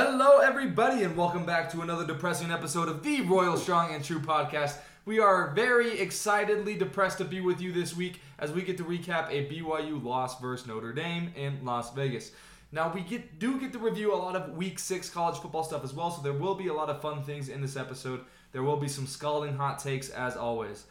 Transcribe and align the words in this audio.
Hello, 0.00 0.38
everybody, 0.38 1.02
and 1.02 1.16
welcome 1.16 1.44
back 1.44 1.68
to 1.72 1.80
another 1.80 2.06
depressing 2.06 2.52
episode 2.52 2.88
of 2.88 3.02
the 3.02 3.20
Royal 3.22 3.56
Strong 3.56 3.92
and 3.92 4.04
True 4.04 4.20
podcast. 4.20 4.76
We 5.06 5.18
are 5.18 5.50
very 5.54 5.98
excitedly 5.98 6.76
depressed 6.76 7.18
to 7.18 7.24
be 7.24 7.40
with 7.40 7.60
you 7.60 7.72
this 7.72 7.96
week 7.96 8.20
as 8.38 8.52
we 8.52 8.62
get 8.62 8.76
to 8.76 8.84
recap 8.84 9.28
a 9.28 9.48
BYU 9.50 10.00
loss 10.00 10.40
versus 10.40 10.68
Notre 10.68 10.92
Dame 10.92 11.32
in 11.34 11.64
Las 11.64 11.92
Vegas. 11.94 12.30
Now, 12.70 12.92
we 12.94 13.00
get 13.00 13.40
do 13.40 13.58
get 13.58 13.72
to 13.72 13.80
review 13.80 14.14
a 14.14 14.22
lot 14.22 14.36
of 14.36 14.56
Week 14.56 14.78
Six 14.78 15.10
college 15.10 15.40
football 15.40 15.64
stuff 15.64 15.82
as 15.82 15.92
well, 15.92 16.12
so 16.12 16.22
there 16.22 16.32
will 16.32 16.54
be 16.54 16.68
a 16.68 16.74
lot 16.74 16.90
of 16.90 17.02
fun 17.02 17.24
things 17.24 17.48
in 17.48 17.60
this 17.60 17.76
episode. 17.76 18.20
There 18.52 18.62
will 18.62 18.76
be 18.76 18.86
some 18.86 19.08
scalding 19.08 19.56
hot 19.56 19.80
takes 19.80 20.10
as 20.10 20.36
always. 20.36 20.84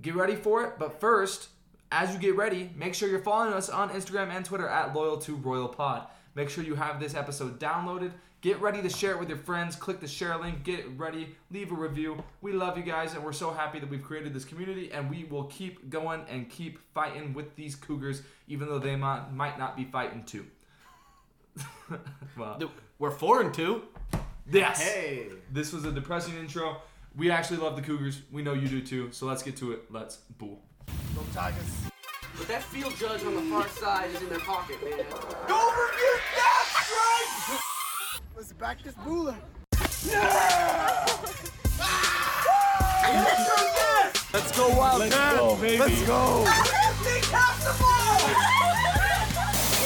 Get 0.00 0.14
ready 0.14 0.36
for 0.36 0.64
it, 0.64 0.78
but 0.78 1.00
first, 1.00 1.50
as 1.92 2.14
you 2.14 2.18
get 2.18 2.34
ready, 2.34 2.70
make 2.74 2.94
sure 2.94 3.10
you're 3.10 3.18
following 3.18 3.52
us 3.52 3.68
on 3.68 3.90
Instagram 3.90 4.30
and 4.30 4.42
Twitter 4.42 4.66
at 4.66 4.94
Loyal 4.94 5.18
to 5.18 5.36
Royal 5.36 5.68
Pod. 5.68 6.06
Make 6.34 6.48
sure 6.48 6.64
you 6.64 6.74
have 6.74 7.00
this 7.00 7.14
episode 7.14 7.58
downloaded. 7.58 8.12
Get 8.40 8.60
ready 8.60 8.80
to 8.80 8.88
share 8.88 9.12
it 9.12 9.18
with 9.18 9.28
your 9.28 9.36
friends. 9.38 9.76
Click 9.76 10.00
the 10.00 10.08
share 10.08 10.38
link. 10.38 10.64
Get 10.64 10.88
ready. 10.98 11.36
Leave 11.50 11.72
a 11.72 11.74
review. 11.74 12.22
We 12.40 12.52
love 12.52 12.78
you 12.78 12.84
guys, 12.84 13.14
and 13.14 13.22
we're 13.22 13.32
so 13.32 13.50
happy 13.50 13.78
that 13.80 13.90
we've 13.90 14.02
created 14.02 14.32
this 14.32 14.46
community, 14.46 14.90
and 14.92 15.10
we 15.10 15.24
will 15.24 15.44
keep 15.44 15.90
going 15.90 16.22
and 16.28 16.48
keep 16.48 16.78
fighting 16.94 17.34
with 17.34 17.54
these 17.56 17.74
Cougars, 17.74 18.22
even 18.48 18.68
though 18.68 18.78
they 18.78 18.96
might, 18.96 19.30
might 19.32 19.58
not 19.58 19.76
be 19.76 19.84
fighting 19.84 20.24
too. 20.24 20.46
well, 22.38 22.58
We're 22.98 23.10
four 23.10 23.42
and 23.42 23.52
two. 23.52 23.82
yes. 24.50 24.80
Hey. 24.80 25.26
This 25.52 25.72
was 25.72 25.84
a 25.84 25.92
depressing 25.92 26.36
intro. 26.38 26.80
We 27.16 27.30
actually 27.30 27.58
love 27.58 27.76
the 27.76 27.82
Cougars. 27.82 28.22
We 28.32 28.42
know 28.42 28.54
you 28.54 28.68
do 28.68 28.80
too. 28.80 29.12
So 29.12 29.26
let's 29.26 29.42
get 29.42 29.56
to 29.58 29.72
it. 29.72 29.90
Let's 29.90 30.16
boo. 30.38 30.56
Go 31.14 31.22
Tigers. 31.34 31.89
But 32.40 32.48
that 32.48 32.62
field 32.62 32.96
judge 32.96 33.22
on 33.24 33.34
the 33.34 33.42
far 33.42 33.68
side 33.68 34.08
is 34.12 34.22
in 34.22 34.30
their 34.30 34.38
pocket, 34.38 34.82
man. 34.82 35.04
Don't 35.46 35.74
forget 35.76 36.20
that 36.36 36.64
strike! 36.72 37.60
Let's 38.34 38.54
back 38.54 38.82
this 38.82 38.94
Bula. 39.04 39.36
Yeah! 40.08 41.04
ah! 41.82 42.10
Let's 44.32 44.56
go 44.56 44.74
wild, 44.74 45.00
Let's 45.00 45.14
man. 45.14 45.36
Go, 45.36 45.56
baby. 45.56 45.78
Let's 45.80 46.02
go. 46.06 46.44
We're 46.44 46.48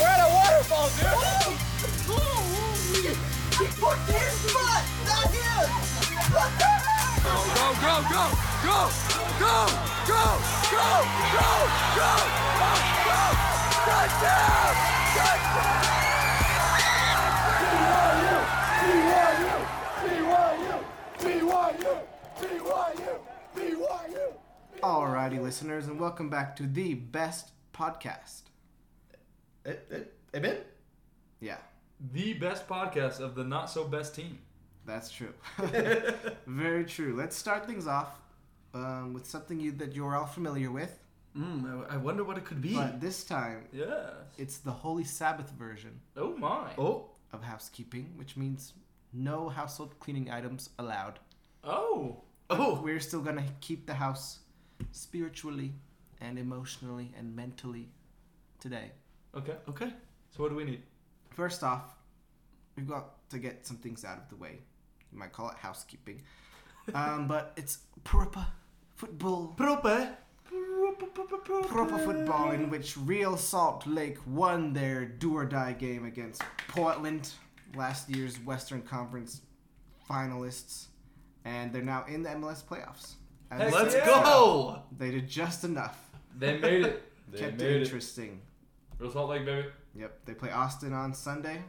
at 0.07 0.21
a 0.21 0.31
waterfall, 0.33 0.89
dude. 0.91 1.07
Oh, 1.11 1.59
oh, 2.09 2.15
oh, 2.15 2.23
oh. 2.55 3.19
He 3.59 3.67
fucked 3.67 4.11
his 4.13 4.53
butt, 4.55 4.85
not 5.09 5.27
him. 6.79 6.84
Go, 7.25 7.31
go, 7.31 7.67
go, 7.81 7.95
go, 8.11 8.25
go, 8.65 8.79
go, 9.41 9.57
go, 10.07 10.25
go, 10.25 10.25
go, 10.71 10.91
go, 11.97 12.11
go. 12.55 13.21
Touchdown! 13.85 14.75
Touchdown! 15.17 15.85
Alrighty, 24.83 25.41
listeners, 25.41 25.87
and 25.87 25.99
welcome 25.99 26.29
back 26.29 26.55
to 26.57 26.65
the 26.67 26.95
best 26.95 27.51
podcast. 27.73 28.43
Eh, 29.65 29.71
eh, 29.91 29.97
eh, 29.97 30.37
Amen. 30.37 30.59
Yeah, 31.41 31.57
The 32.13 32.35
best 32.35 32.69
podcast 32.69 33.21
of 33.21 33.35
the 33.35 33.45
not 33.45 33.71
so 33.71 33.85
best 33.85 34.15
team. 34.15 34.41
That's 34.87 35.11
true. 35.11 35.33
Very 36.47 36.85
true. 36.85 37.15
Let's 37.17 37.37
start 37.37 37.67
things 37.67 37.87
off 37.87 38.21
um, 38.75 39.13
with 39.15 39.27
something 39.27 39.59
you, 39.61 39.73
that 39.73 39.95
you're 39.95 40.15
all 40.17 40.27
familiar 40.27 40.71
with, 40.71 40.99
Mm, 41.37 41.91
I 41.91 41.95
I 41.95 41.97
wonder 41.97 42.23
what 42.23 42.39
it 42.39 42.45
could 42.45 42.63
be. 42.63 42.75
but 42.75 43.01
this 43.01 43.25
time 43.25 43.65
Yes. 43.73 44.13
it's 44.39 44.59
the 44.59 44.71
Holy 44.71 45.03
Sabbath 45.03 45.51
version 45.51 46.01
Oh 46.17 46.37
my. 46.37 46.71
Oh, 46.79 47.11
of 47.33 47.43
housekeeping, 47.43 48.13
which 48.17 48.37
means 48.37 48.73
no 49.13 49.49
household 49.49 49.99
cleaning 49.99 50.31
items 50.31 50.71
allowed. 50.79 51.19
Oh. 51.65 52.23
oh. 52.51 52.81
We're 52.85 53.01
still 53.01 53.21
gonna 53.21 53.45
keep 53.61 53.85
the 53.87 53.95
house 53.95 54.39
spiritually 54.93 55.73
and 56.21 56.39
emotionally 56.39 57.13
and 57.19 57.35
mentally 57.35 57.89
today. 58.61 58.93
Okay. 59.35 59.57
Okay. 59.69 59.93
So 60.31 60.43
what 60.45 60.51
do 60.51 60.57
we 60.57 60.65
need? 60.65 60.83
First 61.31 61.65
off, 61.65 61.97
we've 62.77 62.87
got 62.89 63.29
to 63.31 63.39
get 63.41 63.67
some 63.67 63.77
things 63.79 64.05
out 64.05 64.19
of 64.19 64.29
the 64.29 64.37
way. 64.37 64.61
You 65.15 65.21
might 65.21 65.33
call 65.33 65.49
it 65.49 65.57
housekeeping. 65.57 66.21
Um, 66.93 67.29
but 67.29 67.53
it's 67.57 67.79
proper 68.03 68.47
football. 68.97 69.55
Proper. 69.57 70.17
Proper 71.69 71.99
football 71.99 72.51
in 72.53 72.69
which 72.71 72.97
Real 72.97 73.37
Salt 73.37 73.87
Lake 73.87 74.19
won 74.27 74.73
their 74.73 75.05
do 75.05 75.37
or 75.37 75.45
die 75.45 75.73
game 75.73 76.05
against 76.05 76.43
Portland, 76.69 77.31
last 77.75 78.09
year's 78.09 78.37
Western 78.41 78.83
Conference 78.83 79.41
finalists, 80.09 80.87
and 81.45 81.73
they're 81.73 81.83
now 81.83 82.05
in 82.07 82.23
the 82.23 82.31
MLS 82.31 82.63
playoffs. 82.63 83.15
And 83.51 83.63
Heck 83.63 83.73
Let's 83.73 83.95
yeah. 83.95 84.05
go. 84.05 84.83
They 84.97 85.11
did 85.11 85.29
just 85.29 85.65
enough. 85.65 86.11
They 86.39 86.59
made 86.59 86.85
it. 86.85 87.03
They 87.33 87.39
Kept 87.39 87.59
made 87.59 87.67
it 87.71 87.77
it. 87.77 87.83
interesting. 87.85 88.43
Real 88.99 89.11
Salt 89.11 89.31
Lake, 89.31 89.47
baby. 89.47 89.69
Yep, 89.97 90.21
they 90.27 90.35
play 90.35 90.51
Austin 90.51 90.93
on 90.93 91.15
Sunday. 91.15 91.63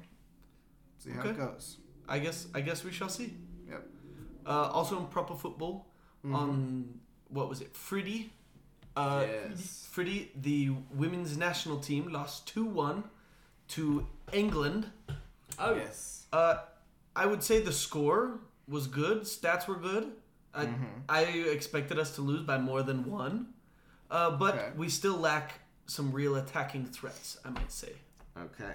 See 0.98 1.12
how 1.12 1.22
it 1.30 1.38
goes. 1.38 1.78
I 2.08 2.20
guess 2.20 2.48
I 2.54 2.62
guess 2.62 2.84
we 2.84 2.92
shall 2.92 3.10
see. 3.10 3.34
Yep. 3.70 3.88
Uh, 4.46 4.70
also 4.72 4.98
in 5.00 5.06
proper 5.08 5.36
football, 5.36 5.88
on 6.24 7.00
what 7.30 7.50
was 7.50 7.62
it? 7.62 7.74
Friddy. 7.74 8.30
Uh, 8.96 9.26
Yes. 9.28 9.88
Friddy, 9.94 10.30
the 10.42 10.72
women's 10.94 11.38
national 11.38 11.80
team 11.80 12.08
lost 12.12 12.48
two 12.48 12.66
one 12.66 13.04
to 13.70 14.08
England. 14.34 14.88
Oh. 15.60 15.76
Yes. 15.76 16.26
Uh, 16.32 16.58
I 17.16 17.26
would 17.26 17.44
say 17.44 17.60
the 17.62 17.72
score 17.72 18.40
was 18.68 18.88
good. 18.88 19.22
Stats 19.24 19.68
were 19.68 19.76
good. 19.78 20.12
I, 20.54 20.70
I 21.10 21.22
expected 21.24 22.00
us 22.00 22.16
to 22.16 22.22
lose 22.22 22.42
by 22.44 22.58
more 22.58 22.82
than 22.82 23.04
one, 23.10 23.48
uh, 24.10 24.32
but 24.32 24.56
Okay. 24.56 24.70
we 24.78 24.88
still 24.88 25.18
lack 25.18 25.60
some 25.86 26.12
real 26.14 26.36
attacking 26.38 26.86
threats. 26.86 27.38
I 27.44 27.50
might 27.50 27.72
say. 27.72 27.92
Okay. 28.38 28.74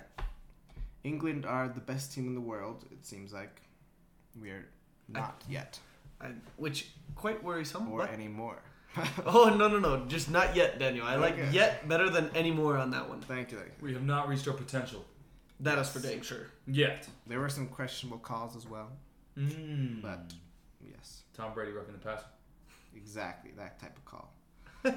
England 1.05 1.47
are 1.47 1.69
the 1.69 1.81
best 1.81 2.13
team 2.15 2.27
in 2.27 2.35
the 2.35 2.41
world, 2.41 2.85
it 2.91 3.05
seems 3.07 3.33
like. 3.33 3.61
We're 4.41 4.69
not 5.09 5.43
yet. 5.49 5.79
I, 6.21 6.29
which 6.57 6.89
quite 7.17 7.43
worrisome. 7.43 7.91
Or 7.91 8.01
but, 8.01 8.11
anymore. 8.13 8.63
oh 9.27 9.55
no 9.57 9.69
no 9.69 9.79
no, 9.79 10.05
just 10.07 10.31
not 10.31 10.55
yet, 10.57 10.79
Daniel. 10.79 11.07
I 11.07 11.17
like 11.17 11.37
yet 11.53 11.89
better 11.89 12.11
than 12.11 12.31
any 12.35 12.51
more 12.51 12.77
on 12.77 12.91
that 12.91 13.09
one. 13.09 13.21
Thank 13.21 13.53
you. 13.53 13.59
thank 13.59 13.71
you. 13.79 13.85
We 13.87 13.93
have 13.95 14.03
not 14.05 14.29
reached 14.29 14.47
our 14.49 14.55
potential 14.55 15.05
That 15.61 15.79
is 15.79 15.89
for 15.89 16.01
dang 16.01 16.23
sure. 16.23 16.47
yet. 16.67 17.09
There 17.27 17.39
were 17.41 17.49
some 17.49 17.69
questionable 17.69 18.19
calls 18.19 18.57
as 18.57 18.67
well, 18.67 18.91
Mm. 19.39 20.03
but 20.03 20.33
yes, 20.85 21.23
Tom 21.35 21.55
Brady 21.55 21.71
roughing 21.73 21.93
the 21.93 21.99
passer. 22.01 22.27
exactly 22.97 23.53
that 23.57 23.79
type 23.81 23.97
of 23.97 24.05
call. 24.05 24.33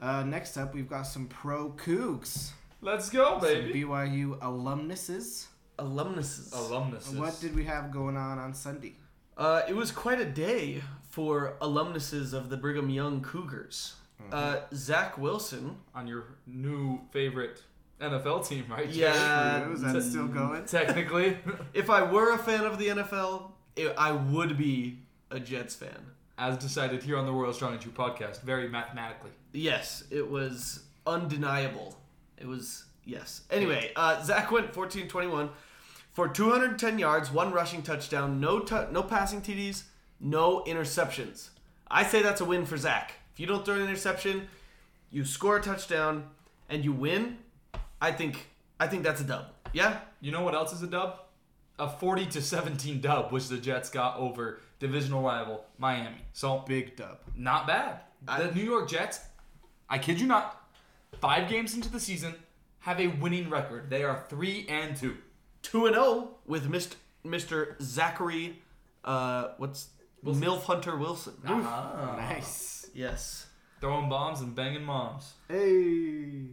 uh, 0.00 0.24
next 0.24 0.56
up, 0.56 0.74
we've 0.74 0.88
got 0.90 1.02
some 1.02 1.26
pro 1.28 1.70
Cougs. 1.70 2.50
Let's 2.80 3.10
go, 3.10 3.38
Some 3.40 3.48
baby. 3.48 3.82
BYU 3.84 4.38
alumnuses. 4.42 5.48
Alumnuses. 5.78 6.52
Alumnus. 6.52 7.08
What 7.10 7.38
did 7.40 7.54
we 7.54 7.64
have 7.64 7.90
going 7.90 8.16
on 8.16 8.38
on 8.38 8.54
Sunday? 8.54 8.96
Uh, 9.36 9.62
it 9.68 9.74
was 9.76 9.90
quite 9.90 10.20
a 10.20 10.24
day 10.24 10.82
for 11.10 11.56
alumnuses 11.60 12.32
of 12.32 12.48
the 12.48 12.56
Brigham 12.56 12.88
Young 12.90 13.20
Cougars. 13.22 13.94
Uh, 14.32 14.60
Zach 14.74 15.18
Wilson. 15.18 15.76
on 15.94 16.06
your 16.06 16.24
new 16.46 17.00
favorite 17.12 17.62
NFL 18.00 18.46
team, 18.48 18.64
right? 18.68 18.88
Yeah, 18.88 19.70
Is 19.70 19.82
that 19.82 20.02
still 20.02 20.26
going? 20.26 20.64
Technically, 20.64 21.36
if 21.74 21.90
I 21.90 22.02
were 22.10 22.32
a 22.32 22.38
fan 22.38 22.64
of 22.64 22.78
the 22.78 22.88
NFL, 22.88 23.50
it, 23.76 23.94
I 23.98 24.12
would 24.12 24.56
be 24.56 25.00
a 25.30 25.38
Jets 25.38 25.74
fan. 25.74 26.06
as 26.38 26.56
decided 26.56 27.02
here 27.02 27.18
on 27.18 27.26
the 27.26 27.32
Royal 27.32 27.52
Strong 27.52 27.72
and 27.74 27.80
True 27.80 27.92
podcast, 27.92 28.40
very 28.42 28.68
mathematically. 28.68 29.30
Yes, 29.52 30.04
it 30.10 30.28
was 30.30 30.84
undeniable. 31.06 31.96
It 32.38 32.46
was 32.46 32.84
yes. 33.04 33.42
Anyway, 33.50 33.92
uh, 33.96 34.22
Zach 34.22 34.50
went 34.50 34.72
14-21 34.72 35.50
for 36.12 36.28
210 36.28 36.98
yards, 36.98 37.30
one 37.30 37.52
rushing 37.52 37.82
touchdown, 37.82 38.40
no 38.40 38.60
tu- 38.60 38.86
no 38.90 39.02
passing 39.02 39.40
TDs, 39.42 39.84
no 40.20 40.62
interceptions. 40.64 41.50
I 41.90 42.04
say 42.04 42.22
that's 42.22 42.40
a 42.40 42.44
win 42.44 42.64
for 42.66 42.76
Zach. 42.76 43.12
If 43.32 43.40
you 43.40 43.46
don't 43.46 43.64
throw 43.64 43.74
an 43.74 43.82
interception, 43.82 44.48
you 45.10 45.24
score 45.24 45.58
a 45.58 45.62
touchdown, 45.62 46.24
and 46.68 46.84
you 46.84 46.92
win. 46.92 47.38
I 48.00 48.12
think 48.12 48.48
I 48.80 48.86
think 48.86 49.02
that's 49.04 49.20
a 49.20 49.24
dub. 49.24 49.46
Yeah. 49.72 49.98
You 50.20 50.32
know 50.32 50.42
what 50.42 50.54
else 50.54 50.72
is 50.72 50.82
a 50.82 50.86
dub? 50.86 51.20
A 51.78 51.88
40 51.88 52.26
to 52.26 52.40
17 52.42 53.00
dub, 53.00 53.30
which 53.32 53.48
the 53.48 53.58
Jets 53.58 53.90
got 53.90 54.16
over 54.18 54.60
divisional 54.78 55.22
rival 55.22 55.64
Miami. 55.78 56.16
So 56.32 56.64
Big 56.66 56.96
dub. 56.96 57.18
not 57.36 57.66
bad. 57.66 58.00
The 58.24 58.50
New 58.52 58.62
York 58.64 58.88
Jets, 58.88 59.20
I 59.88 59.98
kid 59.98 60.18
you 60.20 60.26
not, 60.26 60.65
five 61.20 61.48
games 61.48 61.74
into 61.74 61.88
the 61.90 62.00
season, 62.00 62.34
have 62.80 63.00
a 63.00 63.08
winning 63.08 63.50
record. 63.50 63.90
They 63.90 64.02
are 64.04 64.24
three 64.28 64.66
and 64.68 64.96
two. 64.96 65.16
Two 65.62 65.86
and 65.86 65.94
zero 65.94 66.36
with 66.46 66.70
Mr. 66.70 66.94
Mr. 67.24 67.80
Zachary. 67.82 68.62
Uh, 69.04 69.48
what's 69.58 69.88
Milf 70.24 70.62
Hunter 70.64 70.96
Wilson? 70.96 71.34
Ah. 71.46 72.14
Nice. 72.16 72.88
Yes. 72.94 73.46
Throwing 73.80 74.08
bombs 74.08 74.40
and 74.40 74.54
banging 74.54 74.84
moms. 74.84 75.34
Hey. 75.48 76.46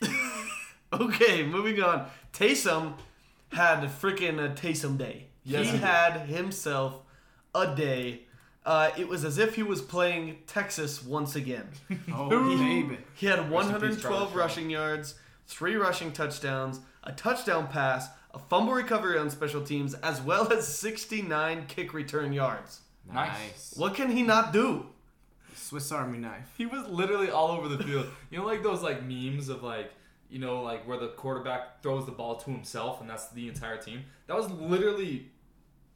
Okay, 0.90 1.44
moving 1.44 1.82
on. 1.82 2.08
Taysom 2.32 2.94
had 3.52 3.84
a 3.84 3.88
freaking 3.88 4.42
a 4.42 4.54
Taysom 4.54 4.96
day. 4.96 5.26
Yes, 5.44 5.66
he 5.66 5.72
he 5.72 5.78
did. 5.78 5.80
had 5.86 6.20
himself 6.22 7.00
a 7.54 7.74
day. 7.74 8.22
Uh, 8.68 8.90
it 8.98 9.08
was 9.08 9.24
as 9.24 9.38
if 9.38 9.54
he 9.54 9.62
was 9.62 9.80
playing 9.80 10.36
Texas 10.46 11.02
once 11.02 11.34
again. 11.34 11.66
Oh, 12.12 12.28
baby. 12.28 12.98
He 13.14 13.24
had 13.24 13.50
112 13.50 14.36
rushing 14.36 14.68
yards, 14.68 15.14
three 15.46 15.76
rushing 15.76 16.12
touchdowns, 16.12 16.80
a 17.02 17.12
touchdown 17.12 17.68
pass, 17.68 18.08
a 18.34 18.38
fumble 18.38 18.74
recovery 18.74 19.18
on 19.18 19.30
special 19.30 19.62
teams, 19.62 19.94
as 19.94 20.20
well 20.20 20.52
as 20.52 20.68
69 20.68 21.64
kick 21.66 21.94
return 21.94 22.34
yards. 22.34 22.82
Nice. 23.10 23.72
What 23.74 23.94
can 23.94 24.10
he 24.10 24.22
not 24.22 24.52
do? 24.52 24.84
Swiss 25.54 25.90
Army 25.90 26.18
knife. 26.18 26.52
He 26.58 26.66
was 26.66 26.86
literally 26.88 27.30
all 27.30 27.48
over 27.48 27.68
the 27.68 27.82
field. 27.82 28.06
You 28.30 28.38
know, 28.38 28.44
like 28.44 28.62
those 28.62 28.82
like 28.82 29.02
memes 29.02 29.48
of 29.48 29.62
like, 29.62 29.92
you 30.28 30.40
know, 30.40 30.60
like 30.60 30.86
where 30.86 30.98
the 30.98 31.08
quarterback 31.08 31.82
throws 31.82 32.04
the 32.04 32.12
ball 32.12 32.36
to 32.36 32.50
himself 32.50 33.00
and 33.00 33.08
that's 33.08 33.28
the 33.30 33.48
entire 33.48 33.78
team. 33.78 34.04
That 34.26 34.36
was 34.36 34.50
literally 34.50 35.30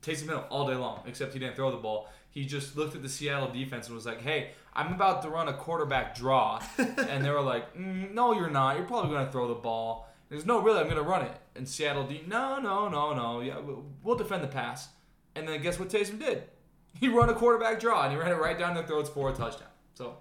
Taysom 0.03 0.29
Hill 0.29 0.45
all 0.51 0.67
day 0.67 0.75
long, 0.75 1.03
except 1.07 1.33
he 1.33 1.39
didn't 1.39 1.57
throw 1.57 1.71
the 1.71 1.77
ball. 1.77 2.09
He 2.33 2.45
just 2.45 2.77
looked 2.77 2.97
at 2.97 3.03
the 3.03 3.09
Seattle 3.09 3.49
defense 3.53 3.87
and 3.87 3.95
was 3.95 4.05
like, 4.07 4.21
"Hey, 4.23 4.51
I'm 4.75 4.93
about 4.93 5.23
to 5.23 5.29
run 5.29 5.47
a 5.49 5.53
quarterback 5.53 6.15
draw," 6.17 6.61
and 6.79 7.25
they 7.25 7.31
were 7.31 7.41
like, 7.43 7.77
mm, 7.77 8.13
"No, 8.13 8.33
you're 8.33 8.51
not. 8.51 8.77
You're 8.77 8.87
probably 8.87 9.11
going 9.11 9.25
to 9.27 9.31
throw 9.33 9.47
the 9.49 9.55
ball." 9.55 10.09
There's 10.29 10.45
no 10.47 10.61
really. 10.61 10.81
I'm 10.81 10.87
going 10.87 10.97
to 10.97 11.03
run 11.03 11.23
it. 11.27 11.33
And 11.57 11.69
Seattle, 11.69 12.05
D, 12.07 12.25
no, 12.27 12.59
no, 12.59 12.89
no, 12.89 13.13
no. 13.15 13.41
Yeah, 13.41 13.59
we'll- 13.59 13.85
we'll 14.03 14.17
defend 14.17 14.43
the 14.43 14.49
pass. 14.49 14.89
And 15.35 15.47
then 15.47 15.61
guess 15.63 15.79
what 15.79 15.89
Taysom 15.91 16.19
did? 16.19 16.45
He 17.01 17.09
run 17.09 17.29
a 17.31 17.35
quarterback 17.35 17.81
draw 17.81 18.03
and 18.05 18.13
he 18.13 18.19
ran 18.19 18.31
it 18.33 18.35
right 18.41 18.59
down 18.59 18.75
their 18.75 18.87
throats 18.87 19.09
for 19.11 19.31
a 19.31 19.33
touchdown. 19.35 19.69
So 19.95 20.17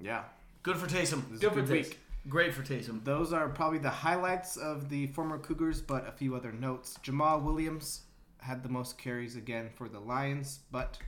Yeah. 0.00 0.24
Good 0.62 0.76
for 0.76 0.86
Taysom. 0.86 1.28
This 1.30 1.40
Good 1.40 1.52
for 1.52 1.62
good 1.62 1.66
Taysom. 1.66 1.70
week. 1.88 1.98
Great 2.28 2.54
for 2.54 2.62
Taysom. 2.62 3.04
Those 3.04 3.32
are 3.32 3.48
probably 3.48 3.78
the 3.78 3.90
highlights 3.90 4.56
of 4.56 4.88
the 4.88 5.06
former 5.08 5.38
Cougars, 5.38 5.80
but 5.80 6.06
a 6.08 6.12
few 6.12 6.34
other 6.36 6.52
notes. 6.52 6.98
Jamal 7.02 7.40
Williams 7.40 8.02
had 8.40 8.62
the 8.62 8.68
most 8.68 8.98
carries 8.98 9.36
again 9.36 9.68
for 9.74 9.88
the 9.88 9.98
Lions, 10.00 10.60
but 10.70 10.98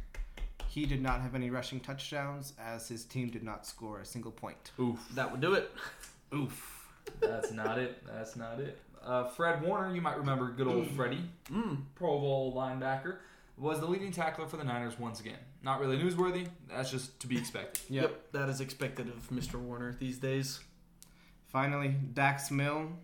he 0.69 0.87
did 0.87 1.03
not 1.03 1.21
have 1.21 1.35
any 1.35 1.51
rushing 1.51 1.81
touchdowns 1.81 2.53
as 2.61 2.89
his 2.89 3.05
team 3.05 3.29
did 3.31 3.43
not 3.43 3.67
score 3.67 4.01
a 4.01 4.05
single 4.05 4.31
point. 4.33 4.73
oof. 4.79 4.99
That 5.15 5.31
would 5.31 5.41
do 5.41 5.55
it. 5.55 5.71
Oof. 6.35 6.89
That's 7.21 7.51
not 7.53 7.79
it. 7.79 8.05
That's 8.07 8.37
not 8.37 8.61
it. 8.61 8.79
Uh, 9.03 9.29
Fred 9.29 9.63
Warner, 9.63 9.95
you 9.95 10.01
might 10.01 10.19
remember 10.19 10.51
good 10.53 10.67
old 10.69 10.87
Freddie, 10.91 11.25
Mm. 11.51 11.83
Pro 11.95 12.19
Bowl 12.21 12.55
linebacker, 12.55 13.17
was 13.57 13.81
the 13.81 13.87
leading 13.87 14.13
tackler 14.13 14.47
for 14.47 14.59
the 14.59 14.65
Niners 14.65 14.99
once 14.99 15.21
again. 15.21 15.39
Not 15.63 15.81
really 15.81 15.97
newsworthy. 15.99 16.47
That's 16.69 16.91
just 16.91 17.19
to 17.21 17.27
be 17.27 17.37
expected. 17.39 17.83
Yep. 17.91 18.33
That 18.33 18.49
is 18.49 18.61
expected 18.61 19.09
of 19.09 19.29
Mr. 19.31 19.55
Warner 19.55 19.97
these 19.99 20.19
days. 20.19 20.61
Finally, 21.49 21.97
Dax 22.13 22.51
Milne 22.51 22.97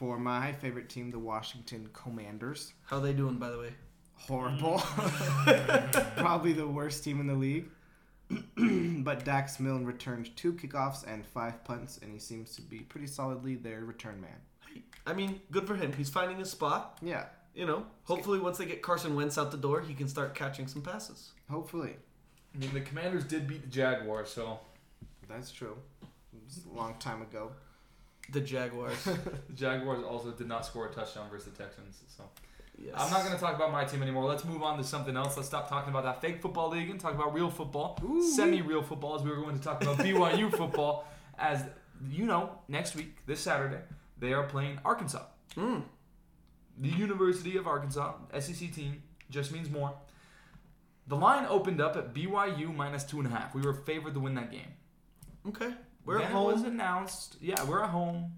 for 0.00 0.18
my 0.18 0.50
favorite 0.50 0.88
team, 0.88 1.10
the 1.10 1.18
Washington 1.18 1.90
Commanders. 1.92 2.72
How 2.86 2.96
are 2.96 3.02
they 3.02 3.12
doing, 3.12 3.36
by 3.36 3.50
the 3.50 3.58
way? 3.58 3.74
Horrible. 4.14 4.78
Mm. 4.78 6.16
Probably 6.16 6.54
the 6.54 6.66
worst 6.66 7.04
team 7.04 7.20
in 7.20 7.26
the 7.26 7.34
league. 7.34 7.66
but 9.04 9.26
Dax 9.26 9.60
Milne 9.60 9.84
returned 9.84 10.34
two 10.36 10.54
kickoffs 10.54 11.06
and 11.06 11.26
five 11.26 11.62
punts, 11.64 11.98
and 11.98 12.10
he 12.14 12.18
seems 12.18 12.56
to 12.56 12.62
be 12.62 12.78
pretty 12.78 13.06
solidly 13.06 13.56
their 13.56 13.80
return 13.84 14.22
man. 14.22 14.82
I 15.06 15.12
mean, 15.12 15.38
good 15.50 15.66
for 15.66 15.74
him. 15.74 15.92
He's 15.92 16.08
finding 16.08 16.38
his 16.38 16.50
spot. 16.50 16.96
Yeah, 17.02 17.26
You 17.54 17.66
know, 17.66 17.84
hopefully 18.04 18.38
once 18.38 18.56
they 18.56 18.64
get 18.64 18.80
Carson 18.80 19.14
Wentz 19.14 19.36
out 19.36 19.50
the 19.50 19.58
door, 19.58 19.82
he 19.82 19.92
can 19.92 20.08
start 20.08 20.34
catching 20.34 20.66
some 20.66 20.80
passes. 20.80 21.32
hopefully. 21.50 21.96
I 22.54 22.58
mean, 22.58 22.72
the 22.72 22.80
Commanders 22.80 23.24
did 23.24 23.46
beat 23.46 23.60
the 23.60 23.68
Jaguars, 23.68 24.30
so 24.30 24.60
That's 25.28 25.50
true. 25.50 25.76
It 26.02 26.40
was 26.46 26.64
a 26.64 26.74
long 26.74 26.94
time 26.98 27.20
ago. 27.20 27.52
The 28.32 28.40
Jaguars. 28.40 29.02
the 29.04 29.52
Jaguars 29.54 30.04
also 30.04 30.30
did 30.30 30.46
not 30.46 30.64
score 30.64 30.86
a 30.86 30.92
touchdown 30.92 31.28
versus 31.30 31.52
the 31.52 31.62
Texans. 31.62 32.00
So 32.16 32.24
yes. 32.78 32.94
I'm 32.96 33.10
not 33.10 33.24
going 33.24 33.34
to 33.34 33.40
talk 33.40 33.56
about 33.56 33.72
my 33.72 33.84
team 33.84 34.02
anymore. 34.02 34.24
Let's 34.24 34.44
move 34.44 34.62
on 34.62 34.78
to 34.78 34.84
something 34.84 35.16
else. 35.16 35.36
Let's 35.36 35.48
stop 35.48 35.68
talking 35.68 35.90
about 35.90 36.04
that 36.04 36.20
fake 36.20 36.40
football 36.40 36.70
league 36.70 36.90
and 36.90 37.00
talk 37.00 37.14
about 37.14 37.34
real 37.34 37.50
football, 37.50 37.98
semi-real 38.34 38.82
football. 38.82 39.16
As 39.16 39.22
we 39.22 39.30
were 39.30 39.36
going 39.36 39.58
to 39.58 39.62
talk 39.62 39.82
about 39.82 39.98
BYU 39.98 40.54
football, 40.56 41.06
as 41.38 41.64
you 42.10 42.26
know, 42.26 42.50
next 42.68 42.94
week, 42.94 43.16
this 43.26 43.40
Saturday, 43.40 43.80
they 44.18 44.32
are 44.32 44.44
playing 44.44 44.78
Arkansas. 44.84 45.24
Mm. 45.56 45.82
The 46.78 46.88
University 46.88 47.56
of 47.56 47.66
Arkansas, 47.66 48.14
SEC 48.38 48.72
team, 48.72 49.02
just 49.28 49.52
means 49.52 49.68
more. 49.68 49.92
The 51.06 51.16
line 51.16 51.46
opened 51.48 51.80
up 51.80 51.96
at 51.96 52.14
BYU 52.14 52.74
minus 52.74 53.04
two 53.04 53.18
and 53.18 53.26
a 53.26 53.30
half. 53.30 53.54
We 53.54 53.62
were 53.62 53.74
favored 53.74 54.14
to 54.14 54.20
win 54.20 54.34
that 54.36 54.50
game. 54.52 54.72
Okay. 55.48 55.72
We're 56.10 56.18
then 56.18 56.32
at 56.32 56.42
It 56.42 56.44
was 56.46 56.62
announced. 56.62 57.36
Yeah, 57.40 57.62
we're 57.64 57.82
at 57.84 57.90
home. 57.90 58.32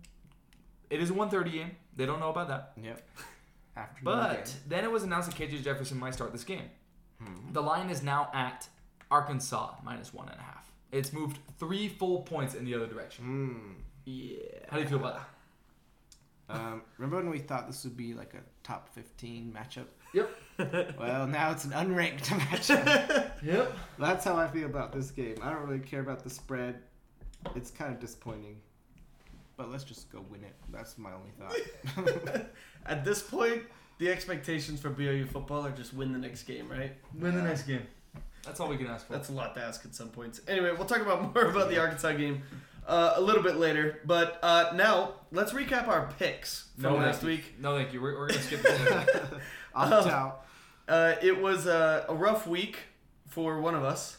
It 0.90 1.00
is 1.00 1.10
a 1.10 1.14
1:30 1.14 1.52
game. 1.52 1.70
They 1.96 2.04
don't 2.06 2.20
know 2.20 2.28
about 2.30 2.48
that. 2.48 2.72
Yep. 2.82 3.00
Afternoon 3.76 4.04
But 4.04 4.44
game. 4.44 4.54
then 4.68 4.84
it 4.84 4.90
was 4.90 5.02
announced 5.02 5.30
that 5.30 5.36
KJ 5.50 5.62
Jefferson 5.64 5.98
might 5.98 6.12
start 6.14 6.32
this 6.32 6.44
game. 6.44 6.68
Hmm. 7.22 7.52
The 7.52 7.62
line 7.62 7.88
is 7.88 8.02
now 8.02 8.30
at 8.34 8.68
Arkansas 9.10 9.76
minus 9.82 10.12
one 10.12 10.28
and 10.28 10.38
a 10.38 10.42
half. 10.42 10.70
It's 10.90 11.12
moved 11.14 11.38
three 11.58 11.88
full 11.88 12.20
points 12.22 12.54
in 12.54 12.64
the 12.66 12.74
other 12.74 12.86
direction. 12.86 13.24
Hmm. 13.24 13.72
Yeah. 14.04 14.36
How 14.68 14.76
do 14.76 14.82
you 14.82 14.88
feel 14.88 14.98
about 14.98 15.14
that? 15.16 15.28
Um, 16.54 16.82
remember 16.98 17.16
when 17.16 17.30
we 17.30 17.38
thought 17.38 17.66
this 17.66 17.82
would 17.84 17.96
be 17.96 18.12
like 18.12 18.34
a 18.34 18.40
top 18.62 18.92
15 18.94 19.56
matchup? 19.56 19.86
Yep. 20.14 20.30
Well, 20.98 21.26
now 21.26 21.50
it's 21.50 21.64
an 21.64 21.70
unranked 21.72 22.24
matchup. 22.26 23.30
Yep. 23.42 23.72
That's 23.98 24.24
how 24.24 24.36
I 24.36 24.46
feel 24.48 24.66
about 24.66 24.92
this 24.92 25.10
game. 25.10 25.36
I 25.42 25.50
don't 25.50 25.66
really 25.66 25.80
care 25.80 26.00
about 26.00 26.22
the 26.22 26.30
spread. 26.30 26.82
It's 27.54 27.70
kind 27.70 27.92
of 27.92 28.00
disappointing. 28.00 28.56
But 29.56 29.70
let's 29.70 29.84
just 29.84 30.10
go 30.10 30.24
win 30.30 30.42
it. 30.44 30.54
That's 30.72 30.96
my 30.98 31.10
only 31.12 31.30
thought. 31.38 32.46
At 32.86 33.04
this 33.04 33.22
point, 33.22 33.62
the 33.98 34.08
expectations 34.10 34.80
for 34.80 34.90
BYU 34.90 35.28
football 35.28 35.64
are 35.66 35.70
just 35.70 35.92
win 35.94 36.12
the 36.12 36.18
next 36.18 36.44
game, 36.44 36.68
right? 36.68 36.94
Win 37.18 37.34
the 37.36 37.42
next 37.42 37.62
game. 37.64 37.86
That's 38.44 38.58
all 38.60 38.68
we 38.68 38.76
can 38.76 38.86
ask 38.88 39.06
for. 39.06 39.12
That's 39.12 39.28
a 39.28 39.32
lot 39.32 39.54
to 39.54 39.62
ask 39.62 39.84
at 39.84 39.94
some 39.94 40.08
points. 40.08 40.40
Anyway, 40.48 40.72
we'll 40.72 40.86
talk 40.86 41.00
about 41.02 41.34
more 41.34 41.44
about 41.44 41.68
the 41.68 41.78
Arkansas 41.78 42.12
game 42.12 42.42
uh, 42.86 43.12
a 43.16 43.20
little 43.20 43.42
bit 43.42 43.56
later. 43.56 44.00
But 44.04 44.38
uh, 44.42 44.72
now, 44.74 45.12
let's 45.30 45.52
recap 45.52 45.86
our 45.86 46.10
picks 46.18 46.68
from 46.74 46.94
no, 46.94 46.98
last 46.98 47.22
you. 47.22 47.28
week. 47.28 47.54
No, 47.60 47.76
thank 47.76 47.92
you. 47.92 48.00
We're, 48.00 48.18
we're 48.18 48.28
gonna 48.28 48.40
skip 48.40 48.62
this. 48.62 49.06
Opt 49.74 49.92
Um, 49.92 50.08
out. 50.08 50.46
Uh, 50.88 51.14
it 51.22 51.40
was 51.40 51.66
uh, 51.68 52.06
a 52.08 52.14
rough 52.14 52.46
week 52.48 52.78
for 53.28 53.60
one 53.60 53.74
of 53.76 53.84
us. 53.84 54.16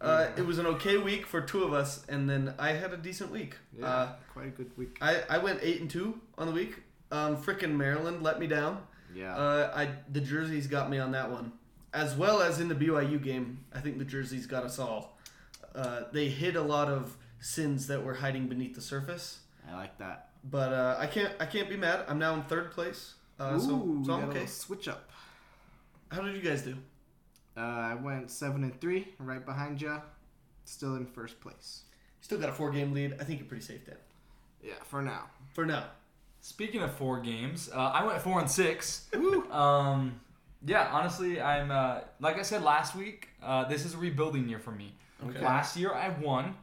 Uh, 0.00 0.28
It 0.36 0.46
was 0.46 0.58
an 0.58 0.66
okay 0.66 0.96
week 0.96 1.26
for 1.26 1.40
two 1.40 1.64
of 1.64 1.72
us, 1.72 2.04
and 2.08 2.28
then 2.30 2.54
I 2.58 2.72
had 2.72 2.92
a 2.92 2.96
decent 2.96 3.30
week. 3.32 3.56
Yeah, 3.78 3.86
Uh, 3.86 4.08
quite 4.32 4.46
a 4.46 4.50
good 4.50 4.70
week. 4.78 4.96
I, 5.00 5.22
I 5.28 5.38
went 5.38 5.58
eight 5.62 5.80
and 5.80 5.90
two 5.90 6.20
on 6.36 6.46
the 6.46 6.52
week. 6.52 6.82
Um, 7.10 7.36
frickin' 7.36 7.74
Maryland 7.76 8.22
let 8.22 8.38
me 8.38 8.46
down. 8.46 8.82
Yeah. 9.14 9.34
Uh, 9.36 9.72
I 9.74 9.88
the 10.12 10.20
jerseys 10.20 10.66
got 10.66 10.88
me 10.90 10.98
on 10.98 11.12
that 11.12 11.30
one, 11.30 11.52
as 11.94 12.14
well 12.14 12.42
as 12.42 12.60
in 12.60 12.68
the 12.68 12.74
BYU 12.74 13.20
game. 13.22 13.64
I 13.74 13.80
think 13.80 13.98
the 13.98 14.04
jerseys 14.04 14.46
got 14.46 14.64
us 14.64 14.78
all. 14.78 15.18
Uh, 15.74 16.02
they 16.12 16.28
hid 16.28 16.54
a 16.56 16.62
lot 16.62 16.88
of 16.88 17.16
sins 17.40 17.86
that 17.86 18.04
were 18.04 18.14
hiding 18.14 18.46
beneath 18.48 18.74
the 18.74 18.80
surface, 18.80 19.40
I 19.70 19.74
like 19.74 19.96
that. 19.98 20.28
but 20.44 20.72
uh, 20.72 20.96
I 20.98 21.06
can't 21.06 21.32
I 21.40 21.46
can't 21.46 21.68
be 21.68 21.76
mad. 21.76 22.04
I'm 22.08 22.18
now 22.18 22.34
in 22.34 22.42
third 22.44 22.70
place. 22.72 23.14
Uh, 23.40 23.58
so 23.58 23.70
Ooh, 23.70 24.02
so 24.04 24.16
we 24.16 24.22
I'm 24.22 24.28
okay. 24.30 24.46
switch 24.46 24.86
up. 24.88 25.10
How 26.10 26.20
did 26.22 26.34
you 26.36 26.42
guys 26.42 26.62
do? 26.62 26.76
Uh, 27.58 27.62
I 27.62 27.94
went 27.94 28.30
seven 28.30 28.62
and 28.62 28.80
three, 28.80 29.08
right 29.18 29.44
behind 29.44 29.82
you. 29.82 30.00
Still 30.64 30.94
in 30.94 31.06
first 31.06 31.40
place. 31.40 31.82
Still 32.20 32.38
got 32.38 32.50
a 32.50 32.52
four 32.52 32.70
game 32.70 32.92
lead. 32.92 33.16
I 33.20 33.24
think 33.24 33.40
you're 33.40 33.48
pretty 33.48 33.64
safe 33.64 33.84
then. 33.84 33.96
Yeah, 34.62 34.74
for 34.84 35.02
now. 35.02 35.24
For 35.54 35.66
now. 35.66 35.84
Speaking 36.40 36.82
of 36.82 36.92
four 36.92 37.20
games, 37.20 37.68
uh, 37.74 37.78
I 37.78 38.04
went 38.04 38.20
four 38.20 38.38
and 38.38 38.50
six. 38.50 39.06
Um, 39.50 40.20
yeah, 40.64 40.88
honestly, 40.92 41.40
I'm 41.40 41.70
uh, 41.70 42.00
like 42.20 42.38
I 42.38 42.42
said 42.42 42.62
last 42.62 42.94
week. 42.94 43.28
Uh, 43.42 43.64
this 43.64 43.84
is 43.84 43.94
a 43.94 43.98
rebuilding 43.98 44.48
year 44.48 44.58
for 44.58 44.70
me. 44.70 44.92
Okay. 45.26 45.44
Last 45.44 45.76
year 45.76 45.92
I 45.92 46.10
won, 46.10 46.54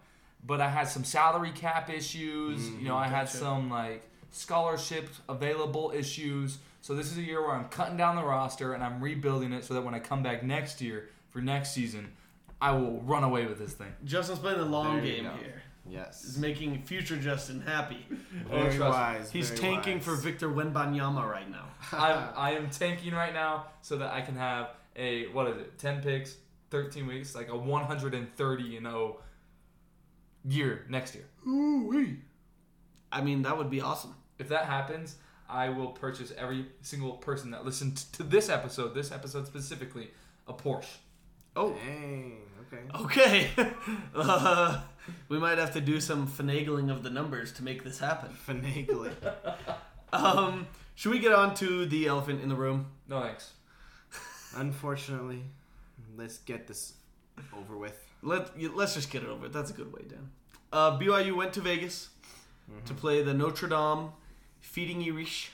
but 0.45 0.61
I 0.61 0.69
had 0.69 0.87
some 0.87 1.03
salary 1.03 1.51
cap 1.51 1.89
issues. 1.89 2.69
you 2.69 2.87
know, 2.87 2.95
I 2.95 3.07
had 3.07 3.25
gotcha. 3.25 3.37
some 3.37 3.69
like 3.69 4.03
scholarship 4.31 5.09
available 5.27 5.91
issues. 5.95 6.59
So 6.85 6.93
this 6.93 7.11
is 7.11 7.17
a 7.17 7.21
year 7.23 7.41
where 7.41 7.55
I'm 7.55 7.67
cutting 7.69 7.97
down 7.97 8.15
the 8.15 8.23
roster 8.23 8.73
and 8.75 8.83
I'm 8.83 9.01
rebuilding 9.01 9.53
it 9.53 9.63
so 9.63 9.73
that 9.73 9.81
when 9.81 9.95
I 9.95 9.99
come 9.99 10.21
back 10.21 10.43
next 10.43 10.81
year 10.81 11.09
for 11.31 11.41
next 11.41 11.71
season, 11.71 12.11
I 12.61 12.73
will 12.73 13.01
run 13.01 13.23
away 13.23 13.47
with 13.47 13.57
this 13.57 13.73
thing. 13.73 13.91
Justin's 14.03 14.37
playing 14.37 14.59
the 14.59 14.65
long 14.65 14.97
There 14.97 15.05
you 15.05 15.13
game 15.15 15.23
go. 15.23 15.31
here. 15.37 15.63
Is 15.87 15.91
Yes. 15.91 16.37
making 16.37 16.83
future 16.83 17.17
Justin 17.17 17.61
happy. 17.61 18.05
Very 18.47 18.67
oh, 18.67 18.71
trust- 18.71 18.79
wise. 18.79 19.31
He's 19.31 19.49
very 19.49 19.61
tanking 19.61 19.95
wise. 19.95 20.05
for 20.05 20.15
Victor 20.15 20.47
Wembanyama 20.47 21.27
right 21.27 21.49
now. 21.49 21.65
I'm, 21.91 22.29
I 22.37 22.51
am 22.51 22.69
tanking 22.69 23.13
right 23.13 23.33
now 23.33 23.65
so 23.81 23.97
that 23.97 24.13
I 24.13 24.21
can 24.21 24.35
have 24.35 24.69
a 24.95 25.25
what 25.29 25.47
is 25.47 25.57
it? 25.57 25.79
Ten 25.79 26.03
picks, 26.03 26.37
thirteen 26.69 27.07
weeks, 27.07 27.33
like 27.33 27.49
a 27.49 27.57
130 27.57 28.77
and 28.77 28.85
0 28.85 29.17
year 30.47 30.85
next 30.87 31.15
year. 31.15 31.25
Ooh 31.47 31.87
wee. 31.87 32.17
I 33.11 33.21
mean, 33.21 33.41
that 33.41 33.57
would 33.57 33.71
be 33.71 33.81
awesome. 33.81 34.13
If 34.37 34.49
that 34.49 34.65
happens, 34.65 35.15
I 35.49 35.69
will 35.69 35.89
purchase 35.89 36.33
every 36.37 36.65
single 36.81 37.13
person 37.13 37.51
that 37.51 37.65
listened 37.65 37.97
to 38.13 38.23
this 38.23 38.49
episode, 38.49 38.93
this 38.95 39.11
episode 39.11 39.45
specifically, 39.47 40.09
a 40.47 40.53
Porsche. 40.53 40.85
Oh, 41.55 41.73
Dang. 41.73 42.41
Okay. 42.99 43.49
okay. 43.55 43.67
uh, 44.15 44.81
we 45.29 45.37
might 45.39 45.57
have 45.57 45.71
to 45.73 45.81
do 45.81 46.01
some 46.01 46.27
finagling 46.27 46.91
of 46.91 47.03
the 47.03 47.09
numbers 47.09 47.51
to 47.53 47.63
make 47.63 47.83
this 47.83 47.99
happen. 47.99 48.29
Finagling. 48.47 49.13
Um, 50.13 50.67
Should 50.93 51.11
we 51.11 51.19
get 51.19 51.33
on 51.33 51.55
to 51.55 51.85
the 51.85 52.07
elephant 52.07 52.41
in 52.41 52.47
the 52.47 52.55
room? 52.55 52.85
No 53.09 53.19
thanks. 53.21 53.51
Unfortunately, 54.55 55.43
let's 56.15 56.37
get 56.37 56.67
this 56.67 56.93
over 57.57 57.75
with. 57.75 58.01
Let 58.21 58.57
you- 58.57 58.71
let's 58.73 58.93
just 58.93 59.11
get 59.11 59.23
it 59.23 59.29
over. 59.29 59.41
with. 59.43 59.53
That's 59.53 59.71
a 59.71 59.73
good 59.73 59.91
way, 59.91 60.03
Dan. 60.07 60.29
Uh, 60.71 60.97
BYU 60.97 61.35
went 61.35 61.51
to 61.53 61.61
Vegas 61.61 62.09
to 62.85 62.93
play 62.93 63.21
the 63.23 63.33
Notre 63.33 63.67
Dame 63.67 64.09
Fighting 64.65 65.03
Irish 65.03 65.51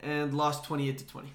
and 0.00 0.32
lost 0.34 0.64
twenty 0.64 0.88
eight 0.88 0.98
to 0.98 1.06
twenty. 1.06 1.30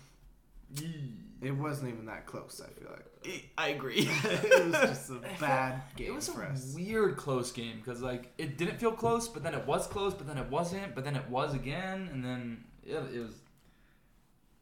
It 1.41 1.51
wasn't 1.51 1.93
even 1.93 2.05
that 2.07 2.25
close. 2.25 2.61
I 2.65 2.69
feel 2.79 2.89
like 2.91 3.43
I 3.57 3.69
agree. 3.69 4.09
it 4.23 4.65
was 4.65 4.73
just 4.81 5.09
a 5.11 5.13
bad 5.39 5.81
game 5.95 6.07
It 6.07 6.15
was 6.15 6.29
for 6.29 6.43
a 6.43 6.47
us. 6.49 6.73
weird 6.75 7.17
close 7.17 7.51
game 7.51 7.77
because 7.83 8.01
like 8.01 8.31
it 8.37 8.57
didn't 8.57 8.77
feel 8.79 8.91
close, 8.91 9.27
but 9.27 9.43
then 9.43 9.53
it 9.53 9.65
was 9.67 9.85
close, 9.87 10.13
but 10.13 10.27
then 10.27 10.37
it 10.37 10.49
wasn't, 10.49 10.95
but 10.95 11.03
then 11.03 11.15
it 11.15 11.27
was 11.29 11.53
again, 11.53 12.09
and 12.11 12.23
then 12.23 12.63
it, 12.83 12.95
it 13.13 13.19
was. 13.19 13.33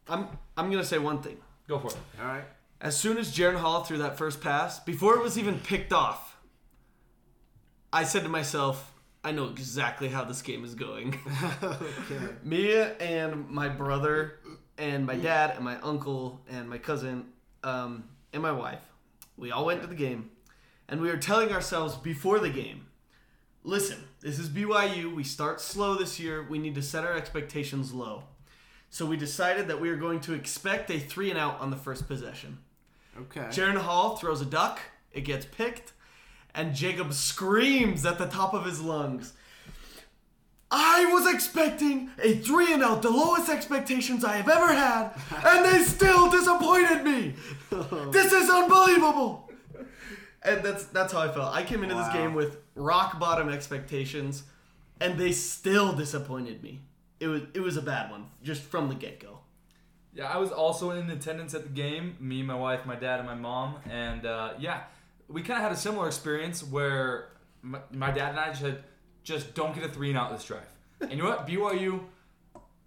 I'm 0.08 0.28
I'm 0.56 0.70
gonna 0.70 0.84
say 0.84 0.98
one 0.98 1.22
thing. 1.22 1.36
Go 1.68 1.78
for 1.78 1.88
it. 1.88 1.96
All 2.20 2.26
right. 2.26 2.44
As 2.80 2.96
soon 2.96 3.16
as 3.16 3.34
Jaren 3.34 3.56
Hall 3.56 3.82
threw 3.84 3.98
that 3.98 4.18
first 4.18 4.42
pass, 4.42 4.78
before 4.80 5.14
it 5.14 5.22
was 5.22 5.38
even 5.38 5.58
picked 5.60 5.92
off, 5.92 6.36
I 7.92 8.04
said 8.04 8.24
to 8.24 8.28
myself, 8.28 8.92
I 9.24 9.32
know 9.32 9.46
exactly 9.46 10.08
how 10.08 10.24
this 10.24 10.42
game 10.42 10.64
is 10.64 10.74
going. 10.74 11.18
okay. 11.62 12.28
Me 12.42 12.74
and 13.00 13.48
my 13.48 13.70
brother 13.70 14.38
and 14.76 15.06
my 15.06 15.16
dad 15.16 15.52
and 15.56 15.64
my 15.64 15.80
uncle 15.80 16.42
and 16.50 16.68
my 16.68 16.76
cousin 16.76 17.24
um, 17.62 18.04
and 18.34 18.42
my 18.42 18.52
wife, 18.52 18.82
we 19.38 19.50
all 19.50 19.64
went 19.64 19.80
to 19.80 19.86
the 19.86 19.94
game, 19.94 20.30
and 20.88 21.00
we 21.00 21.08
were 21.08 21.16
telling 21.16 21.50
ourselves 21.52 21.96
before 21.96 22.38
the 22.38 22.50
game, 22.50 22.86
listen, 23.62 24.04
this 24.20 24.38
is 24.38 24.50
BYU. 24.50 25.14
We 25.14 25.24
start 25.24 25.60
slow 25.60 25.94
this 25.94 26.20
year. 26.20 26.46
We 26.48 26.58
need 26.58 26.74
to 26.74 26.82
set 26.82 27.04
our 27.04 27.16
expectations 27.16 27.94
low. 27.94 28.24
So 28.90 29.06
we 29.06 29.16
decided 29.16 29.68
that 29.68 29.80
we 29.80 29.88
were 29.88 29.96
going 29.96 30.20
to 30.20 30.34
expect 30.34 30.90
a 30.90 31.00
three 31.00 31.30
and 31.30 31.38
out 31.38 31.60
on 31.60 31.70
the 31.70 31.76
first 31.76 32.06
possession. 32.06 32.58
Okay. 33.18 33.40
Jaren 33.42 33.76
Hall 33.76 34.16
throws 34.16 34.40
a 34.40 34.44
duck, 34.44 34.80
it 35.12 35.22
gets 35.22 35.46
picked, 35.46 35.94
and 36.54 36.74
Jacob 36.74 37.12
screams 37.12 38.04
at 38.06 38.18
the 38.18 38.26
top 38.26 38.54
of 38.54 38.64
his 38.64 38.80
lungs. 38.80 39.32
I 40.70 41.06
was 41.12 41.32
expecting 41.32 42.10
a 42.22 42.34
three 42.34 42.72
and 42.72 42.82
out, 42.82 43.02
the 43.02 43.10
lowest 43.10 43.48
expectations 43.48 44.24
I 44.24 44.36
have 44.36 44.48
ever 44.48 44.72
had, 44.72 45.12
and 45.46 45.64
they 45.64 45.84
still 45.84 46.30
disappointed 46.30 47.04
me. 47.04 47.34
This 48.10 48.32
is 48.32 48.50
unbelievable. 48.50 49.50
And 50.42 50.62
that's 50.62 50.84
that's 50.86 51.12
how 51.12 51.20
I 51.20 51.32
felt. 51.32 51.54
I 51.54 51.62
came 51.62 51.82
into 51.82 51.94
this 51.94 52.12
game 52.12 52.34
with 52.34 52.58
rock 52.74 53.18
bottom 53.18 53.48
expectations, 53.48 54.42
and 55.00 55.18
they 55.18 55.32
still 55.32 55.94
disappointed 55.94 56.62
me. 56.62 56.80
It 57.20 57.28
was 57.28 57.42
it 57.54 57.60
was 57.60 57.76
a 57.76 57.82
bad 57.82 58.10
one 58.10 58.26
just 58.42 58.62
from 58.62 58.88
the 58.88 58.94
get 58.94 59.20
go. 59.20 59.38
Yeah, 60.14 60.26
I 60.26 60.36
was 60.36 60.50
also 60.50 60.90
in 60.90 61.10
attendance 61.10 61.54
at 61.54 61.62
the 61.64 61.68
game. 61.70 62.16
Me, 62.20 62.42
my 62.42 62.54
wife, 62.54 62.86
my 62.86 62.94
dad, 62.94 63.18
and 63.18 63.28
my 63.28 63.34
mom. 63.34 63.76
And 63.90 64.24
uh, 64.24 64.52
yeah, 64.58 64.82
we 65.34 65.42
kind 65.42 65.58
of 65.58 65.64
had 65.64 65.72
a 65.72 65.76
similar 65.76 66.06
experience 66.06 66.62
where 66.62 67.28
my, 67.62 67.80
my 67.92 68.10
dad 68.10 68.30
and 68.30 68.38
I 68.40 68.48
just 68.50 68.60
said, 68.60 68.84
just 69.24 69.54
don't 69.54 69.74
get 69.74 69.84
a 69.84 69.88
three 69.88 70.08
and 70.10 70.18
out 70.18 70.30
this 70.32 70.44
drive. 70.44 70.62
And 71.00 71.10
you 71.12 71.18
know 71.22 71.28
what? 71.28 71.46
BYU, 71.46 72.00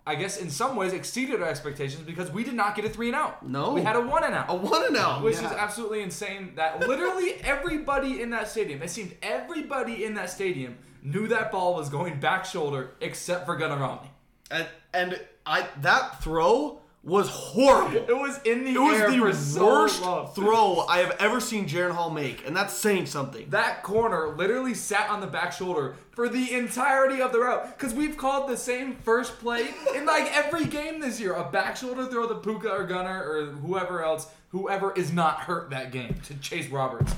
I 0.07 0.15
guess 0.15 0.37
in 0.37 0.49
some 0.49 0.75
ways 0.77 0.93
exceeded 0.93 1.41
our 1.41 1.49
expectations 1.49 2.01
because 2.03 2.31
we 2.31 2.43
did 2.45 2.53
not 2.53 2.75
get 2.75 2.85
a 2.85 2.89
three 2.89 3.07
and 3.09 3.15
out. 3.15 3.45
No. 3.47 3.73
we 3.73 3.81
had 3.81 3.95
a 3.97 4.01
one 4.01 4.23
and 4.23 4.33
out. 4.33 4.45
A 4.49 4.55
one 4.55 4.85
and 4.85 4.95
out. 4.95 5.21
which 5.21 5.35
Yeah. 5.35 5.47
is 5.47 5.51
absolutely 5.51 6.01
insane. 6.01 6.53
That 6.55 6.79
literally 6.87 7.33
everybody 7.43 8.21
in 8.21 8.29
that 8.31 8.47
stadium, 8.47 8.81
it 8.81 8.89
seemed 8.89 9.13
everybody 9.21 10.05
in 10.05 10.13
that 10.15 10.29
stadium 10.29 10.77
knew 11.03 11.27
that 11.27 11.51
ball 11.51 11.75
was 11.75 11.89
going 11.89 12.19
back 12.19 12.45
shoulder 12.45 12.91
except 13.01 13.45
for 13.45 13.55
Gunner 13.57 13.77
Romney. 13.77 14.09
And, 14.49 14.65
and 14.93 15.19
I 15.45 15.67
that 15.81 16.23
throw 16.23 16.79
was 17.07 17.29
horrible. 17.29 17.95
It 17.95 18.15
was 18.17 18.37
in 18.43 18.65
the 18.65 18.71
It 18.73 19.19
was 19.21 19.53
the 19.53 19.59
so 19.59 19.65
worst 19.65 20.01
long. 20.01 20.27
throw 20.33 20.85
I 20.89 20.97
have 20.97 21.15
ever 21.19 21.39
seen 21.39 21.65
Jaren 21.65 21.91
Hall 21.91 22.09
make, 22.09 22.45
and 22.45 22.53
that's 22.53 22.73
saying 22.73 23.05
something. 23.05 23.49
That 23.49 23.81
corner 23.81 24.35
literally 24.35 24.73
sat 24.73 25.09
on 25.09 25.21
the 25.21 25.27
back 25.27 25.53
shoulder 25.53 25.95
for 26.11 26.27
the 26.27 26.53
entirety 26.53 27.21
of 27.21 27.31
the 27.31 27.39
route. 27.39 27.77
Because 27.77 27.93
we've 27.93 28.17
called 28.17 28.49
the 28.49 28.57
same 28.57 28.97
first 28.97 29.39
play 29.39 29.69
in 29.95 30.05
like 30.05 30.29
every 30.35 30.65
game 30.65 30.99
this 30.99 31.17
year. 31.19 31.33
A 31.33 31.49
back 31.49 31.77
shoulder 31.77 32.05
throw 32.07 32.27
to 32.27 32.35
Puka 32.35 32.69
or 32.69 32.83
Gunner 32.83 33.23
or 33.23 33.45
whoever 33.45 34.03
else, 34.03 34.27
whoever 34.49 34.91
is 34.91 35.13
not 35.13 35.39
hurt 35.39 35.69
that 35.69 35.93
game 35.93 36.15
to 36.25 36.33
Chase 36.35 36.67
Roberts. 36.67 37.15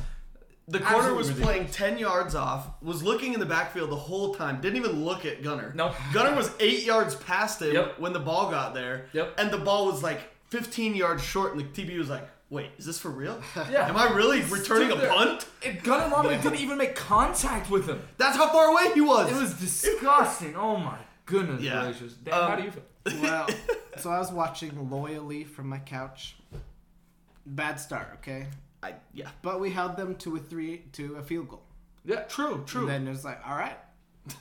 The 0.70 0.80
corner 0.80 0.98
Absolutely 0.98 1.18
was 1.18 1.28
ridiculous. 1.30 1.56
playing 1.76 1.94
10 1.96 1.98
yards 1.98 2.36
off, 2.36 2.68
was 2.82 3.02
looking 3.04 3.34
in 3.34 3.40
the 3.40 3.46
backfield 3.46 3.90
the 3.90 3.96
whole 3.96 4.36
time, 4.36 4.62
didn't 4.62 4.78
even 4.78 5.04
look 5.04 5.26
at 5.26 5.42
Gunner. 5.44 5.72
Nope. 5.76 5.96
Gunner 6.14 6.36
was 6.36 6.52
eight 6.60 6.84
yards 6.86 7.16
past 7.16 7.62
him 7.62 7.74
Yep. 7.74 8.00
when 8.00 8.14
the 8.14 8.20
ball 8.20 8.52
got 8.52 8.74
there. 8.76 9.08
Yep. 9.14 9.36
And 9.40 9.50
the 9.52 9.58
ball 9.58 9.88
was 9.88 10.04
like 10.04 10.20
15 10.50 10.96
yards 10.96 11.24
short, 11.24 11.56
and 11.56 11.60
the 11.60 11.66
TB 11.84 11.98
was 11.98 12.10
like, 12.10 12.28
wait, 12.52 12.70
is 12.78 12.86
this 12.86 13.00
for 13.00 13.10
real? 13.10 13.42
Yeah. 13.72 13.88
Am 13.90 13.98
I 13.98 14.12
really 14.14 14.42
returning 14.42 14.90
a 14.90 14.92
Stood 14.92 15.02
there. 15.02 15.10
punt? 15.14 15.46
And 15.66 15.84
Gunner 15.84 16.14
Romney 16.14 16.38
didn't 16.38 16.60
even 16.60 16.78
make 16.78 16.96
contact 16.96 17.70
with 17.72 17.88
him. 17.88 18.02
That's 18.18 18.38
how 18.38 18.50
far 18.50 18.68
away 18.72 18.94
he 18.94 19.02
was. 19.02 19.32
It 19.32 19.36
was 19.42 19.54
disgusting. 19.56 20.56
Oh 20.56 20.78
my 20.78 20.98
goodness 21.26 21.62
Yeah. 21.62 21.82
gracious. 21.84 22.14
Dan, 22.14 22.34
Um, 22.34 22.50
how 22.50 22.56
do 22.56 22.64
you 22.64 22.72
feel? 22.72 22.84
Well, 23.24 23.48
so 23.98 24.12
I 24.12 24.20
was 24.20 24.32
watching 24.32 24.90
loyally 24.92 25.44
from 25.46 25.68
my 25.68 25.80
couch. 25.80 26.36
Bad 27.46 27.80
start, 27.80 28.10
okay? 28.20 28.48
I, 28.82 28.96
yeah. 29.14 29.30
But 29.42 29.60
we 29.60 29.72
held 29.72 29.98
them 29.98 30.16
to 30.16 30.36
a 30.36 30.40
three 30.40 30.84
to 30.94 31.16
a 31.16 31.24
field 31.24 31.50
goal. 31.50 31.64
Yeah, 32.06 32.22
true, 32.24 32.64
true. 32.66 32.82
And 32.82 32.90
then 32.90 33.08
it 33.08 33.12
was 33.12 33.26
like, 33.26 33.40
all 33.48 33.58
right, 33.58 33.78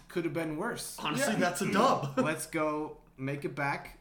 could 0.09 0.25
have 0.25 0.33
been 0.35 0.57
worse. 0.57 0.97
Honestly, 1.01 1.33
Yeah. 1.35 1.39
that's 1.41 1.61
a 1.61 1.73
dub. 1.73 2.13
Let's 2.17 2.47
go 2.47 2.99
make 3.17 3.45
it 3.45 3.55
back. 3.55 3.99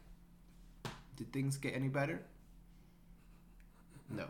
Did 1.16 1.34
things 1.34 1.58
get 1.58 1.74
any 1.76 1.88
better? 1.88 2.22
No, 4.10 4.26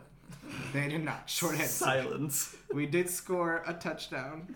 they 0.72 0.88
did 0.88 1.04
not. 1.04 1.28
Short 1.28 1.54
head 1.56 1.68
Silence. 1.68 2.56
We 2.72 2.86
did 2.86 3.08
score 3.10 3.62
a 3.66 3.74
touchdown. 3.74 4.54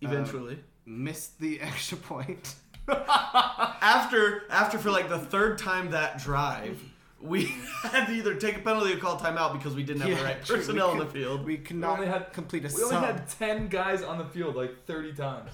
Eventually. 0.00 0.54
Um, 0.54 1.04
missed 1.04 1.40
the 1.40 1.60
extra 1.60 1.96
point. 1.98 2.54
after 2.88 4.42
after 4.50 4.78
for 4.78 4.90
like 4.90 5.08
the 5.08 5.18
third 5.18 5.58
time 5.58 5.90
that 5.90 6.18
drive, 6.18 6.80
we 7.24 7.44
had 7.82 8.06
to 8.06 8.12
either 8.12 8.34
take 8.34 8.56
a 8.56 8.60
penalty 8.60 8.92
or 8.92 8.98
call 8.98 9.18
timeout 9.18 9.52
because 9.54 9.74
we 9.74 9.82
didn't 9.82 10.02
have 10.02 10.10
the 10.10 10.16
Yeah, 10.16 10.22
right 10.24 10.44
true. 10.44 10.56
Personnel 10.58 10.92
in 10.92 10.98
could- 10.98 11.08
the 11.08 11.12
field. 11.12 11.44
We 11.46 11.56
could 11.56 11.76
We 11.76 11.80
not 11.80 11.98
only 11.98 12.06
had- 12.10 12.32
complete 12.32 12.64
a 12.64 12.68
We 12.68 12.82
only 12.82 12.94
sub. 12.96 13.04
had 13.04 13.28
10 13.28 13.68
guys 13.68 14.02
on 14.02 14.18
the 14.18 14.24
field 14.26 14.54
like 14.56 14.84
30 14.86 15.14
times. 15.14 15.50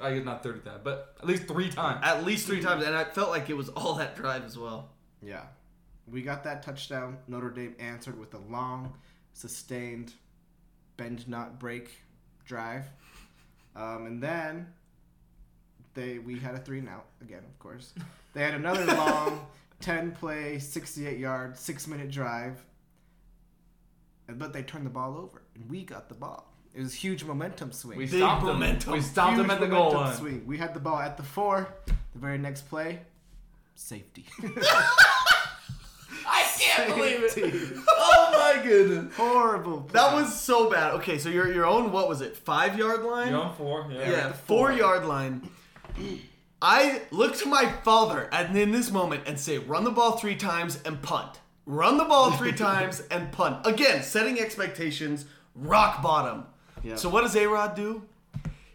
I 0.00 0.14
guess 0.14 0.24
not 0.24 0.42
30 0.42 0.60
times, 0.60 0.80
but 0.82 1.14
at 1.20 1.26
least 1.26 1.46
three 1.46 1.70
times. 1.70 2.00
At 2.02 2.24
least 2.24 2.46
three 2.46 2.60
times, 2.60 2.84
and 2.84 2.94
I 2.96 3.04
felt 3.04 3.30
like 3.30 3.48
it 3.48 3.56
was 3.56 3.68
all 3.70 3.94
that 3.94 4.16
drive 4.16 4.44
as 4.44 4.58
well. 4.58 4.90
Yeah. 5.22 5.42
We 6.10 6.22
got 6.22 6.42
that 6.44 6.62
touchdown. 6.64 7.18
Notre 7.28 7.50
Dame 7.50 7.76
answered 7.78 8.18
with 8.18 8.34
a 8.34 8.38
long, 8.50 8.92
sustained, 9.32 10.12
bend 10.96 11.28
not 11.28 11.60
break 11.60 11.90
drive. 12.44 12.84
Um, 13.76 14.06
and 14.06 14.20
then 14.22 14.66
they 15.94 16.18
we 16.18 16.38
had 16.38 16.54
a 16.54 16.58
three 16.58 16.80
and 16.80 16.88
out 16.88 17.06
again, 17.20 17.44
of 17.48 17.58
course. 17.60 17.94
They 18.34 18.42
had 18.42 18.54
another 18.54 18.84
long, 18.96 19.46
ten 19.82 20.12
play, 20.12 20.58
sixty 20.58 21.06
eight 21.06 21.18
yard, 21.18 21.58
six 21.58 21.86
minute 21.86 22.10
drive. 22.10 22.64
But 24.28 24.52
they 24.54 24.62
turned 24.62 24.86
the 24.86 24.90
ball 24.90 25.18
over, 25.18 25.42
and 25.54 25.68
we 25.68 25.84
got 25.84 26.08
the 26.08 26.14
ball. 26.14 26.48
It 26.74 26.80
was 26.80 26.94
a 26.94 26.96
huge 26.96 27.22
momentum 27.24 27.70
swing. 27.72 27.98
We 27.98 28.06
Big 28.06 28.20
stopped 28.20 28.46
them. 28.46 28.54
momentum. 28.54 28.92
We 28.94 29.00
stopped 29.02 29.36
them 29.36 29.50
at 29.50 29.60
the 29.60 29.66
goal 29.66 29.92
line. 29.92 30.16
Swing. 30.16 30.46
We 30.46 30.56
had 30.56 30.72
the 30.72 30.80
ball 30.80 30.98
at 30.98 31.18
the 31.18 31.22
four. 31.22 31.68
The 31.86 32.18
very 32.18 32.38
next 32.38 32.68
play, 32.68 33.00
safety. 33.74 34.24
I 36.24 36.44
can't 36.58 36.94
believe 36.94 37.22
it. 37.24 37.78
Oh 37.88 38.54
my 38.56 38.62
goodness. 38.62 39.14
Horrible. 39.16 39.80
That 39.92 40.14
was 40.14 40.38
so 40.40 40.70
bad. 40.70 40.94
Okay, 40.94 41.18
so 41.18 41.28
your 41.28 41.52
your 41.52 41.66
own 41.66 41.92
what 41.92 42.08
was 42.08 42.20
it? 42.20 42.36
Five 42.36 42.78
yard 42.78 43.02
line. 43.02 43.30
You're 43.30 43.40
on 43.42 43.54
four. 43.56 43.86
Yeah. 43.90 44.10
yeah, 44.10 44.28
the 44.28 44.34
four 44.34 44.68
four. 44.68 44.72
yard 44.72 45.04
line. 45.06 45.48
I 46.64 47.02
look 47.10 47.36
to 47.38 47.48
my 47.48 47.72
father 47.82 48.28
and 48.30 48.56
in 48.56 48.70
this 48.70 48.92
moment 48.92 49.24
and 49.26 49.38
say, 49.38 49.58
run 49.58 49.82
the 49.82 49.90
ball 49.90 50.12
three 50.12 50.36
times 50.36 50.80
and 50.84 51.02
punt. 51.02 51.40
Run 51.66 51.98
the 51.98 52.04
ball 52.04 52.30
three 52.30 52.52
times 52.68 53.02
and 53.10 53.32
punt. 53.32 53.66
Again, 53.66 54.04
setting 54.04 54.38
expectations, 54.38 55.24
rock 55.56 56.00
bottom. 56.02 56.46
Yep. 56.84 56.98
So 56.98 57.08
what 57.08 57.22
does 57.22 57.34
A 57.34 57.46
Rod 57.46 57.74
do? 57.74 58.02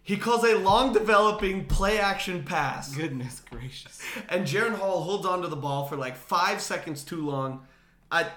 He 0.03 0.17
calls 0.17 0.43
a 0.43 0.57
long 0.57 0.91
developing 0.91 1.65
play 1.65 1.97
action 1.97 2.43
pass. 2.43 2.93
Goodness 2.93 3.41
gracious. 3.49 4.01
And 4.29 4.45
Jaren 4.45 4.75
Hall 4.75 5.03
holds 5.03 5.25
onto 5.25 5.47
the 5.47 5.55
ball 5.55 5.85
for 5.85 5.95
like 5.95 6.17
five 6.17 6.61
seconds 6.61 7.03
too 7.03 7.25
long. 7.25 7.65
I 8.11 8.27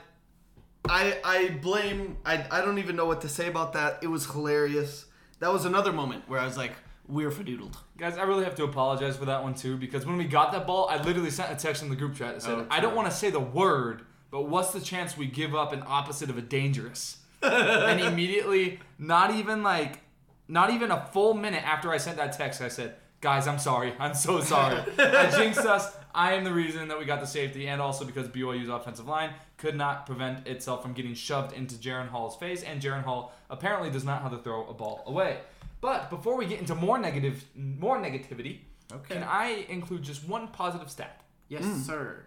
I 0.88 1.18
I 1.24 1.48
blame 1.62 2.18
I, 2.24 2.44
I 2.50 2.60
don't 2.60 2.78
even 2.78 2.96
know 2.96 3.06
what 3.06 3.20
to 3.22 3.28
say 3.28 3.48
about 3.48 3.72
that. 3.72 3.98
It 4.02 4.08
was 4.08 4.26
hilarious. 4.26 5.06
That 5.40 5.52
was 5.52 5.64
another 5.64 5.92
moment 5.92 6.28
where 6.28 6.40
I 6.40 6.44
was 6.44 6.56
like, 6.56 6.72
we're 7.10 7.30
fadoodled. 7.30 7.74
Guys, 7.98 8.16
I 8.16 8.22
really 8.22 8.44
have 8.44 8.54
to 8.56 8.64
apologize 8.64 9.16
for 9.16 9.24
that 9.26 9.42
one 9.42 9.54
too 9.54 9.76
because 9.76 10.06
when 10.06 10.16
we 10.16 10.24
got 10.24 10.52
that 10.52 10.66
ball, 10.66 10.88
I 10.88 11.02
literally 11.02 11.30
sent 11.30 11.52
a 11.52 11.56
text 11.56 11.82
in 11.82 11.88
the 11.88 11.96
group 11.96 12.14
chat 12.14 12.34
that 12.34 12.42
said, 12.42 12.52
Oh, 12.52 12.66
"I 12.70 12.80
don't 12.80 12.94
want 12.94 13.10
to 13.10 13.16
say 13.16 13.30
the 13.30 13.40
word, 13.40 14.02
but 14.30 14.48
what's 14.48 14.72
the 14.72 14.80
chance 14.80 15.16
we 15.16 15.26
give 15.26 15.54
up 15.54 15.72
an 15.72 15.82
opposite 15.86 16.30
of 16.30 16.38
a 16.38 16.42
dangerous?" 16.42 17.18
and 17.42 18.00
immediately, 18.00 18.80
not 18.98 19.34
even 19.34 19.62
like, 19.62 20.00
not 20.46 20.70
even 20.70 20.90
a 20.90 21.06
full 21.12 21.34
minute 21.34 21.66
after 21.66 21.90
I 21.90 21.96
sent 21.96 22.16
that 22.18 22.32
text, 22.32 22.60
I 22.60 22.68
said, 22.68 22.96
"Guys, 23.20 23.46
I'm 23.46 23.58
sorry. 23.58 23.94
I'm 23.98 24.14
so 24.14 24.40
sorry. 24.40 24.82
I 24.98 25.30
jinxed 25.36 25.66
us. 25.66 25.96
I 26.14 26.32
am 26.32 26.44
the 26.44 26.52
reason 26.52 26.88
that 26.88 26.98
we 26.98 27.04
got 27.04 27.20
the 27.20 27.26
safety, 27.26 27.68
and 27.68 27.80
also 27.80 28.04
because 28.04 28.28
BYU's 28.28 28.68
offensive 28.68 29.06
line 29.06 29.30
could 29.58 29.76
not 29.76 30.06
prevent 30.06 30.46
itself 30.46 30.82
from 30.82 30.92
getting 30.92 31.14
shoved 31.14 31.52
into 31.52 31.76
Jaren 31.76 32.08
Hall's 32.08 32.36
face, 32.36 32.62
and 32.62 32.82
Jaren 32.82 33.04
Hall 33.04 33.32
apparently 33.48 33.90
does 33.90 34.04
not 34.04 34.22
know 34.22 34.30
how 34.30 34.36
to 34.36 34.42
throw 34.42 34.66
a 34.66 34.74
ball 34.74 35.02
away. 35.06 35.38
But 35.80 36.10
before 36.10 36.36
we 36.36 36.46
get 36.46 36.60
into 36.60 36.74
more 36.74 36.98
negative, 36.98 37.44
more 37.54 37.98
negativity, 37.98 38.60
Okay. 38.92 39.14
can 39.14 39.22
I 39.22 39.64
include 39.68 40.02
just 40.02 40.28
one 40.28 40.48
positive 40.48 40.90
stat? 40.90 41.22
Yes, 41.48 41.64
sir. 41.86 42.24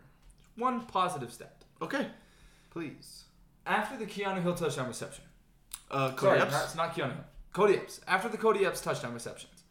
One 0.56 0.86
positive 0.86 1.32
stat. 1.32 1.64
Okay. 1.82 2.08
Please. 2.72 3.26
After 3.66 3.98
the 3.98 4.06
Keanu 4.06 4.42
Hill 4.42 4.56
touchdown 4.56 4.88
reception, 4.88 5.26
Uh, 5.92 6.08
Sorry, 6.08 6.16
Cody 6.18 6.40
not, 6.40 6.48
Epps? 6.54 6.64
it's 6.66 6.76
not 6.76 6.96
Keanu 6.96 7.14
Hill. 7.14 7.24
Cody 7.54 7.76
Epps. 7.76 8.02
After 8.08 8.30
the 8.30 8.38
Cody 8.38 8.66
Epps 8.66 8.82
touchdown 8.82 9.14
receptions, 9.14 9.64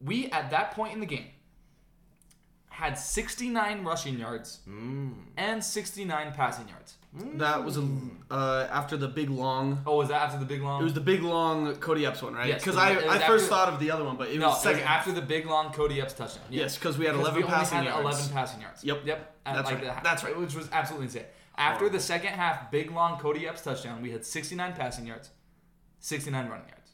we 0.00 0.28
at 0.30 0.50
that 0.50 0.72
point 0.72 0.92
in 0.92 1.00
the 1.00 1.06
game 1.06 1.28
had 2.70 2.98
69 2.98 3.84
rushing 3.84 4.18
yards 4.18 4.60
and 5.36 5.62
69 5.64 6.32
passing 6.32 6.68
yards. 6.68 6.96
That 7.36 7.64
was 7.64 7.76
a, 7.78 7.88
uh, 8.28 8.66
after 8.72 8.96
the 8.96 9.06
big 9.06 9.30
long. 9.30 9.82
Oh, 9.86 9.98
was 9.98 10.08
that 10.08 10.20
after 10.22 10.38
the 10.38 10.44
big 10.44 10.62
long? 10.62 10.80
It 10.80 10.84
was 10.84 10.94
the 10.94 11.00
big 11.00 11.22
long 11.22 11.76
Cody 11.76 12.04
Epps 12.04 12.20
one, 12.22 12.34
right? 12.34 12.48
Yes, 12.48 12.64
Because 12.64 12.74
it 12.74 12.78
was- 12.78 12.88
I, 12.88 12.90
it 12.92 13.08
I 13.08 13.14
after- 13.16 13.26
first 13.26 13.48
thought 13.48 13.68
of 13.72 13.78
the 13.78 13.92
other 13.92 14.02
one, 14.04 14.16
but 14.16 14.30
it 14.30 14.38
no, 14.40 14.48
was 14.48 14.64
it 14.64 14.68
was 14.70 14.76
second. 14.78 14.88
after 14.88 15.12
the 15.12 15.22
big 15.22 15.46
long 15.46 15.72
Cody 15.72 16.00
Epps 16.00 16.12
touchdown. 16.14 16.42
yes, 16.50 16.76
because 16.76 16.98
we 16.98 17.04
had 17.04 17.12
Because 17.12 17.28
11 17.28 17.36
we 17.38 17.44
only 17.44 17.54
passing 17.56 17.76
had 17.78 17.84
yards. 17.86 18.00
11 18.18 18.28
passing 18.32 18.60
yards. 18.62 18.82
Yep. 18.82 19.02
Yep. 19.06 19.36
At 19.46 19.54
That's 19.54 19.70
like 19.70 19.82
right. 19.84 19.96
the- 19.96 20.00
That's 20.02 20.24
right. 20.24 20.36
Which 20.38 20.54
was 20.56 20.68
absolutely 20.72 21.06
insane. 21.06 21.24
After 21.56 21.88
the 21.88 22.00
second 22.00 22.32
half, 22.32 22.72
big 22.72 22.90
long 22.90 23.16
Cody 23.20 23.46
Epps 23.46 23.62
touchdown, 23.62 24.02
we 24.02 24.10
had 24.10 24.24
69 24.26 24.72
passing 24.72 25.06
yards, 25.06 25.30
69 26.00 26.48
running 26.48 26.66
yards. 26.68 26.90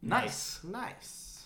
Nice. 0.00 0.60
Nice. 0.64 1.44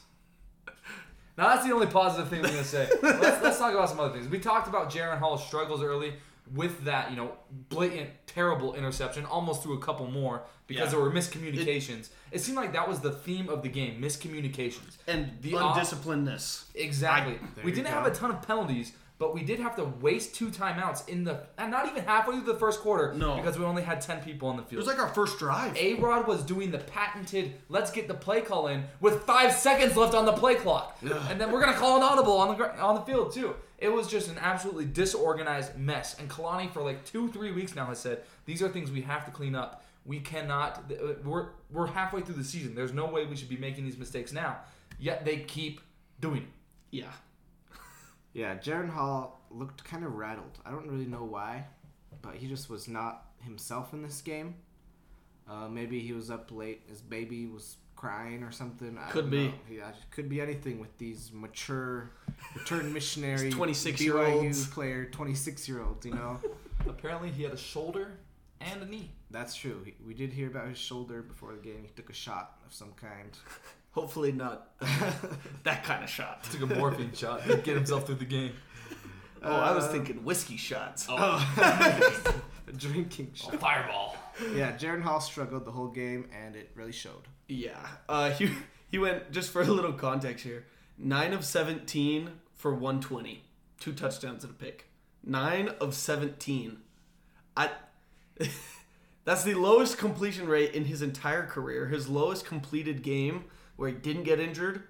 Now 1.37 1.49
that's 1.51 1.65
the 1.67 1.73
only 1.73 1.87
positive 1.87 2.29
thing 2.29 2.45
I'm 2.45 2.51
gonna 2.51 2.65
say. 2.65 2.89
let's, 3.03 3.43
let's 3.43 3.59
talk 3.59 3.73
about 3.73 3.89
some 3.89 4.01
other 4.01 4.13
things. 4.13 4.29
We 4.29 4.39
talked 4.41 4.67
about 4.69 4.91
Jaren 4.91 5.19
Hall's 5.19 5.45
struggles 5.47 5.83
early 5.83 6.15
with 6.55 6.85
that, 6.85 7.11
you 7.11 7.17
know, 7.17 7.33
blatant, 7.69 8.11
terrible 8.27 8.75
interception. 8.75 9.25
Almost 9.27 9.63
threw 9.63 9.75
a 9.75 9.81
couple 9.81 10.07
more 10.11 10.43
because 10.67 10.87
Yeah. 10.87 10.91
there 10.91 11.01
were 11.01 11.11
miscommunications. 11.11 12.09
It, 12.31 12.41
seemed 12.41 12.57
like 12.57 12.73
that 12.75 12.89
was 12.89 13.01
the 13.01 13.13
theme 13.13 13.49
of 13.49 13.63
the 13.63 13.69
game: 13.69 14.01
miscommunications. 14.01 14.97
And 15.07 15.33
The 15.41 15.51
the 15.53 15.57
off- 15.59 15.77
undisciplinedness. 15.79 16.65
Exactly. 16.75 17.39
there 17.55 17.65
we 17.65 17.73
didn't 17.73 17.87
go. 17.89 17.93
have 17.93 18.07
a 18.07 18.11
ton 18.15 18.31
of 18.31 18.43
penalties, 18.43 18.93
but 19.19 19.35
we 19.35 19.43
did 19.43 19.59
have 19.59 19.75
to 19.77 19.85
waste 19.85 20.35
two 20.35 20.49
timeouts 20.49 21.09
in 21.09 21.25
the 21.25 21.41
and 21.59 21.71
not 21.71 21.87
even 21.89 22.05
halfway 22.05 22.37
through 22.37 22.53
the 22.53 22.59
first 22.59 22.81
quarter. 22.81 23.13
No. 23.15 23.37
because 23.37 23.59
we 23.59 23.65
only 23.65 23.83
had 23.83 24.01
ten 24.01 24.21
people 24.21 24.49
on 24.49 24.57
the 24.57 24.63
field. 24.63 24.75
It 24.75 24.77
was 24.77 24.87
like 24.87 24.99
our 24.99 25.13
first 25.13 25.39
drive. 25.39 25.77
A 25.77 25.95
Rod 25.95 26.27
was 26.27 26.43
doing 26.43 26.71
the 26.71 26.79
patented 26.79 27.55
"Let's 27.69 27.91
get 27.91 28.07
the 28.09 28.15
play 28.15 28.41
call 28.41 28.69
in" 28.69 28.85
with 29.01 29.23
five 29.25 29.53
seconds 29.53 29.97
left 29.97 30.15
on 30.15 30.25
the 30.27 30.33
play 30.33 30.55
clock, 30.55 30.99
and 31.03 31.41
then 31.41 31.51
we're 31.53 31.61
gonna 31.61 31.77
call 31.77 31.97
an 31.97 32.03
audible 32.03 32.37
on 32.39 32.57
the 32.57 32.81
on 32.81 32.95
the 32.95 33.01
field 33.03 33.33
too. 33.33 33.55
It 33.79 33.93
was 33.93 34.09
just 34.09 34.29
an 34.29 34.39
absolutely 34.41 34.87
disorganized 34.87 35.77
mess. 35.79 36.19
And 36.19 36.29
Kalani 36.29 36.73
for 36.73 36.83
like 36.83 37.05
two, 37.05 37.29
three 37.31 37.53
weeks 37.53 37.77
now 37.77 37.87
has 37.87 37.99
said 38.01 38.23
these 38.45 38.61
are 38.63 38.69
things 38.69 38.91
we 38.91 39.03
have 39.03 39.25
to 39.27 39.31
clean 39.31 39.55
up. 39.55 39.85
We 40.05 40.21
cannot. 40.21 40.91
uh, 40.91 41.13
We're 41.25 41.49
we're 41.71 41.87
halfway 41.87 42.23
through 42.23 42.37
the 42.37 42.45
season. 42.45 42.75
There's 42.75 42.93
no 42.93 43.07
way 43.07 43.25
we 43.27 43.37
should 43.37 43.49
be 43.49 43.57
making 43.57 43.85
these 43.85 43.99
mistakes 43.99 44.33
now. 44.33 44.59
Yet 44.99 45.25
they 45.25 45.39
keep 45.41 45.81
doing 46.21 46.39
it. 46.43 46.49
Yeah. 46.91 47.11
Yeah, 48.39 48.55
Jaren 48.57 48.89
Hall 48.89 49.41
looked 49.51 49.83
kind 49.83 50.05
of 50.05 50.15
rattled. 50.15 50.59
I 50.65 50.71
don't 50.71 50.87
really 50.87 51.07
know 51.07 51.25
why, 51.25 51.65
but 52.23 52.37
he 52.37 52.47
just 52.47 52.71
was 52.71 52.87
not 52.87 53.27
himself 53.41 53.93
in 53.93 54.01
this 54.03 54.21
game. 54.21 54.55
Uh, 55.51 55.67
maybe 55.69 55.99
he 55.99 56.13
was 56.13 56.31
up 56.31 56.53
late. 56.53 56.83
His 56.89 57.01
baby 57.01 57.47
was 57.47 57.79
crying 57.97 58.45
or 58.45 58.53
something. 58.53 58.97
I 58.97 59.11
Could 59.11 59.29
be. 59.29 59.49
know. 59.49 59.55
Yeah, 59.69 59.89
it 59.89 59.97
could 60.13 60.29
be 60.29 60.41
anything 60.41 60.79
with 60.79 60.97
these 60.99 61.33
mature, 61.35 62.13
returned 62.55 62.95
missionary, 62.99 63.51
26-year-olds. 63.51 64.67
BYU 64.69 64.71
player, 64.71 65.07
26 65.07 65.69
year 65.69 65.83
olds. 65.83 66.07
You 66.07 66.15
know, 66.15 66.39
Apparently, 66.89 67.31
he 67.33 67.43
had 67.43 67.53
a 67.53 67.57
shoulder 67.57 68.19
and 68.61 68.83
a 68.83 68.87
knee. 68.87 69.11
that's 69.33 69.57
true. 69.57 69.85
We 70.07 70.15
did 70.15 70.33
hear 70.33 70.47
about 70.47 70.69
his 70.69 70.79
shoulder 70.79 71.23
before 71.23 71.55
the 71.55 71.59
game. 71.63 71.83
He 71.83 71.91
took 71.97 72.09
a 72.09 72.15
shot 72.15 72.61
of 72.65 72.73
some 72.73 72.93
kind. 72.93 73.37
Hopefully 74.01 74.31
not 74.31 74.69
that 75.65 75.83
kind 75.83 76.05
of 76.05 76.09
shot. 76.11 76.45
Took 76.45 76.71
a 76.71 76.75
morphine 76.77 77.13
shot 77.13 77.45
to 77.47 77.57
get 77.57 77.75
himself 77.75 78.07
through 78.07 78.15
the 78.17 78.25
game. 78.25 78.53
Oh, 79.43 79.51
I 79.53 79.73
was 79.75 79.85
Uh, 79.85 79.89
thinking 79.93 80.23
whiskey 80.25 80.57
shots. 80.57 81.07
Oh, 81.09 82.33
drinking 82.77 83.33
shot. 83.35 83.57
Fireball. 83.61 84.17
Yeah, 84.55 84.73
Jaren 84.77 85.03
Hall 85.03 85.21
struggled 85.21 85.65
the 85.65 85.73
whole 85.73 85.89
game, 85.89 86.29
and 86.33 86.55
it 86.55 86.71
really 86.77 86.93
showed. 86.93 87.27
Yeah. 87.49 87.85
Uh, 88.09 88.31
he 88.31 88.51
he 88.89 88.99
went 88.99 89.33
just 89.33 89.51
for 89.51 89.63
a 89.63 89.65
little 89.65 89.93
context 89.93 90.45
here. 90.45 90.65
Nine 90.97 91.33
of 91.33 91.45
seventeen 91.45 92.31
for 92.55 92.73
one 92.75 93.01
twenty, 93.01 93.43
two 93.81 93.93
touchdowns 93.93 94.45
and 94.45 94.53
a 94.53 94.57
pick. 94.57 94.87
Nine 95.25 95.71
of 95.81 95.95
seventeen. 95.95 96.79
I. 97.57 97.71
That's 99.25 99.45
the 99.45 99.53
lowest 99.55 99.99
completion 99.99 100.47
rate 100.49 100.73
in 100.75 100.87
his 100.87 101.03
entire 101.03 101.45
career. 101.45 101.89
His 101.89 102.09
lowest 102.09 102.47
completed 102.47 103.03
game 103.03 103.45
where 103.79 103.89
he 103.89 103.95
didn't 103.95 104.25
get 104.25 104.39
injured. 104.41 104.83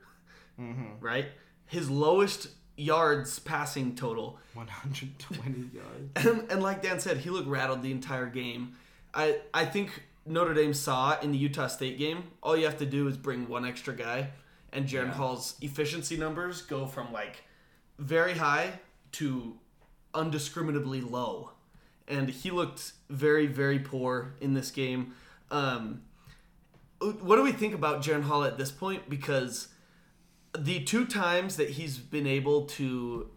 Right. 0.99 1.27
His 1.67 1.89
lowest 1.89 2.49
yards 2.77 3.39
passing 3.39 3.95
total. 3.95 4.39
120 4.55 5.71
yards. 5.75 6.27
And, 6.27 6.51
and 6.51 6.63
like 6.63 6.83
Dan 6.83 6.99
said, 6.99 7.19
he 7.19 7.31
looked 7.31 7.47
rattled 7.49 7.83
the 7.83 7.93
entire 7.93 8.27
game. 8.27 8.75
I 9.15 9.39
I 9.55 9.67
think 9.67 10.03
Notre 10.27 10.55
Dame 10.55 10.75
saw 10.75 11.19
in 11.21 11.33
the 11.33 11.39
Utah 11.39 11.67
State 11.67 11.99
game. 11.99 12.25
All 12.43 12.57
you 12.57 12.65
have 12.65 12.79
to 12.79 12.87
do 12.87 13.07
is 13.09 13.17
bring 13.17 13.47
one 13.47 13.65
extra 13.65 13.95
guy, 13.95 14.31
and 14.73 14.87
Jaren 14.87 15.11
Hall's 15.11 15.57
efficiency 15.61 16.17
numbers 16.17 16.63
go 16.63 16.87
from 16.87 17.13
like 17.13 17.45
very 17.99 18.35
high 18.35 18.81
to 19.13 19.57
undiscriminately 20.15 21.09
low, 21.09 21.51
and 22.07 22.29
he 22.29 22.51
looked 22.51 22.93
very 23.11 23.47
very 23.47 23.79
poor 23.79 24.35
in 24.41 24.55
this 24.55 24.71
game. 24.71 25.15
Um, 25.51 26.03
what 27.01 27.37
do 27.37 27.43
we 27.43 27.53
think 27.53 27.75
about 27.75 28.03
Jaren 28.03 28.23
Hall 28.23 28.45
at 28.45 28.59
this 28.59 28.71
point? 28.71 29.09
Because 29.09 29.69
the 30.57 30.81
two 30.85 31.05
times 31.07 31.57
that 31.57 31.71
he's 31.71 31.99
been 31.99 32.27
able 32.27 32.67
to 32.67 33.31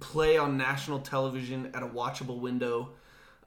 play 0.00 0.36
on 0.36 0.56
national 0.56 0.98
television 1.00 1.70
at 1.74 1.82
a 1.82 1.86
watchable 1.86 2.38
window, 2.40 2.90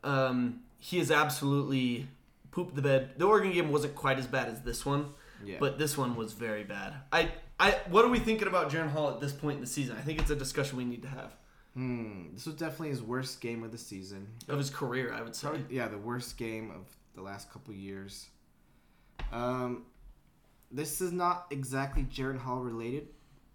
um, 0.04 0.62
he 0.80 1.00
has 1.00 1.12
absolutely 1.12 2.08
pooped 2.52 2.76
the 2.76 2.82
bed. 2.82 3.12
The 3.18 3.26
Oregon 3.26 3.52
game 3.52 3.72
wasn't 3.72 3.96
quite 3.96 4.18
as 4.20 4.28
bad 4.28 4.48
as 4.48 4.62
this 4.62 4.86
one, 4.86 5.10
Yeah. 5.44 5.58
but 5.60 5.78
this 5.78 5.98
one 5.98 6.16
was 6.16 6.34
very 6.34 6.64
bad. 6.64 6.94
I, 7.12 7.32
I, 7.60 7.72
what 7.90 8.06
are 8.06 8.10
we 8.10 8.20
thinking 8.20 8.48
about 8.48 8.72
Jaren 8.72 8.90
Hall 8.90 9.10
at 9.10 9.20
this 9.20 9.34
point 9.34 9.56
in 9.56 9.62
the 9.62 9.68
season? 9.68 9.96
I 9.98 10.02
think 10.02 10.20
it's 10.22 10.30
a 10.32 10.36
discussion 10.36 10.78
we 10.78 10.86
need 10.86 11.02
to 11.04 11.10
have 11.10 11.34
Hmm. 11.74 12.34
This 12.34 12.48
was 12.48 12.56
definitely 12.56 12.90
his 12.90 13.04
worst 13.04 13.40
game 13.40 13.62
of 13.64 13.72
the 13.72 13.78
season. 13.78 14.28
of 14.48 14.58
his 14.58 14.72
career. 14.72 15.14
I 15.14 15.22
would 15.22 15.36
say. 15.36 15.50
Probably, 15.50 15.76
yeah, 15.76 15.88
the 15.88 15.98
worst 16.00 16.36
game 16.36 16.72
of 16.72 16.88
the 17.14 17.22
last 17.22 17.52
couple 17.54 17.72
years. 17.76 18.26
Um, 19.32 19.86
this 20.72 21.02
is 21.02 21.12
not 21.12 21.48
exactly 21.52 22.04
Jaren 22.04 22.38
Hall 22.38 22.60
related. 22.60 23.08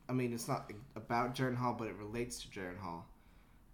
I 0.08 0.12
mean, 0.12 0.32
it's 0.32 0.48
not 0.48 0.70
about 0.96 1.34
Jaren 1.34 1.56
Hall, 1.56 1.74
but 1.78 1.88
it 1.88 1.96
relates 1.96 2.42
to 2.42 2.48
Jaren 2.48 2.78
Hall. 2.78 3.06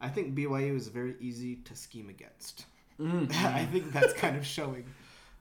I 0.00 0.08
think 0.08 0.34
BYU 0.34 0.76
is 0.76 0.88
very 0.88 1.16
easy 1.20 1.56
to 1.64 1.74
scheme 1.74 2.08
against. 2.08 2.66
Mm. 3.00 3.32
I 3.44 3.64
think 3.66 3.92
that's 3.92 4.12
kind 4.12 4.36
of 4.36 4.46
showing. 4.46 4.84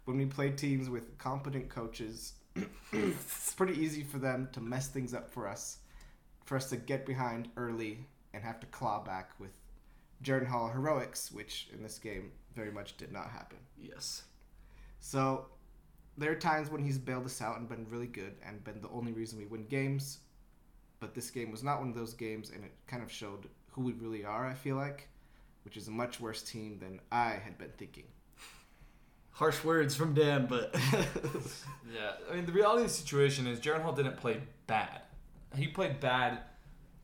When 0.06 0.18
we 0.18 0.26
play 0.26 0.52
teams 0.52 0.90
with 0.90 1.18
competent 1.18 1.70
coaches, 1.70 2.34
it's 2.92 3.54
pretty 3.54 3.74
easy 3.80 4.04
for 4.04 4.20
them 4.20 4.48
to 4.54 4.62
mess 4.62 4.88
things 4.88 5.14
up 5.14 5.30
for 5.30 5.48
us, 5.48 5.80
for 6.46 6.56
us 6.56 6.70
to 6.70 6.78
get 6.78 7.06
behind 7.06 7.50
early 7.58 8.00
and 8.34 8.44
have 8.44 8.60
to 8.62 8.68
claw 8.68 9.04
back 9.04 9.32
with 9.38 9.52
Jaren 10.24 10.48
Hall 10.48 10.70
heroics, 10.70 11.32
which 11.32 11.68
in 11.74 11.84
this 11.84 12.00
game 12.00 12.32
very 12.56 12.72
much 12.72 12.98
did 12.98 13.12
not 13.12 13.30
happen. 13.30 13.58
Yes. 13.78 14.24
So 15.00 15.48
there 16.18 16.32
are 16.32 16.36
times 16.36 16.70
when 16.70 16.84
he's 16.84 16.98
bailed 16.98 17.26
us 17.26 17.42
out 17.42 17.60
and 17.60 17.70
been 17.70 17.86
really 17.90 18.08
good 18.08 18.34
and 18.46 18.64
been 18.64 18.82
the 18.82 18.90
only 18.90 19.12
reason 19.12 19.38
we 19.38 19.46
win 19.46 19.66
games. 19.66 20.20
But 21.00 21.14
this 21.14 21.30
game 21.30 21.52
was 21.52 21.64
not 21.64 21.80
one 21.80 21.90
of 21.90 21.96
those 21.96 22.14
games, 22.16 22.50
and 22.50 22.64
it 22.64 22.72
kind 22.88 23.04
of 23.04 23.12
showed 23.12 23.48
who 23.72 23.84
we 23.84 23.94
really 23.94 24.26
are, 24.26 24.48
I 24.48 24.56
feel 24.56 24.76
like, 24.76 25.08
which 25.64 25.78
is 25.78 25.88
a 25.88 25.92
much 25.92 26.20
worse 26.20 26.42
team 26.42 26.80
than 26.80 27.00
I 27.12 27.30
had 27.30 27.58
been 27.60 27.72
thinking. 27.78 28.06
Harsh 29.30 29.64
words 29.64 29.96
from 29.96 30.16
Dan, 30.16 30.48
but 30.48 30.74
Yeah, 31.94 32.14
I 32.32 32.36
mean 32.36 32.48
the 32.48 32.52
reality 32.52 32.82
of 32.82 32.88
the 32.88 32.94
situation 32.94 33.46
is 33.46 33.60
Jaren 33.60 33.84
Hall 33.84 33.94
didn't 33.94 34.18
play 34.18 34.42
bad. 34.66 35.02
He 35.56 35.68
played 35.68 36.00
bad 36.00 36.40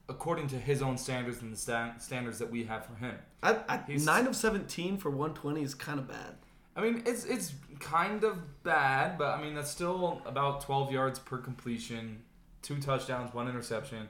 according 0.09 0.47
to 0.47 0.55
his 0.57 0.81
own 0.81 0.97
standards 0.97 1.43
and 1.43 1.53
the 1.53 1.57
sta- 1.57 1.99
standards 1.99 2.39
that 2.39 2.49
we 2.49 2.63
have 2.63 2.87
for 2.87 2.95
him. 2.95 3.15
I, 3.43 3.57
I, 3.69 3.83
nine 3.87 4.25
of 4.25 4.35
seventeen 4.35 4.97
for 4.97 5.11
one 5.11 5.35
twenty 5.35 5.61
is 5.61 5.75
kind 5.75 5.99
of 5.99 6.07
bad. 6.07 6.37
I 6.75 6.81
mean, 6.81 7.03
it's 7.05 7.25
it's 7.25 7.53
kind 7.79 8.23
of 8.23 8.63
bad, 8.63 9.17
but 9.17 9.37
I 9.37 9.41
mean 9.41 9.53
that's 9.55 9.69
still 9.69 10.21
about 10.25 10.61
12 10.61 10.91
yards 10.91 11.19
per 11.19 11.37
completion, 11.37 12.23
two 12.61 12.79
touchdowns, 12.79 13.33
one 13.33 13.47
interception. 13.47 14.09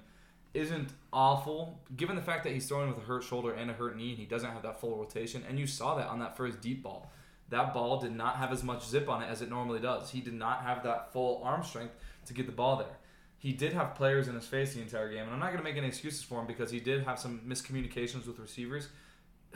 Isn't 0.53 0.89
awful 1.11 1.79
given 1.95 2.15
the 2.15 2.21
fact 2.21 2.43
that 2.43 2.53
he's 2.53 2.67
throwing 2.67 2.87
with 2.89 2.99
a 2.99 3.01
hurt 3.01 3.23
shoulder 3.23 3.53
and 3.53 3.71
a 3.71 3.73
hurt 3.73 3.97
knee, 3.97 4.11
and 4.11 4.19
he 4.19 4.25
doesn't 4.25 4.51
have 4.51 4.61
that 4.63 4.79
full 4.79 4.95
rotation. 4.97 5.43
And 5.49 5.57
you 5.59 5.65
saw 5.67 5.95
that 5.95 6.07
on 6.07 6.19
that 6.19 6.37
first 6.37 6.61
deep 6.61 6.83
ball. 6.83 7.11
That 7.49 7.73
ball 7.73 7.99
did 7.99 8.15
not 8.15 8.37
have 8.37 8.51
as 8.51 8.63
much 8.63 8.85
zip 8.85 9.09
on 9.09 9.21
it 9.23 9.29
as 9.29 9.41
it 9.41 9.49
normally 9.49 9.79
does. 9.79 10.11
He 10.11 10.21
did 10.21 10.33
not 10.33 10.61
have 10.61 10.83
that 10.83 11.11
full 11.11 11.41
arm 11.43 11.63
strength 11.63 11.95
to 12.27 12.33
get 12.33 12.45
the 12.45 12.51
ball 12.51 12.77
there. 12.77 12.97
he 13.37 13.51
did 13.51 13.73
have 13.73 13.93
players 13.95 14.27
in 14.29 14.35
his 14.35 14.45
face 14.45 14.73
the 14.73 14.81
entire 14.81 15.09
game, 15.11 15.23
and 15.23 15.31
I'm 15.31 15.39
not 15.39 15.47
going 15.47 15.57
to 15.57 15.63
make 15.63 15.75
any 15.75 15.87
excuses 15.87 16.23
for 16.23 16.39
him 16.39 16.47
because 16.47 16.71
he 16.71 16.79
did 16.79 17.03
have 17.03 17.19
some 17.19 17.41
miscommunications 17.45 18.25
with 18.25 18.39
receivers. 18.39 18.87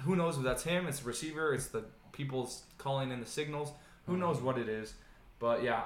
Who 0.02 0.16
knows 0.16 0.38
if 0.38 0.44
that's 0.44 0.64
him? 0.64 0.88
It's 0.88 1.00
the 1.00 1.08
receiver. 1.08 1.54
It's 1.54 1.68
the 1.68 1.86
people 2.12 2.52
calling 2.78 3.12
in 3.12 3.20
the 3.20 3.26
signals. 3.26 3.72
Who 4.06 4.18
knows 4.18 4.42
what 4.42 4.58
it 4.58 4.70
is? 4.70 4.94
But 5.40 5.64
yeah, 5.64 5.84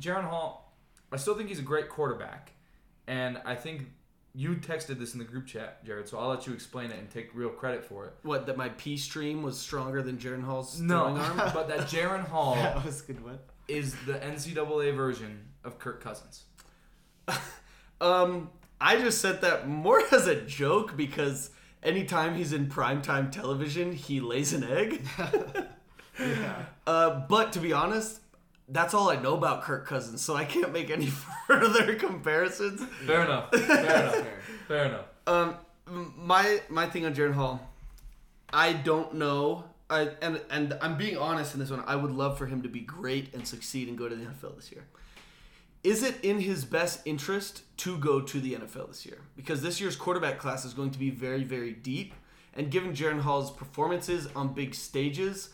Jaren 0.00 0.24
Hall. 0.24 0.72
I 1.12 1.16
still 1.16 1.34
think 1.34 1.48
he's 1.48 1.58
a 1.58 1.62
great 1.62 1.88
quarterback, 1.88 2.52
and 3.06 3.40
I 3.44 3.54
think 3.54 3.86
you 4.34 4.54
texted 4.56 4.98
this 4.98 5.14
in 5.14 5.18
the 5.18 5.24
group 5.24 5.46
chat, 5.46 5.84
Jared. 5.84 6.06
So 6.08 6.18
I'll 6.18 6.28
let 6.28 6.46
you 6.46 6.52
explain 6.52 6.90
it 6.90 6.98
and 6.98 7.10
take 7.10 7.30
real 7.34 7.48
credit 7.48 7.84
for 7.84 8.04
it. 8.06 8.12
What 8.22 8.46
that 8.46 8.56
my 8.56 8.68
P 8.70 8.96
stream 8.96 9.42
was 9.42 9.58
stronger 9.58 10.02
than 10.02 10.18
Jaren 10.18 10.42
Hall's 10.44 10.78
No, 10.80 11.14
throwing 11.14 11.18
arm? 11.18 11.36
but 11.54 11.68
that 11.68 11.80
Jaren 11.88 12.26
Hall 12.26 12.54
that 12.56 12.84
was 12.84 13.02
a 13.02 13.06
good 13.06 13.24
one. 13.24 13.38
is 13.68 13.94
the 14.06 14.14
NCAA 14.14 14.94
version 14.94 15.48
of 15.64 15.78
Kirk 15.78 16.02
Cousins. 16.02 16.44
Um, 18.00 18.50
I 18.80 19.00
just 19.00 19.20
said 19.20 19.40
that 19.40 19.68
more 19.68 20.00
as 20.12 20.28
a 20.28 20.40
joke 20.42 20.96
because 20.96 21.50
anytime 21.82 22.36
he's 22.36 22.52
in 22.52 22.68
primetime 22.68 23.30
television, 23.30 23.92
he 23.92 24.20
lays 24.20 24.52
an 24.52 24.64
egg. 24.64 25.02
Yeah. 26.18 26.62
Uh, 26.86 27.20
but 27.28 27.52
to 27.52 27.60
be 27.60 27.74
honest, 27.74 28.18
that's 28.66 28.94
all 28.94 29.10
I 29.10 29.16
know 29.16 29.34
about 29.34 29.62
Kirk 29.62 29.86
Cousins, 29.86 30.22
so 30.22 30.34
I 30.34 30.46
can't 30.46 30.72
make 30.72 30.88
any 30.88 31.06
further 31.46 31.94
comparisons. 31.96 32.82
Fair 33.06 33.24
enough. 33.24 33.50
Fair 33.54 33.80
enough. 33.80 34.14
Fair. 34.14 34.40
Fair 34.66 34.84
enough. 34.86 35.04
Um, 35.26 35.56
my 36.16 36.60
my 36.70 36.86
thing 36.88 37.04
on 37.04 37.14
Jaren 37.14 37.34
Hall, 37.34 37.60
I 38.50 38.72
don't 38.72 39.16
know. 39.16 39.64
I, 39.90 40.08
and 40.22 40.40
and 40.50 40.78
I'm 40.80 40.96
being 40.96 41.18
honest 41.18 41.52
in 41.52 41.60
this 41.60 41.70
one. 41.70 41.84
I 41.86 41.94
would 41.94 42.10
love 42.10 42.38
for 42.38 42.46
him 42.46 42.62
to 42.62 42.70
be 42.70 42.80
great 42.80 43.34
and 43.34 43.46
succeed 43.46 43.88
and 43.88 43.98
go 43.98 44.08
to 44.08 44.16
the 44.16 44.24
NFL 44.24 44.56
this 44.56 44.72
year. 44.72 44.86
Is 45.88 46.02
it 46.02 46.22
in 46.22 46.40
his 46.40 46.66
best 46.66 47.00
interest 47.06 47.62
to 47.78 47.96
go 47.96 48.20
to 48.20 48.40
the 48.40 48.56
NFL 48.56 48.88
this 48.88 49.06
year? 49.06 49.22
Because 49.36 49.62
this 49.62 49.80
year's 49.80 49.96
quarterback 49.96 50.38
class 50.38 50.66
is 50.66 50.74
going 50.74 50.90
to 50.90 50.98
be 50.98 51.08
very 51.08 51.44
very 51.44 51.72
deep, 51.72 52.12
and 52.52 52.70
given 52.70 52.92
Jaren 52.92 53.22
Hall's 53.22 53.50
performances 53.50 54.28
on 54.36 54.52
big 54.52 54.74
stages, 54.74 55.48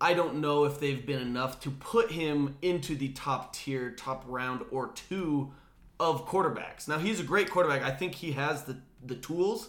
I 0.00 0.14
don't 0.14 0.40
know 0.40 0.64
if 0.64 0.80
they've 0.80 1.06
been 1.06 1.22
enough 1.22 1.60
to 1.60 1.70
put 1.70 2.10
him 2.10 2.56
into 2.60 2.96
the 2.96 3.10
top 3.10 3.54
tier, 3.54 3.92
top 3.92 4.24
round 4.26 4.64
or 4.72 4.88
two 4.88 5.52
of 6.00 6.26
quarterbacks. 6.26 6.88
Now 6.88 6.98
he's 6.98 7.20
a 7.20 7.22
great 7.22 7.48
quarterback. 7.48 7.84
I 7.84 7.92
think 7.92 8.16
he 8.16 8.32
has 8.32 8.64
the 8.64 8.78
the 9.06 9.14
tools, 9.14 9.68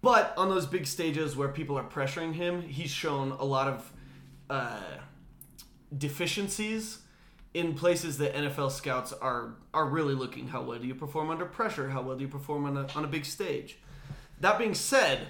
but 0.00 0.32
on 0.38 0.48
those 0.48 0.64
big 0.64 0.86
stages 0.86 1.36
where 1.36 1.48
people 1.48 1.76
are 1.76 1.84
pressuring 1.84 2.32
him, 2.32 2.62
he's 2.62 2.90
shown 2.90 3.32
a 3.32 3.44
lot 3.44 3.68
of 3.68 3.92
uh, 4.48 4.80
deficiencies 5.98 7.00
in 7.54 7.74
places 7.74 8.18
that 8.18 8.34
NFL 8.34 8.70
scouts 8.70 9.12
are 9.12 9.54
are 9.72 9.86
really 9.86 10.14
looking. 10.14 10.48
How 10.48 10.62
well 10.62 10.78
do 10.78 10.86
you 10.86 10.94
perform 10.94 11.30
under 11.30 11.46
pressure? 11.46 11.90
How 11.90 12.02
well 12.02 12.16
do 12.16 12.22
you 12.22 12.28
perform 12.28 12.66
on 12.66 12.76
a 12.76 12.86
on 12.94 13.04
a 13.04 13.08
big 13.08 13.24
stage? 13.24 13.78
That 14.40 14.58
being 14.58 14.74
said, 14.74 15.28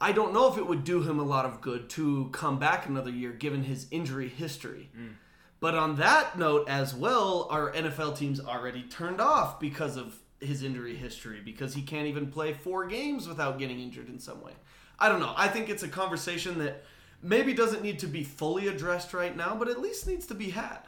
I 0.00 0.12
don't 0.12 0.32
know 0.32 0.50
if 0.50 0.58
it 0.58 0.66
would 0.66 0.84
do 0.84 1.02
him 1.02 1.18
a 1.18 1.24
lot 1.24 1.46
of 1.46 1.60
good 1.60 1.88
to 1.90 2.28
come 2.32 2.58
back 2.58 2.86
another 2.86 3.10
year 3.10 3.32
given 3.32 3.64
his 3.64 3.86
injury 3.90 4.28
history. 4.28 4.90
Mm. 4.98 5.14
But 5.60 5.74
on 5.74 5.96
that 5.96 6.38
note 6.38 6.68
as 6.68 6.94
well, 6.94 7.46
our 7.50 7.70
NFL 7.72 8.16
teams 8.16 8.40
already 8.40 8.82
turned 8.82 9.20
off 9.20 9.60
because 9.60 9.96
of 9.96 10.18
his 10.40 10.62
injury 10.62 10.96
history 10.96 11.40
because 11.44 11.74
he 11.74 11.82
can't 11.82 12.06
even 12.06 12.28
play 12.28 12.54
four 12.54 12.86
games 12.86 13.28
without 13.28 13.58
getting 13.58 13.78
injured 13.78 14.08
in 14.08 14.18
some 14.18 14.40
way. 14.40 14.52
I 14.98 15.08
don't 15.08 15.20
know. 15.20 15.34
I 15.36 15.48
think 15.48 15.68
it's 15.68 15.82
a 15.82 15.88
conversation 15.88 16.58
that 16.58 16.84
maybe 17.22 17.52
doesn't 17.52 17.82
need 17.82 17.98
to 18.00 18.06
be 18.06 18.24
fully 18.24 18.68
addressed 18.68 19.12
right 19.12 19.36
now, 19.36 19.54
but 19.54 19.68
at 19.68 19.80
least 19.80 20.06
needs 20.06 20.26
to 20.26 20.34
be 20.34 20.50
had. 20.50 20.80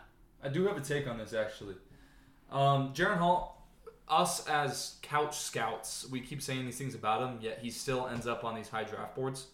I 0.42 0.48
do 0.48 0.66
have 0.66 0.76
a 0.76 0.80
take 0.80 1.06
on 1.06 1.18
this 1.18 1.32
actually. 1.32 1.74
Um, 2.50 2.92
Jaren 2.92 3.18
Hall, 3.18 3.66
us 4.08 4.46
as 4.46 4.96
couch 5.02 5.38
scouts, 5.38 6.06
we 6.10 6.20
keep 6.20 6.42
saying 6.42 6.64
these 6.66 6.76
things 6.76 6.94
about 6.94 7.22
him, 7.22 7.38
yet 7.40 7.60
he 7.62 7.70
still 7.70 8.08
ends 8.08 8.26
up 8.26 8.44
on 8.44 8.54
these 8.54 8.68
high 8.68 8.84
draft 8.84 9.14
boards. 9.14 9.46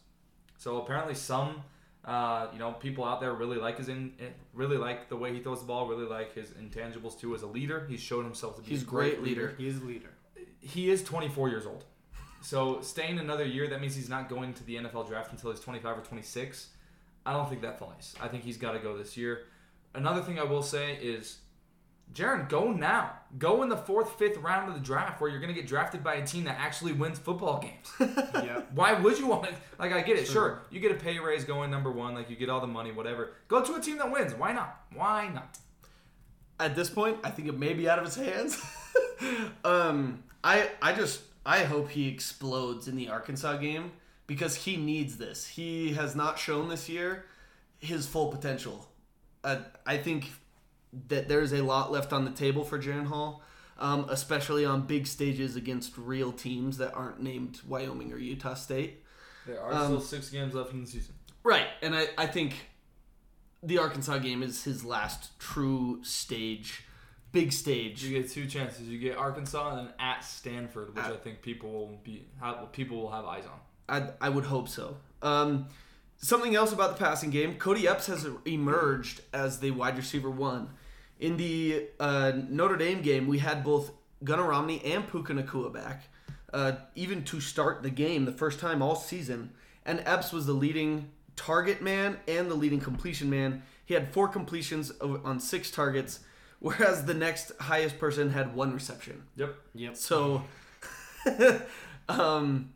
So 0.56 0.78
apparently, 0.78 1.14
some 1.14 1.62
uh, 2.04 2.48
you 2.52 2.58
know 2.58 2.72
people 2.72 3.04
out 3.04 3.20
there 3.20 3.32
really 3.34 3.58
like 3.58 3.78
his 3.78 3.88
in, 3.88 4.12
eh, 4.18 4.24
really 4.52 4.76
like 4.76 5.08
the 5.08 5.16
way 5.16 5.32
he 5.32 5.40
throws 5.40 5.60
the 5.60 5.66
ball, 5.66 5.86
really 5.86 6.06
like 6.06 6.34
his 6.34 6.50
intangibles 6.50 7.18
too 7.18 7.34
as 7.34 7.42
a 7.42 7.46
leader. 7.46 7.86
He's 7.88 8.00
shown 8.00 8.24
himself 8.24 8.56
to 8.56 8.62
be 8.62 8.70
He's 8.70 8.82
a 8.82 8.86
great, 8.86 9.20
great 9.20 9.22
leader. 9.22 9.54
He 9.56 9.68
is 9.68 9.76
a 9.80 9.84
leader. 9.84 10.10
He 10.60 10.90
is 10.90 11.04
24 11.04 11.48
years 11.48 11.66
old. 11.66 11.84
So 12.40 12.80
staying 12.82 13.18
another 13.18 13.44
year, 13.44 13.68
that 13.68 13.80
means 13.80 13.94
he's 13.94 14.08
not 14.08 14.28
going 14.28 14.54
to 14.54 14.64
the 14.64 14.76
NFL 14.76 15.08
draft 15.08 15.32
until 15.32 15.50
he's 15.50 15.60
25 15.60 15.98
or 15.98 16.00
26. 16.02 16.68
I 17.26 17.32
don't 17.32 17.48
think 17.48 17.62
that 17.62 17.78
flies. 17.78 18.14
I 18.20 18.28
think 18.28 18.44
he's 18.44 18.56
got 18.56 18.72
to 18.72 18.78
go 18.78 18.96
this 18.96 19.16
year. 19.16 19.42
Another 19.94 20.22
thing 20.22 20.38
I 20.38 20.44
will 20.44 20.62
say 20.62 20.94
is, 20.96 21.38
Jaren, 22.14 22.48
go 22.48 22.70
now. 22.70 23.12
Go 23.38 23.62
in 23.62 23.68
the 23.68 23.76
fourth, 23.76 24.18
fifth 24.18 24.38
round 24.38 24.68
of 24.68 24.74
the 24.74 24.80
draft 24.80 25.20
where 25.20 25.28
you're 25.30 25.40
going 25.40 25.54
to 25.54 25.60
get 25.60 25.68
drafted 25.68 26.02
by 26.02 26.14
a 26.14 26.26
team 26.26 26.44
that 26.44 26.56
actually 26.58 26.92
wins 26.92 27.18
football 27.18 27.60
games. 27.60 27.92
Yeah. 28.38 28.62
Why 28.72 28.92
would 28.94 29.18
you 29.18 29.26
want 29.26 29.44
to? 29.44 29.54
Like, 29.78 29.92
I 29.92 30.00
get 30.00 30.16
it. 30.16 30.26
Sure, 30.26 30.62
you 30.70 30.80
get 30.80 30.92
a 30.92 30.94
pay 30.94 31.18
raise 31.18 31.44
going 31.44 31.70
number 31.70 31.90
one. 31.90 32.14
Like, 32.14 32.30
you 32.30 32.36
get 32.36 32.48
all 32.48 32.60
the 32.60 32.66
money, 32.68 32.92
whatever. 32.92 33.32
Go 33.48 33.62
to 33.62 33.74
a 33.74 33.80
team 33.80 33.98
that 33.98 34.10
wins. 34.10 34.32
Why 34.34 34.52
not? 34.52 34.80
Why 34.94 35.28
not? 35.28 35.58
At 36.60 36.76
this 36.76 36.88
point, 36.88 37.18
I 37.24 37.30
think 37.30 37.48
it 37.48 37.58
may 37.58 37.72
be 37.74 37.88
out 37.88 37.98
of 37.98 38.04
his 38.04 38.14
hands. 38.14 38.62
um, 39.64 40.22
I 40.42 40.70
I 40.80 40.92
just 40.92 41.22
I 41.44 41.64
hope 41.64 41.90
he 41.90 42.08
explodes 42.08 42.88
in 42.88 42.96
the 42.96 43.08
Arkansas 43.08 43.56
game 43.56 43.92
because 44.26 44.54
he 44.54 44.76
needs 44.76 45.18
this. 45.18 45.46
He 45.46 45.94
has 45.94 46.14
not 46.14 46.38
shown 46.38 46.68
this 46.68 46.88
year 46.88 47.24
his 47.78 48.06
full 48.06 48.28
potential. 48.28 48.88
Uh, 49.44 49.58
I 49.86 49.96
think 49.96 50.30
that 51.08 51.28
there's 51.28 51.52
a 51.52 51.62
lot 51.62 51.92
left 51.92 52.12
on 52.12 52.24
the 52.24 52.30
table 52.30 52.64
for 52.64 52.78
Jaren 52.78 53.06
Hall, 53.06 53.42
um, 53.78 54.06
especially 54.08 54.64
on 54.64 54.82
big 54.86 55.06
stages 55.06 55.54
against 55.56 55.96
real 55.96 56.32
teams 56.32 56.78
that 56.78 56.94
aren't 56.94 57.22
named 57.22 57.60
Wyoming 57.66 58.12
or 58.12 58.18
Utah 58.18 58.54
State. 58.54 59.04
There 59.46 59.60
are 59.60 59.72
Um, 59.72 59.84
still 59.86 60.00
six 60.00 60.30
games 60.30 60.54
left 60.54 60.72
in 60.72 60.80
the 60.82 60.86
season. 60.86 61.14
Right, 61.44 61.68
and 61.82 61.94
I, 61.94 62.08
I 62.18 62.26
think 62.26 62.54
the 63.62 63.78
Arkansas 63.78 64.18
game 64.18 64.42
is 64.42 64.64
his 64.64 64.84
last 64.84 65.38
true 65.38 66.00
stage, 66.02 66.84
big 67.32 67.52
stage. 67.52 68.02
You 68.04 68.20
get 68.20 68.30
two 68.30 68.46
chances. 68.46 68.88
You 68.88 68.98
get 68.98 69.16
Arkansas 69.16 69.70
and 69.70 69.88
then 69.88 69.94
at 69.98 70.24
Stanford, 70.24 70.94
which 70.94 71.04
Uh, 71.04 71.12
I 71.14 71.16
think 71.16 71.42
people 71.42 71.70
will 71.70 72.00
be 72.02 72.26
have, 72.40 72.72
people 72.72 73.00
will 73.00 73.10
have 73.12 73.24
eyes 73.24 73.44
on. 73.46 73.60
I, 74.20 74.26
I 74.26 74.28
would 74.28 74.44
hope 74.44 74.68
so. 74.68 74.96
Um, 75.22 75.68
something 76.18 76.54
else 76.54 76.72
about 76.72 76.96
the 76.96 77.04
passing 77.04 77.30
game: 77.30 77.54
Cody 77.56 77.88
Epps 77.88 78.06
has 78.06 78.26
emerged 78.44 79.22
as 79.32 79.60
the 79.60 79.70
wide 79.70 79.96
receiver 79.96 80.30
one. 80.30 80.70
In 81.18 81.36
the 81.36 81.88
uh, 81.98 82.32
Notre 82.48 82.76
Dame 82.76 83.02
game, 83.02 83.26
we 83.26 83.38
had 83.38 83.64
both 83.64 83.90
Gunner 84.22 84.44
Romney 84.44 84.84
and 84.84 85.08
Puka 85.08 85.32
Nacua 85.32 85.72
back, 85.72 86.04
uh, 86.52 86.72
even 86.94 87.24
to 87.24 87.40
start 87.40 87.82
the 87.82 87.90
game 87.90 88.24
the 88.24 88.32
first 88.32 88.60
time 88.60 88.82
all 88.82 88.94
season. 88.94 89.50
And 89.84 90.02
Epps 90.06 90.32
was 90.32 90.46
the 90.46 90.52
leading 90.52 91.10
target 91.34 91.80
man 91.80 92.18
and 92.28 92.50
the 92.50 92.54
leading 92.54 92.80
completion 92.80 93.30
man. 93.30 93.62
He 93.84 93.94
had 93.94 94.12
four 94.12 94.28
completions 94.28 94.90
of- 94.90 95.24
on 95.24 95.40
six 95.40 95.70
targets, 95.70 96.20
whereas 96.58 97.04
the 97.04 97.14
next 97.14 97.52
highest 97.60 97.98
person 97.98 98.30
had 98.30 98.54
one 98.54 98.72
reception. 98.72 99.22
Yep. 99.36 99.56
Yep. 99.74 99.96
So, 99.96 100.44
um, 102.08 102.72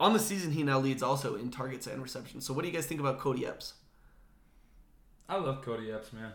on 0.00 0.12
the 0.14 0.18
season, 0.18 0.52
he 0.52 0.62
now 0.62 0.78
leads 0.78 1.02
also 1.02 1.36
in 1.36 1.50
targets 1.50 1.86
and 1.86 2.02
receptions. 2.02 2.46
So, 2.46 2.54
what 2.54 2.62
do 2.62 2.68
you 2.68 2.74
guys 2.74 2.86
think 2.86 3.00
about 3.00 3.18
Cody 3.20 3.46
Epps? 3.46 3.74
I 5.28 5.36
love 5.36 5.62
Cody 5.62 5.92
Epps, 5.92 6.12
man. 6.12 6.32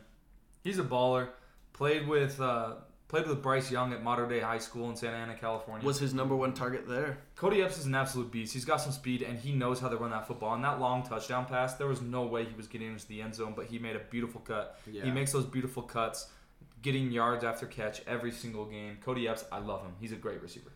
He's 0.64 0.80
a 0.80 0.84
baller. 0.84 1.30
Played 1.74 2.08
with 2.08 2.40
uh, 2.40 2.76
played 3.08 3.28
with 3.28 3.42
Bryce 3.42 3.70
Young 3.72 3.92
at 3.92 4.02
Mater 4.02 4.28
Dei 4.28 4.40
High 4.40 4.60
School 4.60 4.90
in 4.90 4.96
Santa 4.96 5.18
Ana, 5.18 5.36
California. 5.36 5.86
Was 5.86 6.00
his 6.00 6.14
number 6.14 6.36
one 6.36 6.54
target 6.54 6.88
there? 6.88 7.18
Cody 7.36 7.62
Epps 7.62 7.78
is 7.78 7.86
an 7.86 7.96
absolute 7.96 8.32
beast. 8.32 8.54
He's 8.54 8.66
got 8.66 8.78
some 8.78 8.92
speed 8.92 9.22
and 9.22 9.38
he 9.38 9.52
knows 9.52 9.80
how 9.80 9.90
to 9.90 9.98
run 9.98 10.12
that 10.12 10.28
football. 10.28 10.54
And 10.54 10.64
that 10.64 10.80
long 10.80 11.04
touchdown 11.04 11.46
pass, 11.46 11.74
there 11.74 11.88
was 11.88 12.02
no 12.02 12.26
way 12.26 12.46
he 12.46 12.56
was 12.56 12.68
getting 12.68 12.94
into 12.94 13.08
the 13.08 13.22
end 13.22 13.36
zone, 13.36 13.54
but 13.56 13.66
he 13.66 13.80
made 13.80 13.96
a 13.96 14.00
beautiful 14.00 14.42
cut. 14.42 14.80
Yeah. 14.90 15.04
He 15.04 15.12
makes 15.12 15.34
those 15.34 15.46
beautiful 15.46 15.84
cuts, 15.84 16.30
getting 16.82 17.12
yards 17.12 17.44
after 17.44 17.66
catch 17.66 18.02
every 18.08 18.32
single 18.32 18.66
game. 18.66 18.98
Cody 19.04 19.28
Epps, 19.28 19.44
I 19.52 19.60
love 19.60 19.82
him. 19.82 19.92
He's 20.00 20.14
a 20.14 20.18
great 20.18 20.42
receiver. 20.42 20.72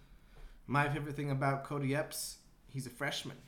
My 0.68 0.90
favorite 0.90 1.16
thing 1.16 1.32
about 1.32 1.64
Cody 1.64 1.96
Epps, 1.96 2.39
he's 2.74 2.86
a 2.88 2.90
freshman. 2.90 3.38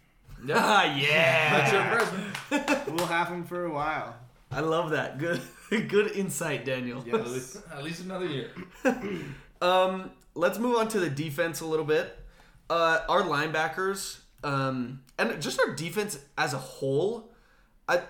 Ah, 0.54 0.84
That's 0.88 1.72
your 1.72 1.82
yeah. 1.82 1.98
freshman. 2.00 2.96
We'll 2.96 3.06
have 3.06 3.28
him 3.28 3.44
for 3.44 3.66
a 3.66 3.72
while. 3.72 4.16
I 4.50 4.62
love 4.62 4.90
that. 4.90 5.20
Good, 5.20 5.40
good 5.88 6.12
insight, 6.14 6.66
Daniel. 6.66 7.04
Yes. 7.06 7.16
At 7.16 7.28
least, 7.28 7.58
at 7.72 7.84
least 7.84 8.04
another 8.04 8.26
year. 8.26 8.50
Um, 9.62 10.10
let's 10.34 10.58
move 10.58 10.76
on 10.78 10.88
to 10.88 11.00
the 11.00 11.08
defense 11.10 11.62
a 11.62 11.68
little 11.68 11.86
bit. 11.86 12.18
Uh, 12.68 13.02
our 13.08 13.22
linebackers, 13.22 14.18
um, 14.44 15.04
and 15.20 15.40
just 15.40 15.60
our 15.60 15.76
defense 15.76 16.18
as 16.36 16.56
a 16.56 16.58
whole. 16.58 17.32
I, 17.88 18.02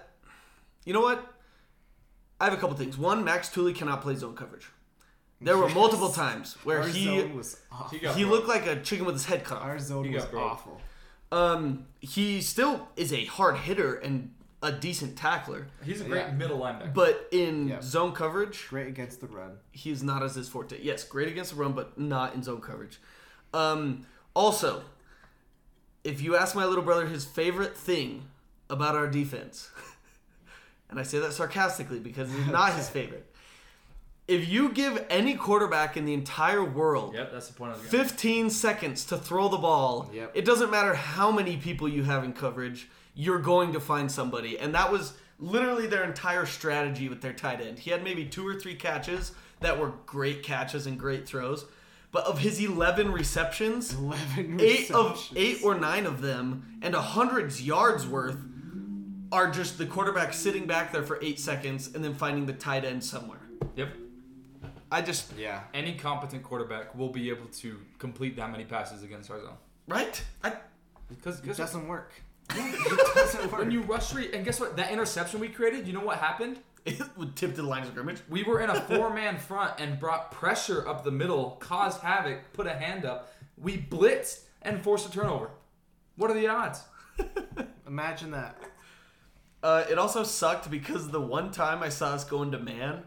you 0.85 0.93
know 0.93 1.01
what? 1.01 1.27
I 2.39 2.45
have 2.45 2.53
a 2.53 2.57
couple 2.57 2.77
things. 2.77 2.97
One, 2.97 3.25
Max 3.25 3.49
Tooley 3.49 3.73
cannot 3.73 4.01
play 4.01 4.15
zone 4.15 4.33
coverage. 4.37 4.65
There 5.41 5.57
were 5.57 5.65
Yes. 5.65 5.75
multiple 5.75 6.09
times 6.09 6.55
where 6.63 6.79
Our 6.83 6.87
he 6.87 7.03
zone 7.03 7.35
was 7.35 7.59
awful. 7.69 7.97
He 7.99 8.07
he 8.07 8.23
looked 8.23 8.47
like 8.47 8.65
a 8.65 8.79
chicken 8.81 9.05
with 9.05 9.15
his 9.15 9.25
head 9.25 9.43
cut 9.43 9.57
off. 9.57 9.63
Our 9.65 9.79
zone 9.79 10.05
He 10.05 10.15
was 10.15 10.23
got 10.23 10.35
awful. 10.41 10.79
Um, 11.31 11.85
he 11.99 12.41
still 12.41 12.89
is 12.95 13.13
a 13.13 13.25
hard 13.25 13.57
hitter 13.57 13.95
and 13.95 14.33
a 14.63 14.71
decent 14.71 15.17
tackler, 15.17 15.67
He's 15.83 16.01
a 16.01 16.03
great 16.03 16.19
Yeah. 16.27 16.31
middle 16.33 16.59
linebacker. 16.59 16.93
but 16.93 17.27
in 17.31 17.67
Yeah. 17.69 17.81
zone 17.81 18.11
coverage, 18.11 18.67
Great 18.69 18.87
against 18.87 19.19
the 19.21 19.27
run. 19.27 19.57
he's 19.71 20.03
not 20.03 20.21
as 20.21 20.35
his 20.35 20.47
forte. 20.49 20.79
Yes, 20.83 21.03
great 21.03 21.27
against 21.29 21.51
the 21.51 21.57
run, 21.57 21.73
but 21.73 21.97
not 21.97 22.35
in 22.35 22.43
zone 22.43 22.61
coverage. 22.61 22.99
Um, 23.53 24.05
also, 24.35 24.83
if 26.03 26.21
you 26.21 26.35
ask 26.35 26.55
my 26.55 26.65
little 26.65 26.83
brother 26.83 27.07
his 27.07 27.25
favorite 27.25 27.75
thing 27.75 28.27
about 28.69 28.95
our 28.95 29.07
defense, 29.07 29.71
and 30.89 30.99
I 30.99 31.03
say 31.03 31.17
that 31.19 31.33
sarcastically 31.33 31.99
because 31.99 32.31
it's 32.33 32.47
not 32.51 32.73
his 32.73 32.87
favorite. 32.97 33.30
If 34.31 34.47
you 34.47 34.69
give 34.69 35.05
any 35.09 35.35
quarterback 35.35 35.97
in 35.97 36.05
the 36.05 36.13
entire 36.13 36.63
world 36.63 37.13
Yep, 37.13 37.33
that's 37.33 37.47
the 37.47 37.53
point 37.53 37.73
I 37.73 37.77
was 37.77 37.85
going 37.91 38.05
15 38.05 38.49
seconds 38.49 39.03
to 39.05 39.17
throw 39.17 39.49
the 39.49 39.57
ball. 39.57 40.09
Yep. 40.13 40.31
It 40.33 40.45
doesn't 40.45 40.71
matter 40.71 40.93
how 40.93 41.33
many 41.33 41.57
people 41.57 41.89
you 41.89 42.03
have 42.03 42.23
in 42.23 42.31
coverage, 42.31 42.87
you're 43.13 43.39
going 43.39 43.73
to 43.73 43.81
find 43.81 44.09
somebody. 44.09 44.57
And 44.57 44.73
that 44.73 44.89
was 44.89 45.13
literally 45.37 45.85
their 45.85 46.05
entire 46.05 46.45
strategy 46.45 47.09
with 47.09 47.21
their 47.21 47.33
tight 47.33 47.59
end. 47.59 47.79
He 47.79 47.91
had 47.91 48.05
maybe 48.05 48.23
two 48.23 48.47
or 48.47 48.55
three 48.55 48.75
catches 48.75 49.33
that 49.59 49.77
were 49.77 49.93
great 50.05 50.43
catches 50.43 50.87
and 50.87 50.97
great 50.97 51.27
throws. 51.27 51.65
But 52.13 52.23
of 52.25 52.39
his 52.39 52.57
11 52.63 53.11
receptions, 53.11 53.93
11 53.93 54.61
eight 54.61 54.91
of 54.91 55.11
receptions. 55.11 55.33
eight 55.35 55.61
or 55.61 55.75
nine 55.75 56.05
of 56.05 56.21
them 56.21 56.79
and 56.81 56.95
a 56.95 57.01
hundreds 57.01 57.61
yards 57.61 58.07
worth 58.07 58.37
are 59.31 59.51
just 59.51 59.77
the 59.77 59.85
quarterback 59.85 60.33
sitting 60.33 60.65
back 60.67 60.93
there 60.93 61.03
for 61.03 61.19
eight 61.21 61.39
seconds 61.39 61.93
and 61.93 62.01
then 62.01 62.13
finding 62.13 62.45
the 62.45 62.53
tight 62.53 62.85
end 62.85 63.03
somewhere. 63.03 63.39
Yep. 63.75 63.89
I 64.91 65.01
just 65.01 65.31
Yeah. 65.37 65.61
Any 65.73 65.95
competent 65.95 66.43
quarterback 66.43 66.93
will 66.95 67.09
be 67.09 67.29
able 67.29 67.45
to 67.45 67.79
complete 67.97 68.35
that 68.35 68.51
many 68.51 68.65
passes 68.65 69.03
against 69.03 69.31
our 69.31 69.39
zone. 69.39 69.57
right. 69.87 70.21
I 70.43 70.53
Because 71.09 71.39
It 71.39 71.57
doesn't 71.57 71.87
work. 71.87 72.11
it 72.49 73.15
doesn't 73.15 73.51
work. 73.51 73.59
when 73.59 73.71
you 73.71 73.81
rush 73.81 74.09
three, 74.09 74.31
and 74.33 74.43
guess 74.43 74.59
what? 74.59 74.75
That 74.77 74.91
interception 74.91 75.39
we 75.39 75.47
created, 75.49 75.87
you 75.87 75.93
know 75.93 76.01
what 76.03 76.17
happened? 76.17 76.59
it 76.85 77.01
would 77.17 77.35
tip 77.35 77.51
to 77.55 77.61
the 77.61 77.67
line 77.67 77.83
of 77.83 77.89
scrimmage. 77.89 78.19
We 78.29 78.43
were 78.43 78.59
in 78.59 78.69
a 78.69 78.81
four-man 78.81 79.37
front 79.37 79.79
and 79.79 79.99
brought 79.99 80.31
pressure 80.31 80.87
up 80.87 81.03
the 81.03 81.11
middle, 81.11 81.51
caused 81.59 82.01
havoc, 82.01 82.39
put 82.53 82.67
a 82.67 82.73
hand 82.73 83.05
up. 83.05 83.31
We 83.57 83.77
blitzed 83.77 84.41
and 84.63 84.81
forced 84.81 85.07
a 85.07 85.11
turnover. 85.11 85.51
What 86.15 86.31
are 86.31 86.33
the 86.33 86.47
odds? 86.47 86.81
Imagine 87.87 88.31
that. 88.31 88.59
Uh, 89.61 89.83
it 89.89 89.97
also 89.99 90.23
sucked 90.23 90.71
because 90.71 91.09
the 91.09 91.21
one 91.21 91.51
time 91.51 91.83
I 91.83 91.89
saw 91.89 92.13
us 92.13 92.23
go 92.23 92.41
into 92.41 92.57
man, 92.57 93.03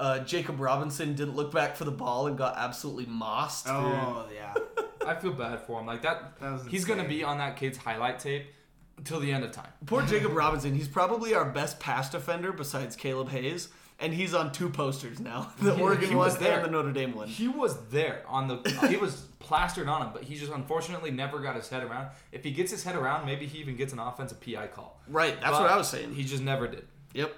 uh, 0.00 0.18
Jakob 0.20 0.60
Robinson 0.60 1.14
didn't 1.14 1.36
look 1.36 1.52
back 1.52 1.76
for 1.76 1.84
the 1.84 1.90
ball 1.90 2.26
and 2.26 2.36
got 2.36 2.54
absolutely 2.56 3.06
mossed. 3.06 3.66
Oh, 3.68 4.26
yeah. 4.34 4.54
I 5.06 5.14
feel 5.14 5.32
bad 5.32 5.60
for 5.60 5.80
him. 5.80 5.86
Like 5.86 6.02
that, 6.02 6.38
That 6.40 6.52
was 6.52 6.66
he's 6.66 6.84
gonna 6.84 7.06
be 7.06 7.22
on 7.24 7.38
that 7.38 7.56
kid's 7.56 7.76
highlight 7.78 8.18
tape 8.18 8.46
until 8.96 9.20
the 9.20 9.30
end 9.32 9.44
of 9.44 9.52
time. 9.52 9.68
Poor 9.86 10.02
Jakob 10.06 10.32
Robinson. 10.32 10.74
He's 10.74 10.88
probably 10.88 11.34
our 11.34 11.44
best 11.44 11.78
pass 11.78 12.08
defender 12.10 12.52
besides 12.52 12.96
Kaleb 12.96 13.28
Hayes, 13.28 13.68
and 14.00 14.14
he's 14.14 14.32
on 14.32 14.50
two 14.50 14.70
posters 14.70 15.20
now: 15.20 15.52
the 15.60 15.74
Yeah, 15.74 15.82
Oregon 15.82 16.08
he 16.08 16.14
one 16.14 16.24
was 16.26 16.38
there. 16.38 16.56
and 16.56 16.64
the 16.64 16.70
Notre 16.70 16.90
Dame 16.92 17.14
one. 17.14 17.28
He 17.28 17.48
was 17.48 17.76
there 17.90 18.22
on 18.26 18.48
the. 18.48 18.86
he 18.88 18.96
was 18.96 19.26
plastered 19.40 19.88
on 19.88 20.06
him, 20.06 20.10
but 20.14 20.24
he 20.24 20.36
just 20.36 20.50
unfortunately 20.52 21.10
never 21.10 21.38
got 21.40 21.54
his 21.54 21.68
head 21.68 21.82
around. 21.84 22.08
If 22.32 22.42
he 22.42 22.50
gets 22.50 22.70
his 22.70 22.82
head 22.82 22.96
around, 22.96 23.26
maybe 23.26 23.44
he 23.44 23.58
even 23.58 23.76
gets 23.76 23.92
an 23.92 23.98
offensive 23.98 24.40
PI 24.40 24.68
call. 24.68 24.98
Right, 25.06 25.38
that's 25.38 25.52
But 25.52 25.60
what 25.64 25.70
I 25.70 25.76
was 25.76 25.88
saying. 25.88 26.14
He 26.14 26.24
just 26.24 26.42
never 26.42 26.66
did. 26.66 26.86
Yep, 27.12 27.34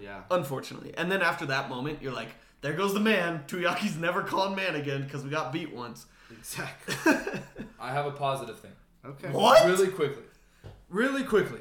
Yeah. 0.00 0.22
unfortunately. 0.30 0.94
And 0.96 1.10
then 1.10 1.22
after 1.22 1.46
that 1.46 1.68
moment, 1.68 2.02
you're 2.02 2.12
like, 2.12 2.28
"There 2.60 2.72
goes 2.72 2.94
the 2.94 3.00
man." 3.00 3.44
Tuiaki's 3.46 3.96
never 3.96 4.22
calling 4.22 4.56
man 4.56 4.74
again 4.74 5.02
because 5.02 5.24
we 5.24 5.30
got 5.30 5.52
beat 5.52 5.72
once. 5.72 6.06
Exactly. 6.30 6.94
I 7.80 7.92
have 7.92 8.06
a 8.06 8.10
positive 8.12 8.58
thing. 8.58 8.72
Okay. 9.04 9.28
What? 9.28 9.66
Really 9.66 9.88
quickly. 9.88 10.24
Really 10.88 11.24
quickly. 11.24 11.60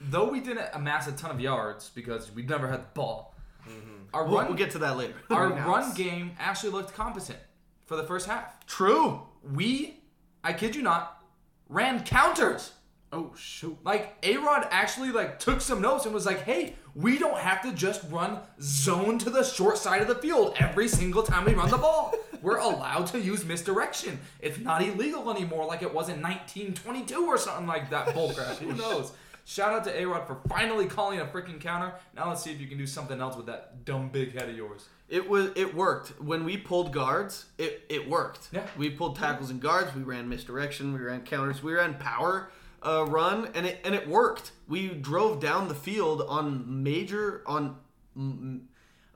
Though 0.00 0.28
we 0.28 0.40
didn't 0.40 0.68
amass 0.74 1.06
a 1.06 1.12
ton 1.12 1.30
of 1.30 1.40
yards 1.40 1.90
because 1.90 2.32
we 2.32 2.42
never 2.42 2.66
had 2.66 2.80
the 2.80 2.90
ball, 2.94 3.34
mm-hmm. 3.68 4.04
our 4.12 4.24
We'll, 4.24 4.38
run 4.38 4.46
we'll 4.48 4.56
get 4.56 4.70
to 4.72 4.78
that 4.78 4.96
later. 4.96 5.14
our 5.30 5.50
nice. 5.50 5.66
run 5.66 5.94
game 5.94 6.32
actually 6.38 6.72
looked 6.72 6.94
competent 6.94 7.38
for 7.84 7.96
the 7.96 8.02
first 8.04 8.26
half. 8.26 8.66
True. 8.66 9.22
We, 9.54 10.00
I 10.42 10.52
kid 10.54 10.74
you 10.74 10.82
not, 10.82 11.22
ran 11.68 12.02
counters. 12.04 12.72
Oh, 13.12 13.32
shoot. 13.36 13.76
Like 13.84 14.16
A 14.22 14.38
Rod 14.38 14.66
actually 14.70 15.10
like 15.10 15.38
took 15.38 15.60
some 15.60 15.82
notes 15.82 16.06
and 16.06 16.14
was 16.14 16.24
like, 16.24 16.42
"Hey, 16.42 16.74
we 16.94 17.18
don't 17.18 17.38
have 17.38 17.60
to 17.62 17.72
just 17.72 18.02
run 18.10 18.38
zone 18.60 19.18
to 19.18 19.28
the 19.28 19.44
short 19.44 19.76
side 19.76 20.00
of 20.00 20.08
the 20.08 20.14
field 20.14 20.54
every 20.58 20.88
single 20.88 21.22
time 21.22 21.44
we 21.44 21.52
run 21.52 21.70
the 21.70 21.76
ball. 21.76 22.14
We're 22.42 22.56
allowed 22.56 23.06
to 23.08 23.20
use 23.20 23.44
misdirection. 23.44 24.18
It's 24.40 24.58
not 24.58 24.82
illegal 24.82 25.30
anymore, 25.30 25.66
like 25.66 25.82
it 25.82 25.92
was 25.92 26.08
in 26.08 26.22
1922 26.22 27.26
or 27.26 27.36
something 27.38 27.66
like 27.66 27.90
that 27.90 28.08
bullcrap. 28.08 28.56
Who 28.56 28.72
knows?" 28.74 29.12
Shout 29.44 29.72
out 29.72 29.84
to 29.84 30.00
A 30.00 30.06
Rod 30.06 30.26
for 30.26 30.36
finally 30.48 30.86
calling 30.86 31.18
a 31.20 31.24
freaking 31.26 31.60
counter. 31.60 31.92
Now 32.14 32.28
let's 32.28 32.42
see 32.42 32.52
if 32.52 32.60
you 32.60 32.68
can 32.68 32.78
do 32.78 32.86
something 32.86 33.20
else 33.20 33.36
with 33.36 33.46
that 33.46 33.84
dumb 33.84 34.08
big 34.08 34.38
head 34.38 34.48
of 34.48 34.56
yours. 34.56 34.88
It 35.08 35.28
was 35.28 35.50
it 35.56 35.74
worked 35.74 36.20
when 36.20 36.44
we 36.44 36.56
pulled 36.56 36.92
guards. 36.92 37.46
It 37.58 37.84
it 37.88 38.08
worked. 38.08 38.48
Yeah. 38.52 38.64
We 38.78 38.90
pulled 38.90 39.16
tackles 39.16 39.50
and 39.50 39.60
guards. 39.60 39.94
We 39.94 40.02
ran 40.02 40.28
misdirection. 40.28 40.94
We 40.94 41.00
ran 41.00 41.22
counters. 41.22 41.62
We 41.62 41.72
ran 41.74 41.94
power 41.94 42.50
uh, 42.84 43.04
run, 43.06 43.50
and 43.54 43.66
it 43.66 43.80
and 43.84 43.94
it 43.94 44.08
worked. 44.08 44.52
We 44.68 44.88
drove 44.88 45.40
down 45.40 45.68
the 45.68 45.74
field 45.74 46.22
on 46.28 46.82
major 46.82 47.42
on 47.46 47.76
m- 48.16 48.68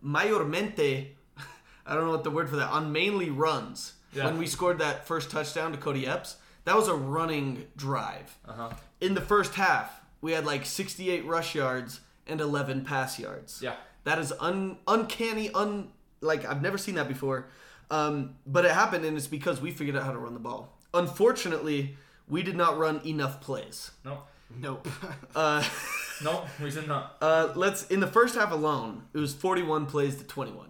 mayormente. 0.05 1.09
I 1.87 1.95
don't 1.95 2.05
know 2.05 2.11
what 2.11 2.25
the 2.25 2.31
word 2.31 2.49
for 2.49 2.57
that 2.57 2.71
on 2.71 2.93
mainly 2.93 3.31
runs. 3.31 3.95
Yeah. 4.13 4.25
When 4.27 4.39
we 4.39 4.47
scored 4.47 4.79
that 4.79 5.07
first 5.07 5.31
touchdown 5.31 5.73
to 5.73 5.79
Cody 5.79 6.07
Epps, 6.07 6.37
that 6.65 6.75
was 6.75 6.89
a 6.89 6.95
running 6.95 7.67
drive. 7.77 8.39
Uh 8.47 8.53
huh. 8.53 8.71
In 9.01 9.15
the 9.15 9.21
first 9.21 9.55
half, 9.55 10.01
we 10.21 10.33
had 10.33 10.47
like 10.47 10.65
68 10.65 11.25
rush 11.27 11.55
yards 11.55 12.01
and 12.27 12.41
11 12.41 12.85
pass 12.85 13.19
yards. 13.19 13.61
Yeah. 13.63 13.75
That 14.05 14.19
is 14.19 14.33
un 14.41 14.79
uncanny, 14.87 15.51
un 15.51 15.89
like 16.21 16.45
I've 16.45 16.63
never 16.63 16.79
seen 16.79 16.95
that 16.95 17.09
before. 17.09 17.49
Um, 17.91 18.37
but 18.47 18.65
it 18.65 18.73
happened, 18.73 19.05
and 19.05 19.17
it's 19.17 19.27
because 19.29 19.61
we 19.61 19.71
figured 19.71 19.97
out 19.97 20.03
how 20.05 20.13
to 20.13 20.19
run 20.19 20.35
the 20.35 20.41
ball. 20.41 20.77
Unfortunately, 20.93 21.97
we 22.29 22.43
did 22.43 22.57
not 22.57 22.79
run 22.79 23.01
enough 23.07 23.41
plays. 23.41 23.91
Nope. 24.05 24.27
Nope. 24.59 24.89
Uh, 25.35 25.63
No, 26.25 26.47
we 26.63 26.71
did 26.71 26.89
not. 26.89 27.17
uh, 27.21 27.53
let's 27.57 27.87
in 27.89 28.01
the 28.01 28.07
first 28.07 28.37
half 28.37 28.51
alone, 28.51 29.03
it 29.13 29.19
was 29.19 29.35
41 29.35 29.85
plays 29.85 30.17
to 30.17 30.25
21. 30.25 30.69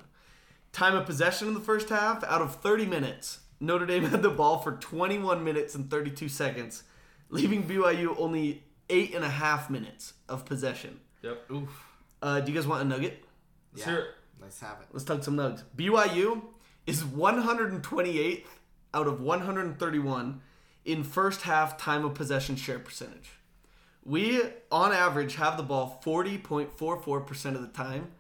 Time 0.73 0.97
of 0.97 1.07
possession 1.07 1.47
in 1.47 1.55
the 1.55 1.61
first 1.61 1.89
half, 1.89 2.25
out 2.25 2.43
of 2.43 2.57
30 2.57 2.85
minutes, 2.87 3.39
Notre 3.61 3.87
Dame 3.87 4.05
had 4.07 4.23
the 4.23 4.29
ball 4.31 4.59
for 4.59 4.73
21 4.73 5.45
minutes 5.45 5.77
and 5.77 5.89
32 5.89 6.29
seconds, 6.29 6.83
leaving 7.31 7.63
BYU 7.63 8.17
only 8.19 8.65
eight 8.91 9.15
and 9.15 9.25
a 9.25 9.29
half 9.29 9.71
minutes 9.71 10.15
of 10.29 10.45
possession. 10.45 10.99
Yep. 11.23 11.51
Oof. 11.53 11.85
Uh, 12.21 12.41
do 12.41 12.51
you 12.51 12.59
guys 12.59 12.67
want 12.67 12.83
a 12.83 12.85
nugget? 12.85 13.25
Let's 13.73 13.87
Yeah. 13.87 13.93
hear 13.93 14.01
it. 14.03 14.09
Let's 14.43 14.59
have 14.61 14.81
it. 14.81 14.89
Let's 14.93 15.05
talk 15.05 15.23
some 15.23 15.37
nugs. 15.37 15.63
BYU 15.77 16.43
is 16.89 17.05
128th 17.05 18.47
out 18.95 19.07
of 19.07 19.21
131 19.21 20.41
in 20.87 21.03
first 21.03 21.43
half 21.43 21.77
time 21.77 22.05
of 22.05 22.15
possession 22.15 22.57
share 22.57 22.79
percentage. 22.79 23.33
We, 24.05 24.41
on 24.71 24.93
average, 24.93 25.35
have 25.35 25.57
the 25.57 25.65
ball 25.65 26.01
40.44% 26.05 27.55
of 27.57 27.61
the 27.61 27.69
time 27.69 28.13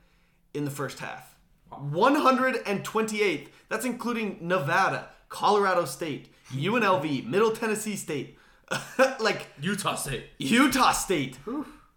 in 0.53 0.65
the 0.65 0.71
first 0.71 0.99
half. 0.99 1.37
128th. 1.73 3.49
That's 3.69 3.85
including 3.85 4.39
Nevada, 4.41 5.09
Colorado 5.29 5.85
State, 5.85 6.33
UNLV, 6.53 7.27
Middle 7.27 7.53
Tennessee 7.53 7.97
State, 7.97 8.37
like 9.21 9.47
Utah 9.61 9.95
State. 9.95 10.31
Utah 10.39 10.93
State. 10.93 11.39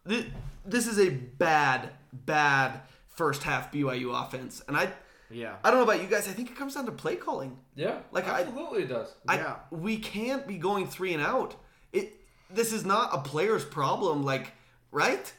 This, 0.05 0.25
this 0.65 0.85
is 0.85 0.99
a 0.99 1.09
bad, 1.09 1.89
bad 2.13 2.81
first 3.07 3.41
half 3.41 3.71
BYU 3.71 4.25
offense, 4.25 4.63
and 4.67 4.77
I, 4.77 4.91
Yeah. 5.31 5.55
I 5.63 5.69
don't 5.69 5.79
know 5.79 5.83
about 5.83 6.01
you 6.01 6.07
guys. 6.07 6.27
I 6.27 6.31
think 6.31 6.49
it 6.49 6.55
comes 6.55 6.75
down 6.75 6.85
to 6.85 6.91
play 6.91 7.15
calling. 7.15 7.57
Yeah. 7.75 7.99
Like, 8.11 8.27
I- 8.27 8.41
absolutely 8.41 8.83
it 8.83 8.87
does. 8.89 9.13
Yeah. 9.27 9.55
We 9.71 9.97
can't 9.97 10.47
be 10.47 10.57
going 10.57 10.87
three 10.87 11.13
and 11.13 11.21
out. 11.23 11.55
It. 11.93 12.13
This 12.49 12.73
is 12.73 12.83
not 12.85 13.13
a 13.13 13.19
player's 13.21 13.63
problem. 13.63 14.23
Like, 14.23 14.53
right? 14.91 15.31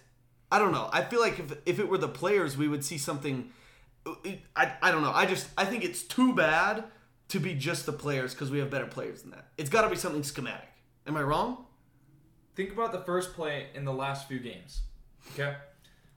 I 0.52 0.58
don't 0.58 0.72
know. 0.72 0.88
I 0.92 1.02
feel 1.02 1.20
like 1.20 1.38
if 1.38 1.52
if 1.66 1.78
it 1.78 1.88
were 1.88 1.98
the 1.98 2.08
players, 2.08 2.56
we 2.56 2.68
would 2.68 2.84
see 2.84 2.98
something. 2.98 3.50
I, 4.56 4.72
I 4.82 4.90
don't 4.90 5.02
know. 5.02 5.12
I 5.12 5.26
just 5.26 5.48
I 5.58 5.64
think 5.64 5.84
it's 5.84 6.02
too 6.02 6.34
bad 6.34 6.84
to 7.28 7.38
be 7.38 7.54
just 7.54 7.86
the 7.86 7.92
players 7.92 8.34
because 8.34 8.50
we 8.50 8.58
have 8.58 8.70
better 8.70 8.86
players 8.86 9.22
than 9.22 9.30
that. 9.32 9.48
It's 9.58 9.70
got 9.70 9.82
to 9.82 9.88
be 9.90 9.96
something 9.96 10.22
schematic. 10.24 10.68
Am 11.06 11.16
I 11.16 11.22
wrong? 11.22 11.66
Think 12.56 12.72
about 12.72 12.92
the 12.92 13.00
first 13.00 13.34
play 13.34 13.68
in 13.74 13.84
the 13.84 13.92
last 13.92 14.26
few 14.26 14.38
games. 14.40 14.82
Okay, 15.34 15.54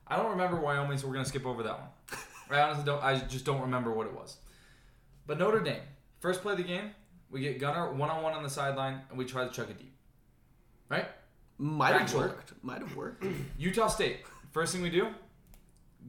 I 0.06 0.16
don't 0.16 0.30
remember 0.30 0.58
Wyoming, 0.60 0.98
so 0.98 1.06
we're 1.06 1.12
gonna 1.14 1.24
skip 1.24 1.46
over 1.46 1.62
that 1.62 1.78
one. 1.78 1.88
I 2.50 2.60
honestly 2.60 2.84
don't. 2.84 3.02
I 3.02 3.18
just 3.18 3.44
don't 3.44 3.60
remember 3.60 3.92
what 3.92 4.06
it 4.06 4.14
was. 4.14 4.36
But 5.26 5.38
Notre 5.38 5.60
Dame, 5.60 5.80
first 6.20 6.42
play 6.42 6.52
of 6.52 6.58
the 6.58 6.64
game, 6.64 6.90
we 7.30 7.40
get 7.40 7.58
Gunner 7.58 7.92
one 7.92 8.10
on 8.10 8.22
one 8.22 8.34
on 8.34 8.42
the 8.42 8.50
sideline, 8.50 9.00
and 9.08 9.18
we 9.18 9.24
try 9.24 9.44
to 9.44 9.50
chuck 9.50 9.70
it 9.70 9.78
deep. 9.78 9.94
Right? 10.88 11.06
Might 11.58 11.92
have 11.92 12.00
Factual. 12.02 12.20
worked. 12.22 12.52
Might 12.62 12.80
have 12.80 12.94
worked. 12.96 13.24
Utah 13.58 13.88
State, 13.88 14.18
first 14.52 14.72
thing 14.72 14.82
we 14.82 14.90
do, 14.90 15.08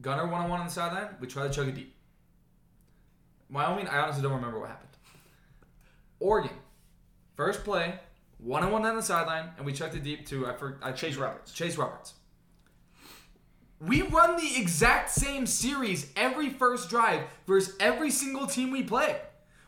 Gunner 0.02 0.26
one 0.26 0.42
on 0.42 0.50
one 0.50 0.60
on 0.60 0.66
the 0.66 0.72
sideline, 0.72 1.08
we 1.20 1.26
try 1.26 1.46
to 1.46 1.52
chuck 1.52 1.66
it 1.66 1.74
deep. 1.74 1.94
Wyoming, 3.50 3.88
I 3.88 3.98
honestly 4.00 4.22
don't 4.22 4.32
remember 4.32 4.58
what 4.58 4.68
happened. 4.68 4.90
Oregon, 6.18 6.50
first 7.36 7.62
play, 7.64 7.94
one 8.38 8.62
on 8.64 8.72
one 8.72 8.84
on 8.84 8.96
the 8.96 9.02
sideline, 9.02 9.50
and 9.56 9.64
we 9.64 9.72
checked 9.72 9.94
it 9.94 10.02
deep 10.02 10.26
to 10.26 10.46
I 10.48 10.54
for 10.54 10.78
I 10.82 10.92
Chase 10.92 11.16
Roberts. 11.16 11.52
Chase 11.52 11.76
Roberts. 11.76 12.14
We 13.80 14.02
run 14.02 14.36
the 14.36 14.56
exact 14.56 15.10
same 15.10 15.46
series 15.46 16.10
every 16.16 16.48
first 16.48 16.88
drive 16.88 17.24
versus 17.46 17.76
every 17.78 18.10
single 18.10 18.46
team 18.46 18.70
we 18.70 18.82
play. 18.82 19.20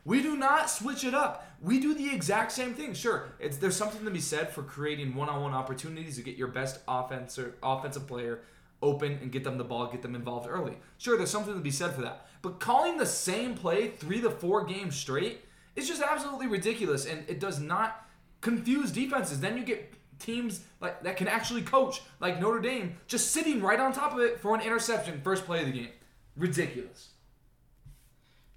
We 0.05 0.23
do 0.23 0.37
not 0.37 0.71
switch 0.71 1.05
it 1.05 1.12
up. 1.12 1.47
We 1.61 1.79
do 1.79 1.92
the 1.92 2.14
exact 2.14 2.53
same 2.53 2.73
thing. 2.73 2.94
Sure, 2.94 3.29
it's 3.38 3.59
there's 3.59 3.77
something 3.77 4.05
to 4.07 4.11
be 4.11 4.21
said 4.21 4.51
for 4.51 4.62
creating 4.62 5.14
one-on-one 5.14 5.53
opportunities 5.53 6.16
to 6.16 6.23
get 6.23 6.37
your 6.37 6.49
best 6.49 6.81
offensive 6.88 7.55
offensive 7.62 8.07
player 8.07 8.40
open 8.81 9.18
and 9.21 9.31
get 9.31 9.44
them 9.44 9.59
the 9.59 9.64
ball, 9.64 9.88
get 9.88 10.01
them 10.01 10.14
involved 10.14 10.49
early. 10.49 10.79
Sure, 10.97 11.18
there's 11.18 11.31
something 11.31 11.55
to 11.55 11.61
be 11.61 11.71
said 11.71 11.94
for 11.94 12.01
that. 12.01 12.27
But 12.40 12.61
calling 12.61 12.97
the 12.97 13.07
same 13.07 13.55
play 13.55 13.88
three 13.88 14.23
to 14.23 14.31
four 14.31 14.64
games 14.64 14.97
straight 14.97 15.44
is 15.77 15.87
just 15.87 16.01
absolutely 16.01 16.47
ridiculous, 16.47 17.05
and 17.05 17.29
it 17.29 17.40
does 17.40 17.61
not 17.61 18.09
confuse 18.40 18.90
defenses. 18.90 19.40
Then 19.40 19.59
you 19.59 19.64
get 19.64 19.92
teams 20.19 20.61
like 20.81 21.03
that 21.03 21.17
can 21.17 21.29
actually 21.29 21.63
coach, 21.63 22.03
like 22.21 22.41
Notre 22.41 22.61
Dame, 22.61 22.97
just 23.07 23.31
sitting 23.33 23.61
right 23.63 23.79
on 23.79 23.93
top 23.93 24.13
of 24.13 24.21
it 24.21 24.41
for 24.41 24.55
an 24.55 24.61
interception, 24.61 25.21
first 25.23 25.45
play 25.45 25.61
of 25.61 25.67
the 25.67 25.73
game. 25.73 25.91
Ridiculous. 26.37 27.09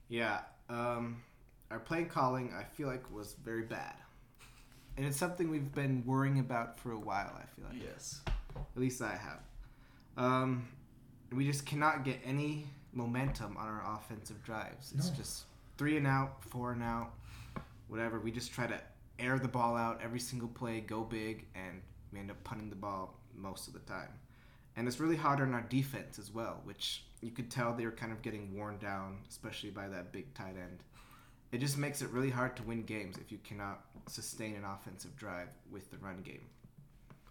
Yeah, 0.10 0.40
um, 0.70 1.22
our 1.70 1.80
play 1.80 2.04
calling 2.04 2.54
I 2.58 2.64
feel 2.64 2.88
like 2.88 3.10
was 3.14 3.34
very 3.46 3.64
bad, 3.64 3.94
and 4.98 5.06
it's 5.06 5.18
something 5.18 5.50
we've 5.50 5.74
been 5.74 6.04
worrying 6.06 6.40
about 6.40 6.78
for 6.80 6.92
a 6.92 7.00
while. 7.00 7.32
I 7.38 7.46
feel 7.56 7.66
like, 7.72 7.82
Yes. 7.84 8.22
at 8.56 8.80
least 8.82 9.02
I 9.02 9.16
have. 9.16 9.40
Um, 10.18 10.68
we 11.32 11.46
just 11.46 11.66
cannot 11.66 12.04
get 12.04 12.20
any 12.26 12.68
momentum 12.94 13.56
on 13.56 13.68
our 13.68 13.96
offensive 13.98 14.44
drives. 14.44 14.92
It's 14.98 15.10
No. 15.10 15.16
just 15.16 15.46
three 15.78 15.96
and 15.96 16.06
out, 16.06 16.44
four 16.44 16.74
and 16.74 16.84
out, 16.84 17.14
whatever. 17.88 18.20
We 18.20 18.32
just 18.32 18.52
try 18.52 18.68
to 18.68 18.82
air 19.22 19.40
the 19.40 19.48
ball 19.48 19.76
out 19.76 20.02
every 20.04 20.20
single 20.20 20.50
play, 20.50 20.82
go 20.82 21.02
big, 21.02 21.46
and 21.56 21.82
we 22.12 22.20
end 22.20 22.32
up 22.32 22.44
punting 22.44 22.70
the 22.70 22.76
ball 22.76 23.18
most 23.36 23.68
of 23.68 23.74
the 23.74 23.80
time. 23.80 24.10
And 24.76 24.88
it's 24.88 25.00
really 25.00 25.16
hard 25.16 25.42
on 25.42 25.54
our 25.54 25.62
defense 25.62 26.18
as 26.18 26.32
well, 26.32 26.62
which 26.64 27.04
you 27.22 27.32
could 27.32 27.52
tell 27.52 27.74
they 27.74 27.86
were 27.86 27.92
kind 27.92 28.12
of 28.12 28.22
getting 28.22 28.56
worn 28.56 28.78
down, 28.78 29.18
especially 29.30 29.70
by 29.70 29.88
that 29.90 30.12
big 30.12 30.34
tight 30.34 30.56
end. 30.58 30.84
It 31.52 31.60
just 31.60 31.78
makes 31.78 32.02
it 32.02 32.10
really 32.10 32.30
hard 32.30 32.56
to 32.58 32.64
win 32.64 32.84
games 32.84 33.18
if 33.18 33.32
you 33.32 33.38
cannot 33.44 33.82
sustain 34.08 34.56
an 34.56 34.64
offensive 34.64 35.16
drive 35.18 35.50
with 35.70 35.92
the 35.92 35.98
run 35.98 36.22
game. 36.22 36.46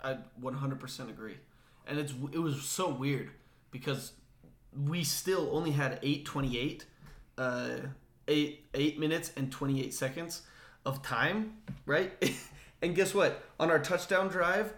I 0.03 0.19
100% 0.43 1.09
agree. 1.09 1.37
And 1.87 1.99
it's 1.99 2.13
it 2.33 2.39
was 2.39 2.63
so 2.63 2.91
weird 2.91 3.31
because 3.71 4.13
we 4.87 5.03
still 5.03 5.49
only 5.53 5.71
had 5.71 5.99
828 6.03 6.85
uh 7.39 7.77
8 8.29 8.67
8 8.75 8.99
minutes 9.01 9.33
and 9.37 9.51
28 9.51 9.93
seconds 9.93 10.43
of 10.85 11.03
time, 11.03 11.55
right? 11.87 12.13
and 12.83 12.95
guess 12.95 13.15
what? 13.15 13.43
On 13.59 13.71
our 13.71 13.79
touchdown 13.79 14.29
drive, 14.29 14.73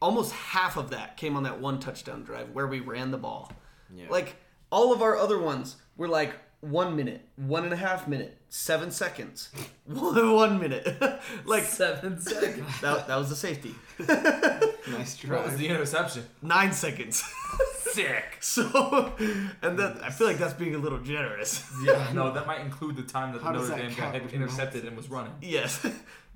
almost 0.00 0.32
half 0.32 0.76
of 0.76 0.90
that 0.90 1.16
came 1.16 1.36
on 1.36 1.42
that 1.44 1.60
one 1.60 1.80
touchdown 1.80 2.22
drive 2.22 2.50
where 2.50 2.66
we 2.66 2.80
ran 2.80 3.10
the 3.10 3.18
ball. 3.18 3.52
Yeah. 3.94 4.06
Like 4.08 4.36
all 4.70 4.92
of 4.92 5.02
our 5.02 5.16
other 5.16 5.38
ones 5.38 5.76
were 5.96 6.08
like 6.08 6.34
one 6.60 6.96
minute, 6.96 7.26
one 7.36 7.64
and 7.64 7.72
a 7.72 7.76
half 7.76 8.08
minute, 8.08 8.36
seven 8.48 8.90
seconds, 8.90 9.50
one, 9.86 10.34
one 10.34 10.58
minute. 10.58 11.20
like 11.44 11.64
Seven 11.64 12.20
seconds. 12.20 12.80
that, 12.80 13.06
that 13.06 13.16
was 13.16 13.28
the 13.30 13.36
safety. 13.36 13.74
Nice 13.98 15.22
What 15.24 15.44
was 15.44 15.56
the 15.56 15.68
interception? 15.68 16.24
Nine 16.42 16.72
seconds. 16.72 17.22
Sick. 17.98 18.24
So, 18.40 19.12
and 19.62 19.78
that 19.78 20.00
I 20.04 20.10
feel 20.10 20.26
like 20.26 20.38
that's 20.38 20.54
being 20.54 20.74
a 20.74 20.78
little 20.78 21.00
generous. 21.00 21.64
Yeah, 21.84 22.10
no, 22.14 22.30
that 22.34 22.46
might 22.46 22.60
include 22.60 22.96
the 22.96 23.02
time 23.02 23.32
that 23.32 23.42
How 23.42 23.52
the 23.52 23.58
Notre 23.58 23.70
that 23.76 23.88
Dame 23.88 23.94
guy 23.96 24.10
had 24.12 24.32
intercepted 24.32 24.84
and 24.84 24.96
was 24.96 25.08
running. 25.08 25.32
yes, 25.42 25.84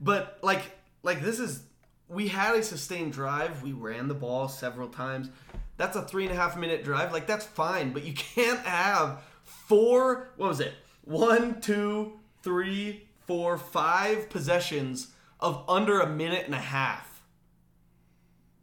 but 0.00 0.38
like, 0.42 0.62
like 1.02 1.22
this 1.22 1.38
is 1.38 1.62
we 2.08 2.28
had 2.28 2.56
a 2.56 2.62
sustained 2.62 3.12
drive. 3.12 3.62
We 3.62 3.72
ran 3.72 4.08
the 4.08 4.14
ball 4.14 4.48
several 4.48 4.88
times. 4.88 5.28
That's 5.76 5.96
a 5.96 6.02
three 6.02 6.24
and 6.24 6.32
a 6.32 6.36
half 6.36 6.56
minute 6.56 6.84
drive. 6.84 7.12
Like 7.12 7.26
that's 7.26 7.46
fine, 7.46 7.92
but 7.92 8.04
you 8.04 8.12
can't 8.14 8.60
have 8.60 9.22
four. 9.44 10.28
What 10.36 10.48
was 10.48 10.60
it? 10.60 10.74
One, 11.04 11.60
two, 11.60 12.18
three, 12.42 13.08
four, 13.26 13.56
five 13.58 14.28
possessions 14.28 15.08
of 15.40 15.64
under 15.68 16.00
a 16.00 16.08
minute 16.08 16.44
and 16.46 16.54
a 16.54 16.58
half. 16.58 17.22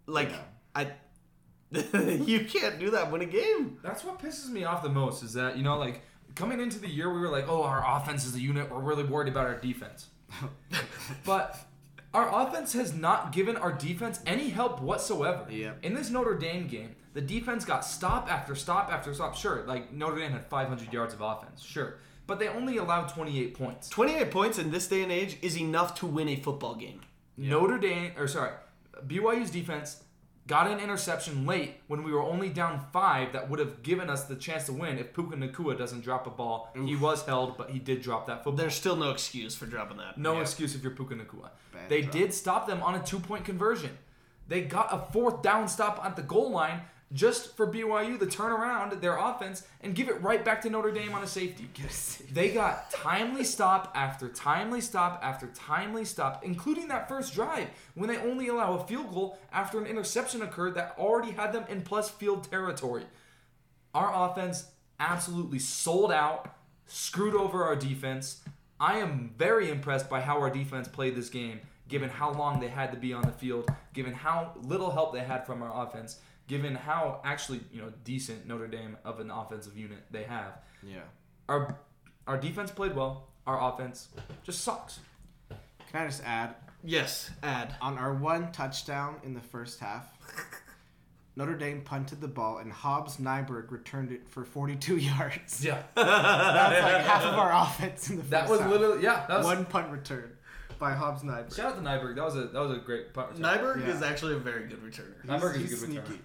Like 0.05 0.31
I, 0.75 0.91
you 1.93 2.45
can't 2.45 2.79
do 2.79 2.91
that 2.91 3.11
win 3.11 3.21
a 3.21 3.25
game. 3.25 3.77
That's 3.83 4.03
what 4.03 4.19
pisses 4.19 4.49
me 4.49 4.63
off 4.63 4.81
the 4.81 4.89
most 4.89 5.23
is 5.23 5.33
that, 5.33 5.57
you 5.57 5.63
know, 5.63 5.77
like 5.77 6.01
coming 6.35 6.59
into 6.59 6.79
the 6.79 6.89
year, 6.89 7.13
we 7.13 7.19
were 7.19 7.29
like, 7.29 7.47
oh, 7.47 7.63
our 7.63 7.83
offense 7.97 8.25
is 8.25 8.35
a 8.35 8.39
unit. 8.39 8.71
We're 8.71 8.79
really 8.79 9.03
worried 9.03 9.29
about 9.29 9.45
our 9.45 9.59
defense. 9.59 10.07
but 11.25 11.59
our 12.13 12.47
offense 12.47 12.73
has 12.73 12.93
not 12.93 13.31
given 13.31 13.55
our 13.55 13.71
defense 13.71 14.19
any 14.25 14.49
help 14.49 14.81
whatsoever. 14.81 15.45
Yep. 15.49 15.79
In 15.83 15.93
this 15.93 16.09
Notre 16.09 16.35
Dame 16.35 16.67
game, 16.67 16.95
the 17.13 17.21
defense 17.21 17.65
got 17.65 17.85
stop 17.85 18.31
after 18.31 18.55
stop 18.55 18.91
after 18.91 19.13
stop. 19.13 19.35
Sure, 19.35 19.63
like 19.67 19.93
Notre 19.93 20.17
Dame 20.17 20.31
had 20.31 20.47
500 20.47 20.91
yards 20.91 21.13
of 21.13 21.21
offense. 21.21 21.61
Sure. 21.61 21.97
But 22.25 22.39
they 22.39 22.47
only 22.47 22.77
allowed 22.77 23.09
28 23.09 23.55
points. 23.55 23.89
28 23.89 24.31
points 24.31 24.59
in 24.59 24.71
this 24.71 24.87
day 24.87 25.01
and 25.01 25.11
age 25.11 25.37
is 25.41 25.57
enough 25.57 25.95
to 25.95 26.05
win 26.05 26.29
a 26.29 26.35
football 26.35 26.75
game. 26.75 27.01
Notre 27.37 27.79
Dame, 27.79 28.11
or 28.17 28.27
sorry, 28.27 28.51
BYU's 29.07 29.49
defense 29.49 30.03
got 30.49 30.65
an 30.69 30.79
interception 30.79 31.45
late 31.45 31.75
when 31.87 32.03
we 32.03 32.11
were 32.11 32.23
only 32.23 32.49
down 32.49 32.83
five 32.91 33.31
that 33.33 33.49
would 33.49 33.59
have 33.59 33.83
given 33.83 34.09
us 34.09 34.23
the 34.25 34.35
chance 34.35 34.65
to 34.65 34.73
win 34.73 34.97
if 34.97 35.13
Puka 35.13 35.35
Nacua 35.37 35.77
doesn't 35.77 36.01
drop 36.01 36.25
a 36.27 36.29
ball. 36.31 36.69
He 36.75 36.95
was 36.95 37.23
held, 37.25 37.55
but 37.57 37.69
he 37.69 37.77
did 37.79 38.01
drop 38.01 38.25
that 38.27 38.37
football. 38.43 38.53
There's 38.57 38.73
still 38.73 38.95
no 38.95 39.11
excuse 39.11 39.55
for 39.55 39.67
dropping 39.67 39.97
that. 39.97 40.17
no 40.17 40.33
Yeah. 40.33 40.41
excuse 40.41 40.73
if 40.75 40.81
you're 40.83 40.91
Puka 40.91 41.13
Nacua. 41.15 41.51
Bad 41.71 41.87
They 41.87 42.01
drop. 42.01 42.11
did 42.13 42.33
stop 42.33 42.67
them 42.67 42.81
on 42.81 42.95
a 42.95 43.03
two 43.03 43.19
point 43.19 43.45
conversion. 43.45 43.97
They 44.47 44.61
got 44.61 44.89
a 44.91 45.11
fourth 45.13 45.43
down 45.43 45.67
stop 45.67 46.03
at 46.03 46.15
the 46.15 46.23
goal 46.23 46.49
line 46.49 46.81
just 47.11 47.57
for 47.57 47.65
BYU 47.65 48.19
to 48.19 48.25
turn 48.27 48.51
around 48.51 48.91
their 49.01 49.17
offense 49.17 49.63
and 49.81 49.95
give 49.95 50.09
it 50.09 50.21
right 50.21 50.45
back 50.45 50.61
to 50.61 50.69
Notre 50.69 50.91
Dame 50.91 51.13
on 51.13 51.23
a 51.23 51.27
safety. 51.27 51.67
They 52.31 52.49
got 52.49 52.91
timely 52.91 53.43
stop 53.43 53.91
after 53.95 54.27
timely 54.29 54.81
stop 54.81 55.19
after 55.23 55.47
timely 55.47 56.05
stop, 56.05 56.43
including 56.43 56.87
that 56.89 57.09
first 57.09 57.33
drive 57.33 57.67
when 57.95 58.09
they 58.09 58.17
only 58.17 58.47
allow 58.47 58.75
a 58.75 58.85
field 58.85 59.11
goal 59.11 59.39
after 59.51 59.79
an 59.79 59.87
interception 59.87 60.43
occurred 60.43 60.75
that 60.75 60.95
already 60.99 61.31
had 61.31 61.51
them 61.51 61.65
in 61.67 61.81
plus 61.81 62.09
field 62.09 62.49
territory. 62.49 63.05
Our 63.95 64.29
offense 64.29 64.67
absolutely 64.99 65.59
sold 65.59 66.11
out, 66.11 66.53
screwed 66.85 67.33
over 67.33 67.63
our 67.63 67.75
defense. 67.75 68.41
I 68.79 68.99
am 68.99 69.33
very 69.35 69.71
impressed 69.71 70.09
by 70.09 70.21
how 70.21 70.39
our 70.39 70.49
defense 70.51 70.87
played 70.87 71.15
this 71.15 71.29
game, 71.29 71.61
given 71.87 72.09
how 72.09 72.31
long 72.33 72.59
they 72.59 72.67
had 72.67 72.91
to 72.91 72.97
be 72.97 73.13
on 73.13 73.23
the 73.23 73.31
field, 73.31 73.67
given 73.93 74.13
how 74.13 74.53
little 74.61 74.91
help 74.91 75.11
they 75.13 75.21
had 75.21 75.45
from 75.45 75.63
our 75.63 75.87
offense, 75.87 76.19
given 76.49 76.75
how 76.75 77.21
actually, 77.23 77.61
you 77.71 77.81
know, 77.81 77.93
decent 78.03 78.45
Notre 78.45 78.67
Dame 78.67 78.97
of 79.05 79.21
an 79.21 79.31
offensive 79.31 79.77
unit 79.77 79.99
they 80.11 80.23
have. 80.23 80.57
Yeah. 80.83 80.99
Our 81.47 81.77
our 82.27 82.37
defense 82.37 82.71
played 82.71 82.93
well. 82.95 83.27
Our 83.47 83.71
offense 83.73 84.09
just 84.43 84.61
sucks. 84.61 84.99
Can 85.91 86.01
I 86.03 86.05
just 86.07 86.23
add 86.25 86.55
Yes, 86.83 87.29
add. 87.43 87.75
on 87.81 87.97
our 87.97 88.13
one 88.13 88.51
touchdown 88.51 89.15
in 89.23 89.33
the 89.33 89.39
first 89.41 89.79
half? 89.79 90.05
Notre 91.35 91.55
Dame 91.55 91.81
punted 91.81 92.19
the 92.21 92.27
ball 92.27 92.57
and 92.57 92.71
Hobbs 92.71 93.17
Nyberg 93.17 93.71
returned 93.71 94.11
it 94.11 94.27
for 94.27 94.43
42 94.43 94.97
yards. 94.97 95.63
Yeah. 95.63 95.81
That's 95.95 96.81
like 96.81 97.01
half 97.05 97.23
of 97.25 97.35
our 97.35 97.51
offense 97.63 98.09
in 98.09 98.17
the 98.17 98.23
first 98.23 98.33
half. 98.33 98.43
That 98.47 98.51
was 98.51 98.59
half. 98.61 98.69
literally 98.71 99.03
yeah, 99.03 99.25
that 99.27 99.37
was 99.37 99.45
one 99.45 99.65
punt 99.65 99.89
return 99.91 100.31
by 100.79 100.91
Hobbs 100.93 101.23
Nyberg. 101.23 101.55
Shout 101.55 101.73
out 101.73 101.75
to 101.75 101.81
Nyberg. 101.81 102.15
That 102.15 102.25
was 102.25 102.35
a 102.35 102.47
that 102.47 102.59
was 102.59 102.71
a 102.77 102.81
great 102.81 103.13
punt. 103.13 103.31
return. 103.37 103.43
Nyberg 103.57 103.87
Yeah. 103.87 103.93
is 103.95 104.01
actually 104.01 104.33
a 104.35 104.39
very 104.39 104.67
good 104.67 104.83
returner. 104.83 105.25
Nyberg 105.25 105.55
is 105.55 105.55
a 105.55 105.59
He's 105.59 105.83
good 105.83 105.89
returner. 106.05 106.17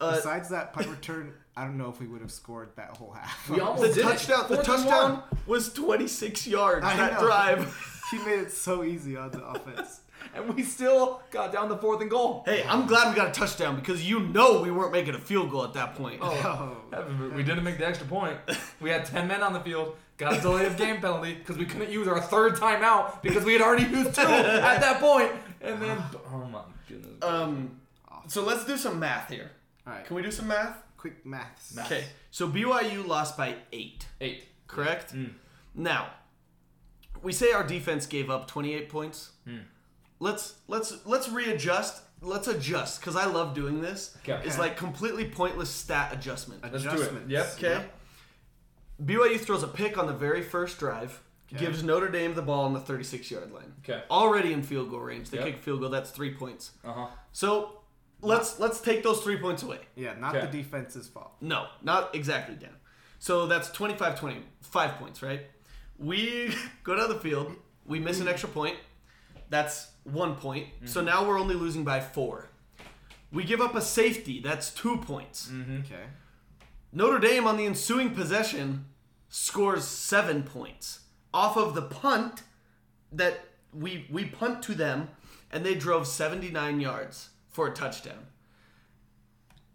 Sneaky. 0.00 0.12
Uh, 0.12 0.16
Besides 0.16 0.48
that 0.50 0.72
punt 0.72 0.88
return, 0.88 1.32
I 1.56 1.64
don't 1.64 1.76
know 1.78 1.88
if 1.90 2.00
we 2.00 2.06
would 2.06 2.20
have 2.20 2.32
scored 2.32 2.70
that 2.76 2.96
whole 2.96 3.12
half. 3.12 3.48
We 3.48 3.60
almost 3.60 3.82
the 3.82 3.88
did 3.88 3.98
it. 3.98 4.02
touchdown, 4.02 4.46
the 4.48 4.54
Fourth 4.56 4.66
touchdown 4.66 5.22
was 5.46 5.72
26 5.72 6.46
yards. 6.46 6.84
I 6.84 6.96
that 6.96 7.12
know. 7.14 7.20
drive. 7.26 8.02
he 8.10 8.18
made 8.18 8.40
it 8.40 8.52
so 8.52 8.84
easy 8.84 9.16
on 9.16 9.30
the 9.30 9.44
offense. 9.44 10.00
and 10.34 10.54
we 10.54 10.62
still 10.62 11.22
got 11.30 11.52
down 11.52 11.68
the 11.68 11.76
fourth 11.76 12.00
and 12.00 12.10
goal. 12.10 12.42
Hey, 12.46 12.62
I'm 12.66 12.86
glad 12.86 13.10
we 13.10 13.16
got 13.16 13.28
a 13.28 13.32
touchdown 13.32 13.76
because 13.76 14.08
you 14.08 14.20
know 14.20 14.60
we 14.62 14.70
weren't 14.70 14.92
making 14.92 15.14
a 15.14 15.18
field 15.18 15.50
goal 15.50 15.64
at 15.64 15.74
that 15.74 15.94
point. 15.94 16.20
Oh. 16.22 16.76
We 17.34 17.42
didn't 17.42 17.64
make 17.64 17.78
the 17.78 17.86
extra 17.86 18.06
point. 18.06 18.36
We 18.80 18.90
had 18.90 19.06
10 19.06 19.26
men 19.28 19.42
on 19.42 19.52
the 19.52 19.60
field. 19.60 19.96
Got 20.18 20.36
a 20.36 20.40
delay 20.40 20.66
of 20.66 20.76
game 20.76 21.00
penalty 21.00 21.34
because 21.34 21.56
we 21.56 21.64
couldn't 21.64 21.90
use 21.90 22.06
our 22.06 22.20
third 22.20 22.56
timeout 22.56 23.22
because 23.22 23.44
we 23.44 23.54
had 23.54 23.62
already 23.62 23.84
used 23.84 24.14
two 24.14 24.20
at 24.20 24.80
that 24.80 25.00
point. 25.00 25.32
And 25.62 25.80
then, 25.80 25.96
oh 26.32 26.44
my 26.44 26.60
goodness. 26.86 27.22
Um, 27.22 27.80
so 28.26 28.42
let's 28.44 28.66
do 28.66 28.76
some 28.76 28.98
math 28.98 29.30
here. 29.30 29.50
All 29.90 29.96
right. 29.96 30.04
Can 30.06 30.16
we 30.16 30.22
do 30.22 30.30
some 30.30 30.46
math? 30.48 30.76
Quick 30.96 31.26
maths. 31.26 31.74
Math. 31.74 31.86
Okay. 31.90 32.04
So 32.30 32.48
BYU 32.48 33.06
lost 33.06 33.36
by 33.36 33.56
eight. 33.72 34.06
Eight. 34.20 34.44
correct? 34.68 35.12
Mm. 35.14 35.32
Now, 35.74 36.10
we 37.22 37.32
say 37.32 37.52
our 37.52 37.64
defense 37.64 38.06
gave 38.06 38.30
up 38.30 38.46
28 38.46 38.88
points. 38.88 39.32
Mm. 39.48 39.62
Let's 40.20 40.54
let's 40.68 41.04
let's 41.06 41.28
readjust. 41.28 42.02
Let's 42.22 42.46
adjust 42.48 43.00
because 43.00 43.16
I 43.16 43.24
love 43.24 43.54
doing 43.54 43.80
this. 43.80 44.16
Okay. 44.28 44.40
It's 44.46 44.58
like 44.58 44.76
completely 44.76 45.24
pointless 45.24 45.70
stat 45.70 46.12
adjustment. 46.12 46.62
Let's 46.62 46.82
do 46.84 46.90
it. 46.90 46.94
Adjustments. 46.94 47.30
Yep. 47.30 47.46
Okay. 47.58 47.84
BYU 49.02 49.40
throws 49.40 49.62
a 49.62 49.68
pick 49.68 49.96
on 49.98 50.06
the 50.06 50.12
very 50.12 50.42
first 50.42 50.78
drive. 50.78 51.20
gives 51.56 51.82
Notre 51.82 52.08
Dame 52.10 52.34
the 52.34 52.42
ball 52.42 52.64
on 52.66 52.74
the 52.74 52.80
36 52.80 53.30
yard 53.30 53.50
line. 53.52 53.72
Okay. 53.82 54.02
Already 54.10 54.52
in 54.52 54.62
field 54.62 54.90
goal 54.90 55.00
range. 55.00 55.30
They 55.30 55.38
Yep. 55.38 55.46
kick 55.46 55.62
field 55.62 55.80
goal. 55.80 55.88
That's 55.88 56.10
three 56.10 56.34
points. 56.34 56.72
Uh 56.84 56.92
huh. 56.92 57.06
So 57.32 57.79
let's 58.22 58.58
let's 58.58 58.80
take 58.80 59.02
those 59.02 59.20
three 59.22 59.36
points 59.36 59.62
away. 59.62 59.78
Yeah, 59.94 60.14
not 60.18 60.36
Okay. 60.36 60.46
the 60.46 60.52
defense's 60.52 61.08
fault. 61.08 61.32
No, 61.40 61.66
not 61.82 62.14
exactly, 62.14 62.54
Dan. 62.54 62.76
So 63.18 63.46
that's 63.46 63.70
25 63.70 64.18
20, 64.18 64.42
five 64.62 64.92
points, 64.92 65.22
right? 65.22 65.42
We 65.98 66.54
go 66.84 66.96
down 66.96 67.08
the 67.08 67.18
field, 67.18 67.54
we 67.84 67.98
miss 67.98 68.20
an 68.20 68.28
extra 68.28 68.48
point. 68.48 68.76
That's 69.50 69.90
one 70.04 70.36
point. 70.36 70.68
So 70.84 71.00
mm-hmm. 71.00 71.06
now 71.06 71.26
we're 71.26 71.38
only 71.38 71.54
losing 71.54 71.84
by 71.84 72.00
four. 72.00 72.48
We 73.32 73.44
give 73.44 73.60
up 73.60 73.74
a 73.74 73.80
safety. 73.80 74.40
That's 74.40 74.72
two 74.72 74.96
points. 74.98 75.48
Mm-hmm. 75.48 75.80
Okay. 75.80 76.04
Notre 76.92 77.18
Dame 77.18 77.46
on 77.46 77.56
the 77.56 77.66
ensuing 77.66 78.14
possession 78.14 78.86
scores 79.28 79.84
seven 79.84 80.42
points 80.42 81.00
off 81.32 81.56
of 81.56 81.74
the 81.74 81.82
punt 81.82 82.42
that 83.12 83.40
we 83.72 84.06
we 84.10 84.24
punt 84.24 84.62
to 84.64 84.74
them, 84.74 85.08
and 85.52 85.64
they 85.64 85.74
drove 85.74 86.06
79 86.06 86.80
yards 86.80 87.30
for 87.50 87.68
a 87.68 87.72
touchdown. 87.72 88.26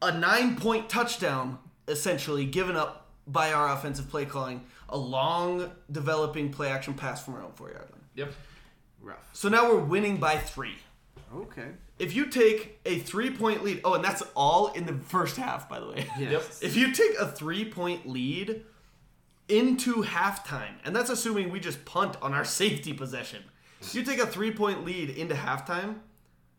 A 0.01 0.17
nine 0.17 0.55
point 0.55 0.89
touchdown, 0.89 1.59
essentially 1.87 2.45
given 2.45 2.75
up 2.75 3.07
by 3.27 3.53
our 3.53 3.71
offensive 3.71 4.09
play 4.09 4.25
calling, 4.25 4.65
a 4.89 4.97
long 4.97 5.71
developing 5.91 6.51
play 6.51 6.69
action 6.69 6.93
pass 6.93 7.23
from 7.23 7.35
our 7.35 7.43
own 7.43 7.51
four 7.53 7.71
yard 7.71 7.89
line. 7.91 8.01
Yep. 8.15 8.33
Rough. 9.01 9.29
So 9.33 9.49
now 9.49 9.69
we're 9.69 9.79
winning 9.79 10.17
by 10.17 10.37
three. 10.37 10.75
Okay. 11.33 11.67
If 11.97 12.15
you 12.15 12.27
take 12.27 12.79
a 12.85 12.99
three 12.99 13.31
point 13.31 13.63
lead, 13.63 13.81
oh, 13.83 13.93
and 13.93 14.03
that's 14.03 14.23
all 14.35 14.67
in 14.73 14.85
the 14.85 14.93
first 14.93 15.37
half, 15.37 15.69
by 15.69 15.79
the 15.79 15.87
way. 15.87 16.07
Yes. 16.19 16.61
If 16.61 16.75
you 16.75 16.91
take 16.91 17.17
a 17.19 17.27
three 17.27 17.65
point 17.65 18.07
lead 18.07 18.63
into 19.47 20.03
halftime, 20.03 20.75
and 20.83 20.95
that's 20.95 21.09
assuming 21.09 21.49
we 21.49 21.59
just 21.59 21.85
punt 21.85 22.17
on 22.21 22.33
our 22.33 22.45
safety 22.61 22.93
possession. 22.93 23.43
If 23.81 23.93
you 23.95 24.03
take 24.03 24.19
a 24.19 24.27
three 24.27 24.51
point 24.51 24.83
lead 24.85 25.09
into 25.09 25.35
halftime, 25.35 25.97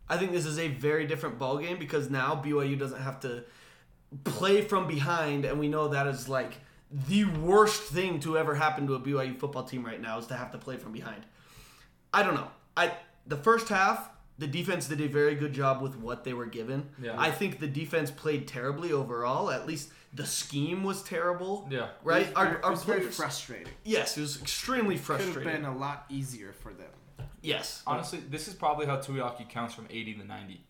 I 0.09 0.17
think 0.17 0.31
this 0.31 0.45
is 0.45 0.57
a 0.59 0.67
very 0.69 1.05
different 1.05 1.37
ball 1.37 1.57
game 1.57 1.77
because 1.77 2.09
now 2.09 2.41
BYU 2.43 2.77
doesn't 2.79 3.01
have 3.01 3.19
to 3.21 3.43
play 4.23 4.61
from 4.61 4.87
behind, 4.87 5.45
and 5.45 5.59
we 5.59 5.67
know 5.67 5.89
that 5.89 6.07
is 6.07 6.29
like 6.29 6.53
the 6.91 7.25
worst 7.25 7.83
thing 7.83 8.19
to 8.21 8.37
ever 8.37 8.55
happen 8.55 8.87
to 8.87 8.95
a 8.95 8.99
BYU 8.99 9.37
football 9.37 9.63
team 9.63 9.85
right 9.85 10.01
now 10.01 10.17
is 10.17 10.27
to 10.27 10.35
have 10.35 10.51
to 10.51 10.57
play 10.57 10.77
from 10.77 10.93
behind. 10.93 11.25
I 12.13 12.23
don't 12.23 12.35
know. 12.35 12.47
I 12.77 12.93
the 13.25 13.35
first 13.35 13.67
half, 13.67 14.09
the 14.37 14.47
defense 14.47 14.87
did 14.87 15.01
a 15.01 15.07
very 15.07 15.35
good 15.35 15.51
job 15.51 15.81
with 15.81 15.97
what 15.97 16.23
they 16.23 16.33
were 16.33 16.45
given. 16.45 16.89
Yeah. 17.01 17.15
I 17.19 17.31
think 17.31 17.59
the 17.59 17.67
defense 17.67 18.09
played 18.09 18.47
terribly 18.47 18.93
overall. 18.93 19.51
At 19.51 19.67
least 19.67 19.89
the 20.13 20.25
scheme 20.25 20.83
was 20.85 21.03
terrible. 21.03 21.67
Yeah. 21.69 21.89
Right? 22.03 22.27
It, 22.27 22.37
Our, 22.37 22.55
it 22.55 22.63
our 22.63 22.71
was 22.71 22.83
very 22.83 23.01
frustrating. 23.01 23.73
yes, 23.83 24.17
it 24.17 24.21
was 24.21 24.41
extremely 24.41 24.95
frustrating. 24.95 25.33
Could 25.33 25.43
have 25.43 25.51
frustrating. 25.53 25.73
been 25.73 25.77
a 25.77 25.85
lot 25.85 26.05
easier 26.09 26.53
for 26.53 26.71
them. 26.73 26.87
Yes. 27.47 27.83
Honestly, 27.87 28.19
this 28.29 28.47
is 28.47 28.53
probably 28.53 28.85
how 28.85 28.97
Tuiaki 28.97 29.47
counts 29.49 29.73
from 29.73 29.87
80 29.89 30.15
to 30.15 30.25
90. 30.25 30.61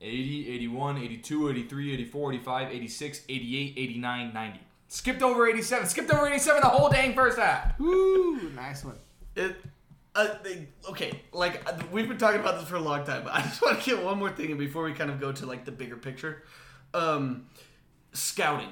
80, 0.00 0.50
81, 0.50 0.98
82, 0.98 1.50
83, 1.50 1.94
84, 1.94 2.32
85, 2.32 2.72
86, 2.72 3.20
88, 3.28 3.74
89, 3.76 4.34
90. 4.34 4.60
Skipped 4.88 5.22
over 5.22 5.46
87. 5.46 5.86
Skipped 5.88 6.10
over 6.10 6.26
87 6.26 6.60
the 6.60 6.68
whole 6.68 6.90
dang 6.90 7.14
first 7.14 7.38
half. 7.38 7.78
Woo! 7.78 8.50
Nice 8.50 8.84
one. 8.84 8.96
It, 9.34 9.56
uh, 10.14 10.28
they, 10.44 10.68
okay, 10.88 11.20
like 11.32 11.68
uh, 11.68 11.76
we've 11.90 12.06
been 12.06 12.18
talking 12.18 12.40
about 12.40 12.60
this 12.60 12.68
for 12.68 12.76
a 12.76 12.80
long 12.80 13.04
time, 13.04 13.24
but 13.24 13.34
I 13.34 13.42
just 13.42 13.60
want 13.62 13.80
to 13.80 13.90
get 13.90 14.02
one 14.02 14.18
more 14.18 14.30
thing 14.30 14.50
in 14.50 14.58
before 14.58 14.84
we 14.84 14.92
kind 14.92 15.10
of 15.10 15.18
go 15.20 15.32
to 15.32 15.46
like 15.46 15.64
the 15.64 15.72
bigger 15.72 15.96
picture. 15.96 16.44
Um, 16.92 17.46
scouting. 18.12 18.68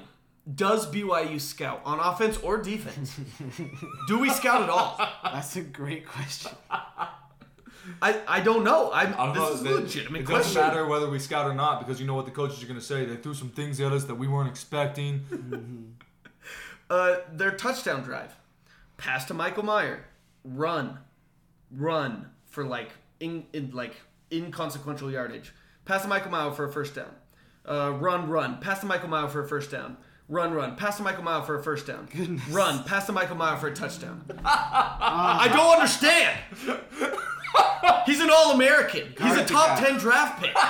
Does 0.55 0.87
BYU 0.87 1.39
scout 1.39 1.81
on 1.85 1.99
offense 1.99 2.37
or 2.37 2.57
defense? 2.61 3.17
Do 4.07 4.19
we 4.19 4.29
scout 4.29 4.61
at 4.61 4.69
all? 4.69 4.99
That's 5.23 5.55
a 5.55 5.61
great 5.61 6.05
question. 6.05 6.51
I, 8.01 8.19
I 8.27 8.39
don't 8.39 8.63
know. 8.63 8.91
I'm, 8.93 9.13
I 9.15 9.25
don't 9.25 9.33
this 9.33 9.41
know. 9.43 9.53
is 9.53 9.61
a 9.61 9.63
They- 9.63 9.73
legitimate 9.73 10.21
it 10.21 10.25
question. 10.25 10.53
doesn't 10.55 10.61
matter 10.75 10.87
whether 10.87 11.09
we 11.09 11.19
scout 11.19 11.45
or 11.49 11.53
not 11.53 11.79
because 11.79 11.99
you 11.99 12.07
know 12.07 12.15
what 12.15 12.25
the 12.25 12.31
coaches 12.31 12.61
are 12.63 12.67
going 12.67 12.79
to 12.79 12.85
say. 12.85 13.05
They 13.05 13.15
threw 13.17 13.33
some 13.33 13.49
things 13.49 13.79
at 13.81 13.91
us 13.91 14.05
that 14.05 14.15
we 14.15 14.27
weren't 14.27 14.49
expecting. 14.49 15.95
Uh, 16.89 17.15
their 17.31 17.49
touchdown 17.51 18.03
drive, 18.03 18.35
pass 18.97 19.25
to 19.25 19.33
Michael 19.33 19.63
Mayer, 19.63 20.05
run, 20.43 20.99
run 21.71 22.27
for 22.45 22.63
like 22.65 22.89
in, 23.19 23.45
in 23.53 23.71
like 23.71 23.95
inconsequential 24.31 25.09
yardage. 25.09 25.53
Pass 25.85 26.03
to 26.03 26.07
Michael 26.07 26.29
Mayer 26.29 26.51
for 26.51 26.65
a 26.65 26.71
first 26.71 26.93
down. 26.93 27.09
Uh, 27.65 27.93
run, 27.93 28.29
run. 28.29 28.59
Pass 28.59 28.81
to 28.81 28.85
Michael 28.85 29.09
Mayer 29.09 29.27
for 29.27 29.41
a 29.43 29.47
first 29.47 29.71
down. 29.71 29.97
Run, 30.29 30.53
run. 30.53 30.75
Pass 30.75 30.97
to 30.97 31.03
Michael 31.03 31.23
Mayer 31.23 31.41
for 31.41 31.57
a 31.57 31.63
first 31.63 31.87
down. 31.87 32.07
Goodness. 32.15 32.47
Run. 32.49 32.83
Pass 32.83 33.05
to 33.07 33.11
Michael 33.11 33.37
Mayer 33.37 33.55
for 33.57 33.67
a 33.69 33.73
touchdown. 33.73 34.23
I 34.45 35.49
don't 35.51 35.73
understand. 35.73 36.39
He's 38.05 38.19
an 38.19 38.29
All-American. 38.29 39.13
He's 39.19 39.37
a 39.37 39.45
top 39.45 39.79
guy. 39.79 39.85
ten 39.85 39.97
draft 39.97 40.41
pick. 40.41 40.55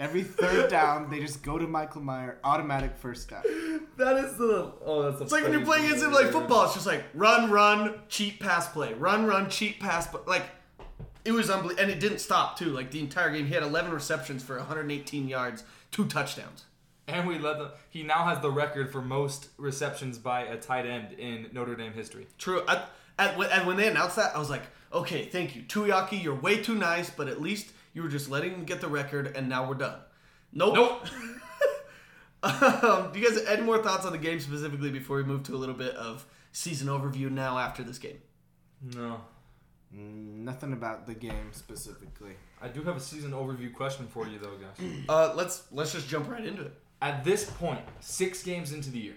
Every 0.00 0.24
third 0.24 0.68
down, 0.68 1.10
they 1.10 1.20
just 1.20 1.44
go 1.44 1.58
to 1.58 1.66
Michael 1.66 2.02
Mayer, 2.02 2.38
automatic 2.42 2.96
first 2.96 3.30
down. 3.30 3.42
That 3.96 4.16
is 4.16 4.36
the 4.36 4.72
oh, 4.84 5.02
that's 5.08 5.22
It's 5.22 5.32
like 5.32 5.44
when 5.44 5.52
you're 5.52 5.64
playing 5.64 5.84
against 5.84 6.04
him 6.04 6.12
like 6.12 6.32
football. 6.32 6.64
It's 6.64 6.74
just 6.74 6.86
like 6.86 7.04
run, 7.14 7.52
run, 7.52 8.00
cheat 8.08 8.40
pass 8.40 8.68
play, 8.68 8.94
run, 8.94 9.26
run, 9.26 9.48
cheat 9.48 9.78
pass. 9.78 10.08
But 10.08 10.26
like 10.26 10.42
it 11.24 11.30
was 11.30 11.50
unbelievable, 11.50 11.82
and 11.82 11.90
it 11.90 12.00
didn't 12.00 12.18
stop 12.18 12.58
too. 12.58 12.70
Like 12.70 12.90
the 12.90 12.98
entire 12.98 13.30
game, 13.30 13.46
he 13.46 13.54
had 13.54 13.62
11 13.62 13.92
receptions 13.92 14.42
for 14.42 14.56
118 14.56 15.28
yards, 15.28 15.62
two 15.92 16.06
touchdowns. 16.06 16.64
And 17.06 17.28
we 17.28 17.38
let 17.38 17.58
the. 17.58 17.72
He 17.90 18.02
now 18.02 18.24
has 18.24 18.40
the 18.40 18.50
record 18.50 18.90
for 18.90 19.02
most 19.02 19.48
receptions 19.56 20.18
by 20.18 20.42
a 20.42 20.56
tight 20.56 20.86
end 20.86 21.12
in 21.12 21.48
Notre 21.52 21.76
Dame 21.76 21.92
history. 21.92 22.26
True. 22.38 22.62
At, 22.66 22.90
at, 23.18 23.38
and 23.40 23.66
when 23.66 23.76
they 23.76 23.88
announced 23.88 24.16
that, 24.16 24.34
I 24.34 24.38
was 24.38 24.50
like, 24.50 24.62
okay, 24.92 25.26
thank 25.26 25.54
you, 25.56 25.62
Tuiaki. 25.62 26.22
You're 26.22 26.34
way 26.34 26.62
too 26.62 26.74
nice, 26.74 27.10
but 27.10 27.28
at 27.28 27.40
least 27.40 27.70
you 27.94 28.02
were 28.02 28.08
just 28.08 28.30
letting 28.30 28.52
him 28.52 28.64
get 28.64 28.80
the 28.80 28.88
record, 28.88 29.34
and 29.36 29.48
now 29.48 29.68
we're 29.68 29.74
done. 29.74 29.98
Nope. 30.52 30.74
Nope. 30.74 31.06
um, 32.42 33.12
do 33.12 33.18
you 33.18 33.28
guys 33.28 33.38
have 33.38 33.46
any 33.58 33.62
more 33.62 33.82
thoughts 33.82 34.04
on 34.04 34.12
the 34.12 34.18
game 34.18 34.40
specifically 34.40 34.90
before 34.90 35.16
we 35.16 35.22
move 35.24 35.42
to 35.44 35.54
a 35.54 35.56
little 35.58 35.74
bit 35.74 35.94
of 35.94 36.26
season 36.52 36.88
overview 36.88 37.30
now 37.30 37.58
after 37.58 37.82
this 37.82 37.98
game? 37.98 38.18
No. 38.94 39.20
Mm, 39.96 40.38
Nothing 40.44 40.72
about 40.72 41.06
the 41.06 41.14
game 41.14 41.52
specifically. 41.52 42.32
I 42.60 42.68
do 42.68 42.82
have 42.82 42.96
a 42.96 43.00
season 43.00 43.32
overview 43.32 43.72
question 43.72 44.06
for 44.08 44.26
you 44.26 44.38
though, 44.38 44.56
guys. 44.56 44.88
Uh, 45.08 45.32
let's 45.36 45.64
let's 45.70 45.92
just 45.92 46.08
jump 46.08 46.28
right 46.30 46.44
into 46.44 46.62
it. 46.62 46.72
At 47.00 47.24
this 47.24 47.44
point, 47.50 47.80
six 48.00 48.42
games 48.42 48.72
into 48.72 48.90
the 48.90 48.98
year, 49.00 49.14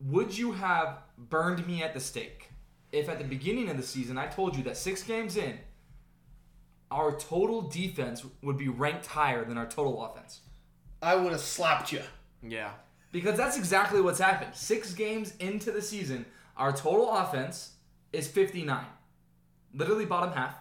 would 0.00 0.36
you 0.36 0.52
have 0.52 0.98
burned 1.16 1.66
me 1.66 1.82
at 1.82 1.94
the 1.94 2.00
stake 2.00 2.50
if 2.92 3.08
at 3.08 3.18
the 3.18 3.24
beginning 3.24 3.68
of 3.68 3.76
the 3.76 3.82
season 3.82 4.18
I 4.18 4.26
told 4.26 4.56
you 4.56 4.62
that 4.64 4.76
six 4.76 5.02
games 5.02 5.36
in, 5.36 5.58
our 6.90 7.16
total 7.18 7.62
defense 7.62 8.24
would 8.42 8.56
be 8.56 8.68
ranked 8.68 9.06
higher 9.06 9.44
than 9.44 9.58
our 9.58 9.66
total 9.66 10.04
offense? 10.04 10.40
I 11.02 11.16
would 11.16 11.32
have 11.32 11.40
slapped 11.40 11.92
you. 11.92 12.02
Yeah. 12.42 12.70
Because 13.12 13.36
that's 13.36 13.56
exactly 13.56 14.00
what's 14.00 14.18
happened. 14.18 14.54
Six 14.54 14.92
games 14.92 15.34
into 15.40 15.72
the 15.72 15.82
season, 15.82 16.26
our 16.56 16.72
total 16.72 17.10
offense 17.10 17.72
is 18.12 18.28
59, 18.28 18.84
literally 19.74 20.04
bottom 20.04 20.32
half, 20.32 20.54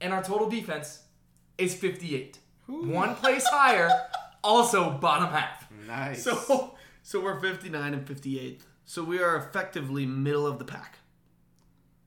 and 0.00 0.12
our 0.12 0.22
total 0.22 0.48
defense 0.48 1.02
is 1.56 1.74
58. 1.74 2.38
One 2.66 3.14
place 3.14 3.46
higher, 3.46 3.90
also 4.44 4.90
bottom 4.90 5.28
half. 5.28 5.66
Nice. 5.86 6.22
So 6.22 6.74
so 7.08 7.18
we're 7.20 7.40
59 7.40 7.94
and 7.94 8.06
58. 8.06 8.60
So 8.84 9.02
we 9.02 9.18
are 9.18 9.36
effectively 9.38 10.04
middle 10.04 10.46
of 10.46 10.58
the 10.58 10.64
pack. 10.66 10.98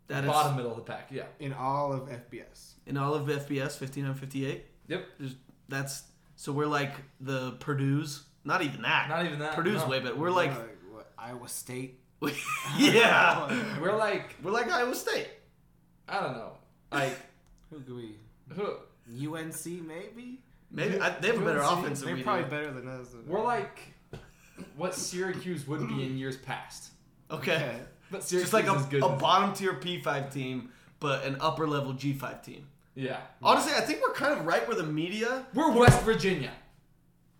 That 0.10 0.26
is 0.26 0.30
Bottom 0.30 0.56
middle 0.58 0.70
of 0.70 0.78
the 0.78 0.84
pack, 0.84 1.08
yeah. 1.10 1.24
in 1.40 1.54
all 1.54 1.92
of 1.92 2.02
FBS. 2.02 2.74
in 2.86 2.98
all 2.98 3.16
of 3.16 3.26
FBS 3.26 3.72
59 3.80 4.14
58. 4.14 4.64
Yep. 4.90 5.06
There's, 5.18 5.36
that's 5.70 6.04
so 6.36 6.52
we're 6.52 6.68
like 6.68 6.94
the 7.20 7.54
Purdue's. 7.54 8.26
Not 8.46 8.62
even 8.62 8.84
that. 8.84 9.10
Not 9.10 9.26
even 9.26 9.40
that, 9.40 9.56
Purdue's 9.56 9.82
no. 9.82 9.88
way, 9.88 10.02
but 10.02 10.20
we're 10.20 10.30
like 10.30 10.54
what, 10.92 11.12
Iowa 11.18 11.48
State. 11.50 12.00
yeah. 12.78 13.80
We're 13.82 13.98
like, 13.98 14.36
We're 14.44 14.52
like 14.52 14.70
Iowa 14.70 14.94
State. 14.94 15.30
I 16.08 16.20
don't 16.20 16.34
know. 16.34 16.52
Like, 16.92 17.18
Who 17.72 17.80
do 17.80 17.96
we? 17.96 18.18
who- 18.54 19.34
UNC 19.36 19.66
maybe. 19.66 20.44
Maybe 20.70 21.00
I, 21.02 21.10
they 21.10 21.30
have 21.30 21.42
a 21.42 21.46
better 21.46 21.64
UNC? 21.64 21.80
offense 21.80 22.00
than 22.02 22.10
They're 22.10 22.16
we 22.18 22.22
probably 22.22 22.44
do. 22.44 22.50
better 22.52 22.72
than 22.72 22.88
us. 22.88 23.08
we're 23.26 23.44
like 23.44 23.96
what 24.78 24.94
Syracuse 24.96 25.68
would 25.68 25.88
be 25.88 26.04
in 26.04 26.18
years 26.18 26.38
past. 26.38 26.92
Okay. 27.32 27.56
Okay. 27.56 27.80
But 28.12 28.18
It's 28.18 28.28
Syracuse 28.28 28.52
just 28.52 28.54
like 28.54 28.68
a, 28.68 28.76
is 28.78 28.86
good. 28.88 29.02
a 29.04 29.08
bottom 29.10 29.54
tier 29.54 29.74
P5 29.74 30.34
team, 30.34 30.70
but 31.00 31.24
an 31.24 31.38
upper 31.40 31.66
level 31.66 31.94
G5 31.94 32.44
team. 32.44 32.68
yeah. 32.94 33.22
Honestly, 33.42 33.72
I 33.74 33.80
think 33.80 34.02
we're 34.02 34.14
kind 34.14 34.38
of 34.38 34.46
right 34.46 34.68
where 34.68 34.76
the 34.76 34.84
media. 34.84 35.46
We're 35.54 35.72
West 35.72 36.02
Virginia. 36.02 36.52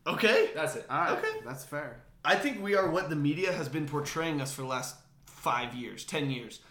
Okay. 0.08 0.52
That's 0.56 0.78
it. 0.78 0.86
All 0.90 0.98
right. 1.00 1.18
Okay. 1.18 1.40
That's 1.46 1.66
fair. 1.66 2.02
I 2.24 2.36
think 2.36 2.62
we 2.64 2.76
are 2.76 2.90
what 2.90 3.10
the 3.10 3.16
media 3.18 3.52
has 3.52 3.68
been 3.68 3.86
portraying 3.86 4.40
us 4.42 4.54
for 4.54 4.62
the 4.62 4.68
last 4.70 4.96
five 5.26 5.74
years, 5.76 6.06
ten 6.06 6.30
years. 6.32 6.62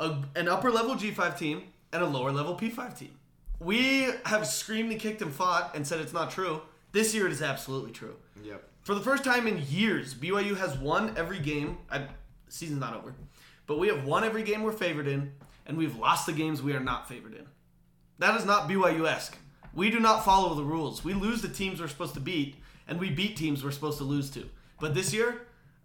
A, 0.00 0.16
an 0.34 0.48
upper 0.48 0.70
level 0.72 0.96
G5 0.96 1.38
team 1.38 1.62
and 1.92 2.02
a 2.02 2.06
lower 2.06 2.32
level 2.32 2.56
P5 2.56 2.98
team. 2.98 3.16
We 3.60 4.08
have 4.24 4.46
screamed 4.46 4.90
and 4.90 5.00
kicked 5.00 5.22
and 5.22 5.32
fought 5.32 5.76
and 5.76 5.86
said 5.86 6.00
it's 6.00 6.12
not 6.14 6.30
true. 6.30 6.62
This 6.92 7.14
year 7.14 7.26
it 7.26 7.32
is 7.32 7.42
absolutely 7.42 7.92
true. 7.92 8.16
Yep. 8.42 8.64
For 8.90 8.96
the 8.96 9.02
first 9.02 9.22
time 9.22 9.46
in 9.46 9.64
years, 9.68 10.14
BYU 10.14 10.56
has 10.56 10.76
won 10.76 11.14
every 11.16 11.38
game. 11.38 11.78
I, 11.92 12.08
season's 12.48 12.80
not 12.80 12.96
over. 12.96 13.14
But 13.68 13.78
we 13.78 13.86
have 13.86 14.04
won 14.04 14.24
every 14.24 14.42
game 14.42 14.64
we're 14.64 14.72
favored 14.72 15.06
in, 15.06 15.30
and 15.64 15.78
we've 15.78 15.94
lost 15.94 16.26
the 16.26 16.32
games 16.32 16.60
we 16.60 16.72
are 16.72 16.80
not 16.80 17.08
favored 17.08 17.34
in. 17.34 17.46
That 18.18 18.34
is 18.34 18.44
not 18.44 18.68
BYU 18.68 19.08
esque. 19.08 19.38
We 19.74 19.90
do 19.90 20.00
not 20.00 20.24
follow 20.24 20.56
the 20.56 20.64
rules. 20.64 21.04
We 21.04 21.14
lose 21.14 21.40
the 21.40 21.48
teams 21.48 21.80
we're 21.80 21.86
supposed 21.86 22.14
to 22.14 22.20
beat, 22.20 22.56
and 22.88 22.98
we 22.98 23.10
beat 23.10 23.36
teams 23.36 23.62
we're 23.62 23.70
supposed 23.70 23.98
to 23.98 24.04
lose 24.04 24.28
to. 24.30 24.50
But 24.80 24.92
this 24.92 25.14
year, 25.14 25.42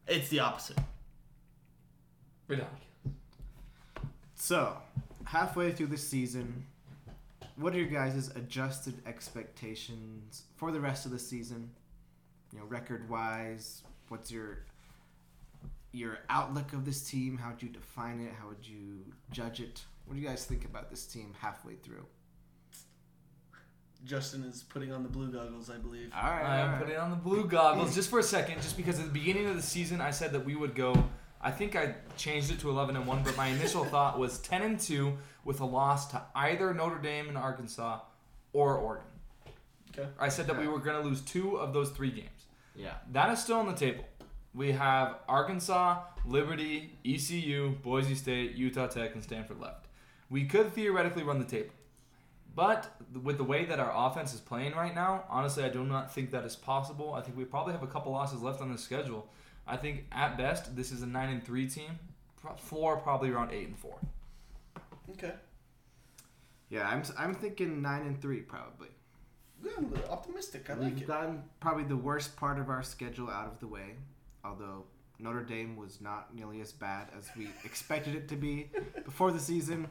it's 0.07 0.29
the 0.29 0.39
opposite. 0.39 0.79
Ridiculous. 2.47 2.73
So, 4.33 4.79
halfway 5.25 5.73
through 5.73 5.87
the 5.87 5.97
season, 5.97 6.65
what 7.55 7.75
are 7.75 7.77
your 7.77 7.85
guys' 7.85 8.31
adjusted 8.35 8.95
expectations 9.05 10.45
for 10.55 10.71
the 10.71 10.79
rest 10.79 11.05
of 11.05 11.11
the 11.11 11.19
season? 11.19 11.69
You 12.55 12.61
know, 12.61 12.67
record 12.67 13.09
wise, 13.09 13.83
what's 14.07 14.31
your 14.31 14.59
your 15.91 16.19
outlook 16.29 16.71
of 16.71 16.85
this 16.85 17.03
team? 17.03 17.37
How 17.37 17.49
would 17.49 17.61
you 17.61 17.67
define 17.67 18.21
it? 18.21 18.31
How 18.39 18.47
would 18.47 18.65
you 18.65 19.03
judge 19.29 19.59
it? 19.59 19.83
What 20.05 20.15
do 20.15 20.21
you 20.21 20.27
guys 20.27 20.45
think 20.45 20.63
about 20.63 20.89
this 20.89 21.05
team 21.05 21.33
halfway 21.37 21.75
through? 21.75 22.05
Justin 24.05 24.45
is 24.45 24.63
putting 24.63 24.93
on 24.93 25.03
the 25.03 25.09
blue 25.09 25.33
goggles, 25.33 25.69
I 25.69 25.77
believe. 25.77 26.13
All 26.15 26.29
right, 26.29 26.45
I 26.45 26.59
am 26.59 26.71
right. 26.71 26.79
putting 26.79 26.95
on 26.95 27.09
the 27.09 27.17
blue 27.17 27.45
goggles 27.45 27.93
just 27.93 28.09
for 28.09 28.19
a 28.19 28.23
second, 28.23 28.61
just 28.61 28.77
because 28.77 28.99
at 28.99 29.05
the 29.05 29.11
beginning 29.11 29.47
of 29.47 29.57
the 29.57 29.61
season 29.61 29.99
I 29.99 30.11
said 30.11 30.31
that 30.31 30.45
we 30.45 30.55
would 30.55 30.75
go. 30.75 30.95
I 31.41 31.51
think 31.51 31.75
I 31.75 31.95
changed 32.15 32.51
it 32.51 32.59
to 32.59 32.69
11 32.69 32.95
and 32.95 33.05
one, 33.05 33.21
but 33.21 33.35
my 33.35 33.47
initial 33.47 33.83
thought 33.93 34.17
was 34.17 34.39
10 34.39 34.61
and 34.61 34.79
two 34.79 35.17
with 35.43 35.59
a 35.59 35.65
loss 35.65 36.09
to 36.11 36.21
either 36.35 36.73
Notre 36.73 36.99
Dame 36.99 37.27
and 37.27 37.37
Arkansas 37.37 37.99
or 38.53 38.77
Oregon. 38.77 39.07
Okay. 39.97 40.07
I 40.19 40.29
said 40.29 40.47
that 40.47 40.57
we 40.57 40.67
were 40.67 40.79
going 40.79 41.01
to 41.01 41.07
lose 41.07 41.21
two 41.21 41.57
of 41.57 41.73
those 41.73 41.89
three 41.89 42.11
games. 42.11 42.29
Yeah. 42.75 42.95
That 43.11 43.31
is 43.31 43.39
still 43.39 43.57
on 43.57 43.67
the 43.67 43.73
table. 43.73 44.05
We 44.53 44.71
have 44.71 45.17
Arkansas, 45.27 46.01
Liberty, 46.25 46.97
ECU, 47.05 47.75
Boise 47.83 48.15
State, 48.15 48.55
Utah 48.55 48.87
Tech, 48.87 49.13
and 49.13 49.23
Stanford 49.23 49.59
left. 49.59 49.87
We 50.29 50.45
could 50.45 50.73
theoretically 50.73 51.23
run 51.23 51.39
the 51.39 51.45
table. 51.45 51.73
But 52.55 52.89
with 53.21 53.37
the 53.37 53.43
way 53.43 53.65
that 53.65 53.79
our 53.79 53.91
offense 54.09 54.33
is 54.33 54.39
playing 54.39 54.73
right 54.73 54.95
now, 54.95 55.25
honestly, 55.29 55.63
I 55.65 55.69
do 55.69 55.83
not 55.83 56.13
think 56.13 56.31
that 56.31 56.45
is 56.45 56.55
possible. 56.55 57.13
I 57.13 57.21
think 57.21 57.35
we 57.37 57.43
probably 57.43 57.73
have 57.73 57.83
a 57.83 57.87
couple 57.87 58.13
losses 58.13 58.41
left 58.41 58.61
on 58.61 58.71
the 58.71 58.77
schedule. 58.77 59.27
I 59.67 59.75
think 59.75 60.05
at 60.11 60.37
best 60.37 60.75
this 60.75 60.91
is 60.91 61.01
a 61.01 61.05
nine 61.07 61.29
and 61.29 61.43
three 61.43 61.67
team. 61.67 61.99
Pro- 62.41 62.55
Floor 62.55 62.97
probably 62.97 63.29
around 63.29 63.51
eight 63.51 63.67
and 63.67 63.77
four. 63.77 63.97
Okay. 65.11 65.33
Yeah, 66.69 66.87
I'm 66.87 67.03
I'm 67.17 67.33
thinking 67.33 67.81
nine 67.81 68.03
and 68.03 68.21
three 68.21 68.39
probably. 68.39 68.89
Yeah, 69.63 69.71
I'm 69.77 69.93
optimistic. 70.09 70.69
I 70.69 70.73
like 70.73 70.93
We've 70.93 71.01
it. 71.03 71.07
gotten 71.07 71.43
probably 71.59 71.83
the 71.85 71.97
worst 71.97 72.35
part 72.35 72.59
of 72.59 72.69
our 72.69 72.83
schedule 72.83 73.29
out 73.29 73.47
of 73.47 73.59
the 73.59 73.67
way, 73.67 73.95
although 74.43 74.83
Notre 75.19 75.43
Dame 75.43 75.75
was 75.75 76.01
not 76.01 76.35
nearly 76.35 76.61
as 76.61 76.71
bad 76.71 77.07
as 77.17 77.29
we 77.37 77.47
expected 77.63 78.15
it 78.15 78.27
to 78.29 78.35
be 78.35 78.69
before 79.05 79.31
the 79.31 79.39
season. 79.39 79.87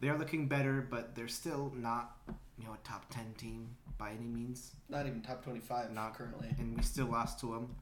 They 0.00 0.08
are 0.08 0.16
looking 0.18 0.46
better, 0.46 0.86
but 0.88 1.14
they're 1.16 1.26
still 1.28 1.72
not, 1.76 2.16
you 2.58 2.64
know, 2.66 2.72
a 2.74 2.78
top 2.88 3.06
ten 3.10 3.34
team 3.36 3.68
by 3.98 4.10
any 4.10 4.26
means, 4.28 4.70
Not 4.88 5.06
even 5.06 5.22
top 5.22 5.42
25 5.42 5.90
Not- 5.92 6.14
currently. 6.16 6.54
and 6.58 6.76
we 6.76 6.82
still 6.84 7.06
lost 7.06 7.40
to 7.40 7.46
them. 7.52 7.74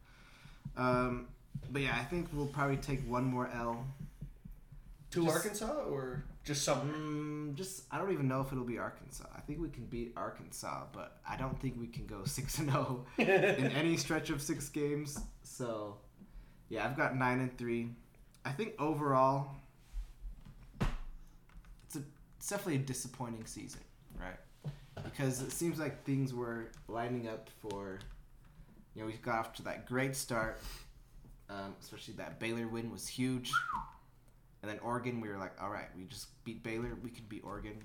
Um, 0.78 1.26
but 1.70 1.82
yeah, 1.82 1.94
I 2.00 2.04
think 2.04 2.28
we'll 2.32 2.46
probably 2.46 2.78
take 2.78 3.00
one 3.06 3.24
more 3.24 3.50
L. 3.54 3.84
To 5.10 5.24
Just- 5.24 5.36
Arkansas 5.36 5.72
or 5.90 6.24
just 6.46 6.62
some? 6.62 7.50
Mm, 7.52 7.56
just 7.56 7.82
I 7.90 7.98
don't 7.98 8.12
even 8.12 8.28
know 8.28 8.40
if 8.40 8.52
it'll 8.52 8.64
be 8.64 8.78
Arkansas. 8.78 9.26
I 9.36 9.40
think 9.40 9.60
we 9.60 9.68
can 9.68 9.84
beat 9.84 10.12
Arkansas, 10.16 10.84
but 10.92 11.18
I 11.28 11.36
don't 11.36 11.60
think 11.60 11.74
we 11.78 11.88
can 11.88 12.06
go 12.06 12.20
six 12.24 12.58
and 12.58 12.70
zero 12.70 13.04
in 13.18 13.26
any 13.26 13.96
stretch 13.96 14.30
of 14.30 14.40
six 14.40 14.68
games. 14.68 15.18
So, 15.42 15.96
yeah, 16.68 16.86
I've 16.86 16.96
got 16.96 17.16
nine 17.16 17.40
and 17.40 17.58
three. 17.58 17.90
I 18.44 18.52
think 18.52 18.74
overall, 18.78 19.56
it's 20.80 21.96
a 21.96 22.02
it's 22.38 22.48
definitely 22.48 22.76
a 22.76 22.86
disappointing 22.86 23.44
season, 23.44 23.80
right? 24.18 24.72
Because 25.02 25.42
it 25.42 25.50
seems 25.50 25.80
like 25.80 26.04
things 26.04 26.32
were 26.32 26.70
lining 26.88 27.28
up 27.28 27.50
for, 27.60 27.98
you 28.94 29.02
know, 29.02 29.06
we 29.06 29.14
got 29.14 29.38
off 29.40 29.52
to 29.54 29.62
that 29.64 29.86
great 29.86 30.14
start. 30.16 30.60
Um, 31.48 31.74
especially 31.80 32.14
that 32.14 32.40
Baylor 32.40 32.66
win 32.66 32.90
was 32.90 33.06
huge. 33.06 33.52
And 34.62 34.70
then 34.70 34.78
Oregon, 34.80 35.20
we 35.20 35.28
were 35.28 35.36
like, 35.38 35.52
all 35.60 35.70
right, 35.70 35.88
we 35.96 36.04
just 36.04 36.28
beat 36.44 36.62
Baylor. 36.62 36.96
We 37.02 37.10
could 37.10 37.28
beat 37.28 37.42
Oregon. 37.44 37.84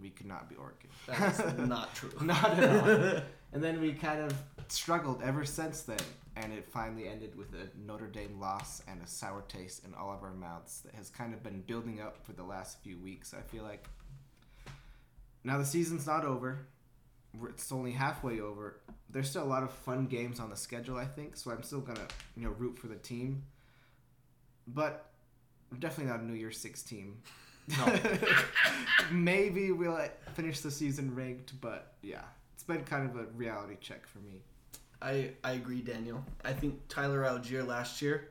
We 0.00 0.10
could 0.10 0.26
not 0.26 0.48
beat 0.48 0.58
Oregon. 0.58 0.90
That's 1.06 1.58
not 1.58 1.94
true. 1.94 2.10
Not 2.20 2.58
at 2.58 2.88
all. 3.14 3.22
and 3.52 3.62
then 3.62 3.80
we 3.80 3.92
kind 3.92 4.20
of 4.20 4.34
struggled 4.68 5.22
ever 5.22 5.44
since 5.44 5.82
then. 5.82 5.98
And 6.36 6.52
it 6.52 6.66
finally 6.66 7.06
ended 7.06 7.36
with 7.36 7.54
a 7.54 7.68
Notre 7.78 8.08
Dame 8.08 8.40
loss 8.40 8.82
and 8.88 9.00
a 9.00 9.06
sour 9.06 9.42
taste 9.46 9.84
in 9.84 9.94
all 9.94 10.12
of 10.12 10.22
our 10.24 10.34
mouths 10.34 10.80
that 10.84 10.94
has 10.96 11.08
kind 11.08 11.32
of 11.32 11.44
been 11.44 11.60
building 11.60 12.00
up 12.00 12.24
for 12.24 12.32
the 12.32 12.42
last 12.42 12.82
few 12.82 12.98
weeks, 12.98 13.32
I 13.32 13.42
feel 13.42 13.62
like. 13.62 13.86
Now 15.44 15.58
the 15.58 15.64
season's 15.64 16.06
not 16.06 16.24
over. 16.24 16.66
It's 17.48 17.70
only 17.70 17.92
halfway 17.92 18.40
over. 18.40 18.80
There's 19.10 19.30
still 19.30 19.44
a 19.44 19.44
lot 19.44 19.62
of 19.62 19.70
fun 19.70 20.06
games 20.06 20.40
on 20.40 20.50
the 20.50 20.56
schedule, 20.56 20.96
I 20.96 21.04
think, 21.04 21.36
so 21.36 21.50
I'm 21.50 21.62
still 21.62 21.80
going 21.80 21.96
to, 21.96 22.06
you 22.36 22.44
know, 22.44 22.50
root 22.50 22.78
for 22.78 22.86
the 22.88 22.96
team. 22.96 23.44
But 24.66 25.10
I'm 25.74 25.80
definitely 25.80 26.12
not 26.12 26.20
a 26.20 26.24
New 26.24 26.34
Year's 26.34 26.56
Six 26.58 26.82
team. 26.82 27.16
No. 27.78 27.98
Maybe 29.10 29.72
we'll 29.72 29.98
finish 30.34 30.60
the 30.60 30.70
season 30.70 31.14
ranked, 31.14 31.60
but 31.60 31.94
yeah, 32.02 32.22
it's 32.54 32.62
been 32.62 32.84
kind 32.84 33.08
of 33.10 33.16
a 33.16 33.24
reality 33.34 33.76
check 33.80 34.06
for 34.06 34.18
me. 34.18 34.42
I, 35.02 35.30
I 35.42 35.52
agree, 35.52 35.80
Daniel. 35.80 36.24
I 36.44 36.52
think 36.52 36.80
Tyler 36.88 37.22
Allgeier 37.24 37.66
last 37.66 38.00
year 38.00 38.28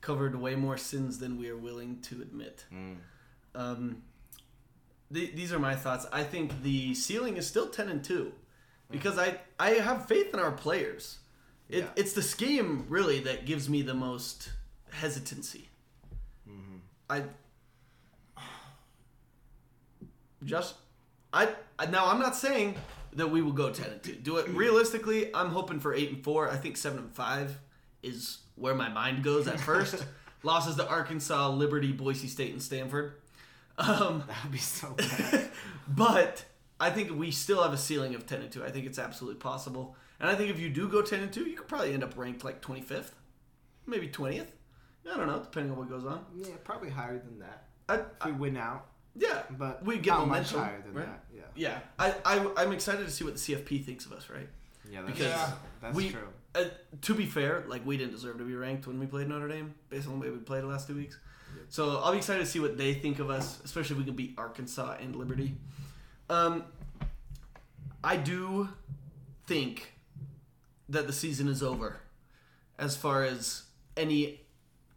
covered 0.00 0.34
way 0.34 0.54
more 0.54 0.78
sins 0.78 1.18
than 1.18 1.38
we 1.38 1.48
are 1.50 1.56
willing 1.56 2.00
to 2.02 2.22
admit. 2.22 2.64
Um, 3.54 4.02
th- 5.12 5.34
these 5.34 5.52
are 5.52 5.58
my 5.58 5.74
thoughts. 5.76 6.06
I 6.10 6.22
think 6.22 6.62
the 6.62 6.94
ceiling 6.94 7.36
is 7.36 7.46
still 7.46 7.68
ten 7.68 7.88
and 7.88 8.02
two 8.02 8.32
because 8.90 9.18
I 9.18 9.38
I 9.58 9.70
have 9.72 10.06
faith 10.06 10.32
in 10.32 10.40
our 10.40 10.52
players. 10.52 11.18
It, 11.68 11.80
Yeah. 11.80 11.90
It's 11.96 12.14
the 12.14 12.22
scheme 12.22 12.86
really 12.88 13.20
that 13.20 13.44
gives 13.44 13.68
me 13.68 13.82
the 13.82 13.94
most 13.94 14.50
hesitancy. 14.90 15.67
I 17.10 17.22
just 20.44 20.74
I, 21.32 21.48
I 21.78 21.86
now 21.86 22.06
I'm 22.06 22.18
not 22.20 22.36
saying 22.36 22.76
that 23.14 23.28
we 23.30 23.42
will 23.42 23.52
go 23.52 23.70
ten 23.70 23.90
and 23.90 24.02
two. 24.02 24.14
Do 24.14 24.36
it 24.36 24.48
realistically. 24.50 25.34
I'm 25.34 25.50
hoping 25.50 25.80
for 25.80 25.94
eight 25.94 26.10
and 26.10 26.22
four. 26.24 26.50
I 26.50 26.56
think 26.56 26.76
seven 26.76 26.98
and 26.98 27.12
five 27.14 27.58
is 28.02 28.38
where 28.54 28.74
my 28.74 28.88
mind 28.88 29.22
goes 29.24 29.48
at 29.48 29.58
first. 29.60 30.04
Losses 30.44 30.76
to 30.76 30.86
Arkansas, 30.86 31.48
Liberty, 31.50 31.90
Boise 31.92 32.28
State, 32.28 32.52
and 32.52 32.62
Stanford. 32.62 33.14
Um, 33.76 34.22
That 34.28 34.42
would 34.44 34.52
be 34.52 34.58
so 34.58 34.94
bad. 34.96 35.48
but 35.88 36.44
I 36.78 36.90
think 36.90 37.18
we 37.18 37.32
still 37.32 37.60
have 37.62 37.72
a 37.72 37.76
ceiling 37.76 38.14
of 38.14 38.24
10 38.24 38.42
and 38.42 38.50
2. 38.52 38.64
I 38.64 38.70
think 38.70 38.86
it's 38.86 39.00
absolutely 39.00 39.40
possible. 39.40 39.96
And 40.20 40.30
I 40.30 40.36
think 40.36 40.50
if 40.50 40.60
you 40.60 40.68
do 40.68 40.88
go 40.88 41.02
10 41.02 41.20
and 41.20 41.32
2, 41.32 41.48
you 41.48 41.56
could 41.56 41.66
probably 41.66 41.92
end 41.92 42.04
up 42.04 42.16
ranked 42.16 42.44
like 42.44 42.62
25th, 42.62 43.10
maybe 43.84 44.08
20th. 44.08 44.46
I 45.12 45.16
don't 45.16 45.26
know, 45.26 45.38
depending 45.40 45.72
on 45.72 45.78
what 45.78 45.88
goes 45.88 46.04
on. 46.04 46.24
yeah, 46.36 46.54
probably 46.64 46.90
higher 46.90 47.18
than 47.18 47.38
that 47.40 47.64
I, 47.88 47.94
if 47.96 48.26
we 48.26 48.32
win 48.32 48.56
out, 48.56 48.86
yeah, 49.16 49.42
but 49.50 49.84
we 49.84 49.96
get 49.98 50.10
not 50.10 50.26
momentum, 50.28 50.58
much 50.60 50.66
higher 50.68 50.82
than 50.82 50.94
right? 50.94 51.06
that. 51.06 51.24
Yeah, 51.34 51.42
Yeah, 51.56 51.78
I, 51.98 52.14
I, 52.24 52.50
I'm 52.62 52.72
excited 52.72 53.04
to 53.06 53.10
see 53.12 53.24
what 53.24 53.34
the 53.34 53.40
CFP 53.40 53.84
thinks 53.84 54.04
of 54.06 54.12
us, 54.12 54.28
right? 54.28 54.48
yeah, 54.90 55.02
that's, 55.02 55.18
Because 55.18 55.32
Yeah. 55.32 55.52
that's 55.80 55.96
we, 55.96 56.10
true. 56.10 56.28
Uh, 56.54 56.64
to 57.02 57.14
be 57.14 57.26
fair, 57.26 57.64
like 57.68 57.84
we 57.86 57.96
didn't 57.96 58.12
deserve 58.12 58.38
to 58.38 58.44
be 58.44 58.54
ranked 58.54 58.86
when 58.86 58.98
we 58.98 59.06
played 59.06 59.28
Notre 59.28 59.48
Dame, 59.48 59.74
based 59.90 60.06
on 60.08 60.18
the 60.18 60.24
way 60.26 60.30
we 60.30 60.38
played 60.38 60.62
the 60.62 60.66
last 60.66 60.86
two 60.88 60.96
weeks. 60.96 61.18
So 61.70 61.98
I'll 61.98 62.12
be 62.12 62.18
excited 62.18 62.40
to 62.40 62.46
see 62.46 62.60
what 62.60 62.76
they 62.78 62.94
think 62.94 63.18
of 63.18 63.30
us, 63.30 63.60
especially 63.64 63.94
if 63.94 63.98
we 63.98 64.04
can 64.04 64.14
beat 64.14 64.34
Arkansas 64.38 64.96
and 65.00 65.14
Liberty. 65.16 65.54
Um, 66.30 66.64
I 68.04 68.16
do 68.16 68.68
think 69.46 69.92
that 70.88 71.06
the 71.06 71.12
season 71.12 71.48
is 71.48 71.62
over, 71.62 72.00
as 72.78 72.96
far 72.96 73.24
as 73.24 73.64
any 73.96 74.40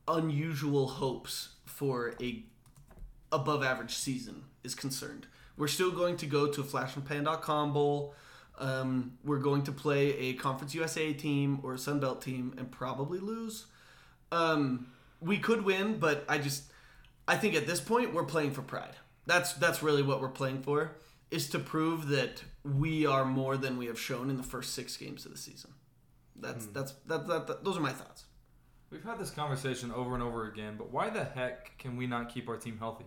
unusual 0.08 0.88
hopes 0.88 1.50
for 1.66 2.16
a 2.22 2.44
above 3.32 3.64
average 3.64 3.96
season 3.96 4.44
is 4.64 4.76
concerned. 4.76 5.28
We're 5.58 5.68
still 5.68 5.92
going 5.92 6.18
to 6.18 6.26
go 6.26 6.48
to 6.48 6.62
a 6.62 6.64
flashandpan.com 6.64 7.74
bowl. 7.74 8.16
Um, 8.60 9.14
we're 9.24 9.40
going 9.40 9.64
to 9.64 9.72
play 9.72 10.18
a 10.18 10.34
Conference 10.34 10.76
USA 10.76 11.14
team 11.14 11.60
or 11.64 11.74
a 11.74 11.78
Sun 11.78 12.00
Belt 12.00 12.22
team 12.22 12.54
and 12.58 12.70
probably 12.72 13.20
lose. 13.20 13.68
Um, 14.32 14.88
we 15.20 15.38
could 15.38 15.64
win, 15.64 16.00
but 16.00 16.26
I 16.28 16.38
just 16.38 16.64
I 17.28 17.38
think 17.38 17.56
at 17.56 17.68
this 17.68 17.80
point 17.80 18.14
we're 18.14 18.26
playing 18.26 18.52
for 18.52 18.62
pride. 18.62 18.96
That's 19.26 19.54
that's 19.54 19.82
really 19.84 20.04
what 20.04 20.22
we're 20.22 20.30
playing 20.30 20.62
for 20.64 20.92
is 21.30 21.50
to 21.50 21.60
prove 21.60 22.10
that 22.10 22.44
we 22.64 23.06
are 23.06 23.24
more 23.24 23.56
than 23.56 23.78
we 23.78 23.86
have 23.88 24.00
shown 24.00 24.30
in 24.30 24.38
the 24.38 24.44
first 24.44 24.74
six 24.74 24.98
games 24.98 25.26
of 25.26 25.32
the 25.32 25.38
season. 25.38 25.72
That's 26.36 26.66
that's 26.68 26.94
that, 27.06 27.28
that, 27.28 27.48
that 27.48 27.64
those 27.64 27.78
are 27.78 27.82
my 27.82 27.94
thoughts. 27.94 28.26
We've 28.92 29.04
had 29.04 29.18
this 29.20 29.32
conversation 29.32 29.92
over 29.92 30.14
and 30.14 30.22
over 30.22 30.48
again, 30.48 30.76
but 30.78 30.92
why 30.92 31.10
the 31.10 31.24
heck 31.24 31.78
can 31.78 31.96
we 31.96 32.08
not 32.08 32.34
keep 32.34 32.50
our 32.50 32.58
team 32.58 32.78
healthy? 32.78 33.06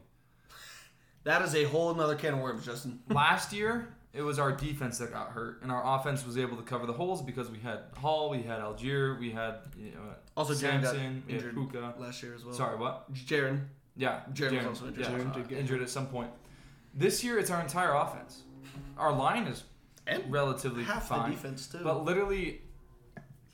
That 1.25 1.43
is 1.43 1.55
a 1.55 1.65
whole 1.65 1.91
another 1.91 2.15
can 2.17 2.35
of 2.35 2.41
worms, 2.41 2.65
Justin. 2.65 3.01
Last 3.11 3.53
year, 3.53 3.95
it 4.13 4.23
was 4.23 4.39
our 4.39 4.51
defense 4.53 4.99
that 4.99 5.13
got 5.13 5.31
hurt, 5.31 5.63
and 5.63 5.71
our 5.71 5.83
offense 5.99 6.25
was 6.27 6.39
able 6.39 6.57
to 6.57 6.63
cover 6.63 6.87
the 6.87 6.93
holes 6.93 7.21
because 7.23 7.51
we 7.51 7.59
had 7.59 7.81
Hall, 7.99 8.31
we 8.31 8.43
had 8.43 8.61
Allgeier, 8.61 9.19
we 9.19 9.31
had 9.31 9.57
you 9.79 9.91
know, 9.93 10.01
Also, 10.37 10.55
Samson, 10.55 11.23
we 11.27 11.35
had 11.35 11.43
injured 11.43 11.55
Puka. 11.55 11.95
last 11.99 12.23
year 12.23 12.35
as 12.35 12.45
well. 12.45 12.55
Sorry, 12.55 12.77
what? 12.79 13.13
Jaren. 13.13 13.67
Yeah, 13.97 14.21
Jaren 14.33 14.57
was 14.57 14.81
also 14.81 14.89
injured. 14.89 15.05
Yeah, 15.07 15.11
Jaren 15.19 15.53
uh, 15.53 15.55
injured 15.57 15.83
at 15.83 15.91
some 15.91 16.07
point. 16.07 16.31
This 16.95 17.23
year, 17.23 17.39
it's 17.39 17.51
our 17.51 17.61
entire 17.61 17.93
offense. 17.95 18.43
Our 18.97 19.13
line 19.13 19.47
is 19.47 19.65
And 20.07 20.31
relatively 20.33 20.83
half 20.85 21.09
fine, 21.09 21.31
the 21.31 21.37
defense 21.37 21.67
too. 21.67 21.81
but 21.83 22.05
literally 22.05 22.61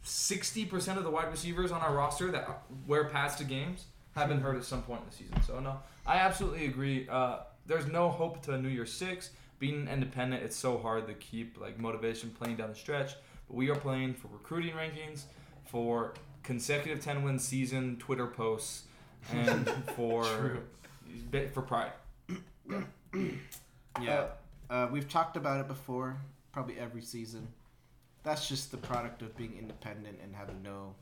sixty 0.02 0.64
percent 0.64 0.98
of 0.98 1.04
the 1.04 1.10
wide 1.10 1.30
receivers 1.30 1.72
on 1.72 1.80
our 1.80 1.94
roster 1.94 2.30
that 2.30 2.62
wear 2.86 3.04
pads 3.04 3.36
to 3.36 3.44
games 3.44 3.86
have 4.14 4.28
been 4.28 4.40
hurt 4.40 4.56
at 4.56 4.64
some 4.64 4.82
point 4.82 5.00
in 5.02 5.06
the 5.10 5.16
season. 5.16 5.42
So 5.42 5.60
no, 5.60 5.78
I 6.06 6.16
absolutely 6.16 6.66
agree. 6.66 7.06
Uh, 7.08 7.40
there's 7.66 7.86
no 7.86 8.08
hope 8.08 8.42
to 8.46 8.58
New 8.58 8.68
Year's 8.68 8.92
Six. 8.92 9.30
Being 9.58 9.88
independent, 9.88 10.42
it's 10.42 10.56
so 10.56 10.78
hard 10.78 11.06
to 11.06 11.14
keep 11.14 11.60
like 11.60 11.78
motivation 11.78 12.30
playing 12.30 12.56
down 12.56 12.70
the 12.70 12.74
stretch. 12.74 13.14
But 13.46 13.56
we 13.56 13.68
are 13.70 13.76
playing 13.76 14.14
for 14.14 14.28
recruiting 14.28 14.72
rankings, 14.72 15.24
for 15.66 16.14
consecutive 16.42 17.04
ten 17.04 17.22
win 17.22 17.38
season 17.38 17.96
Twitter 17.98 18.26
posts, 18.26 18.84
and 19.32 19.68
for 19.96 20.24
for 21.52 21.62
pride. 21.62 21.92
Yeah. 24.00 24.26
Uh, 24.68 24.88
we've 24.90 25.08
talked 25.08 25.36
about 25.36 25.60
it 25.60 25.66
before, 25.66 26.16
probably 26.52 26.78
every 26.78 27.02
season. 27.02 27.48
That's 28.22 28.48
just 28.48 28.70
the 28.70 28.76
product 28.76 29.22
of 29.22 29.36
being 29.36 29.56
independent 29.58 30.18
and 30.22 30.34
having 30.34 30.62
no 30.62 30.94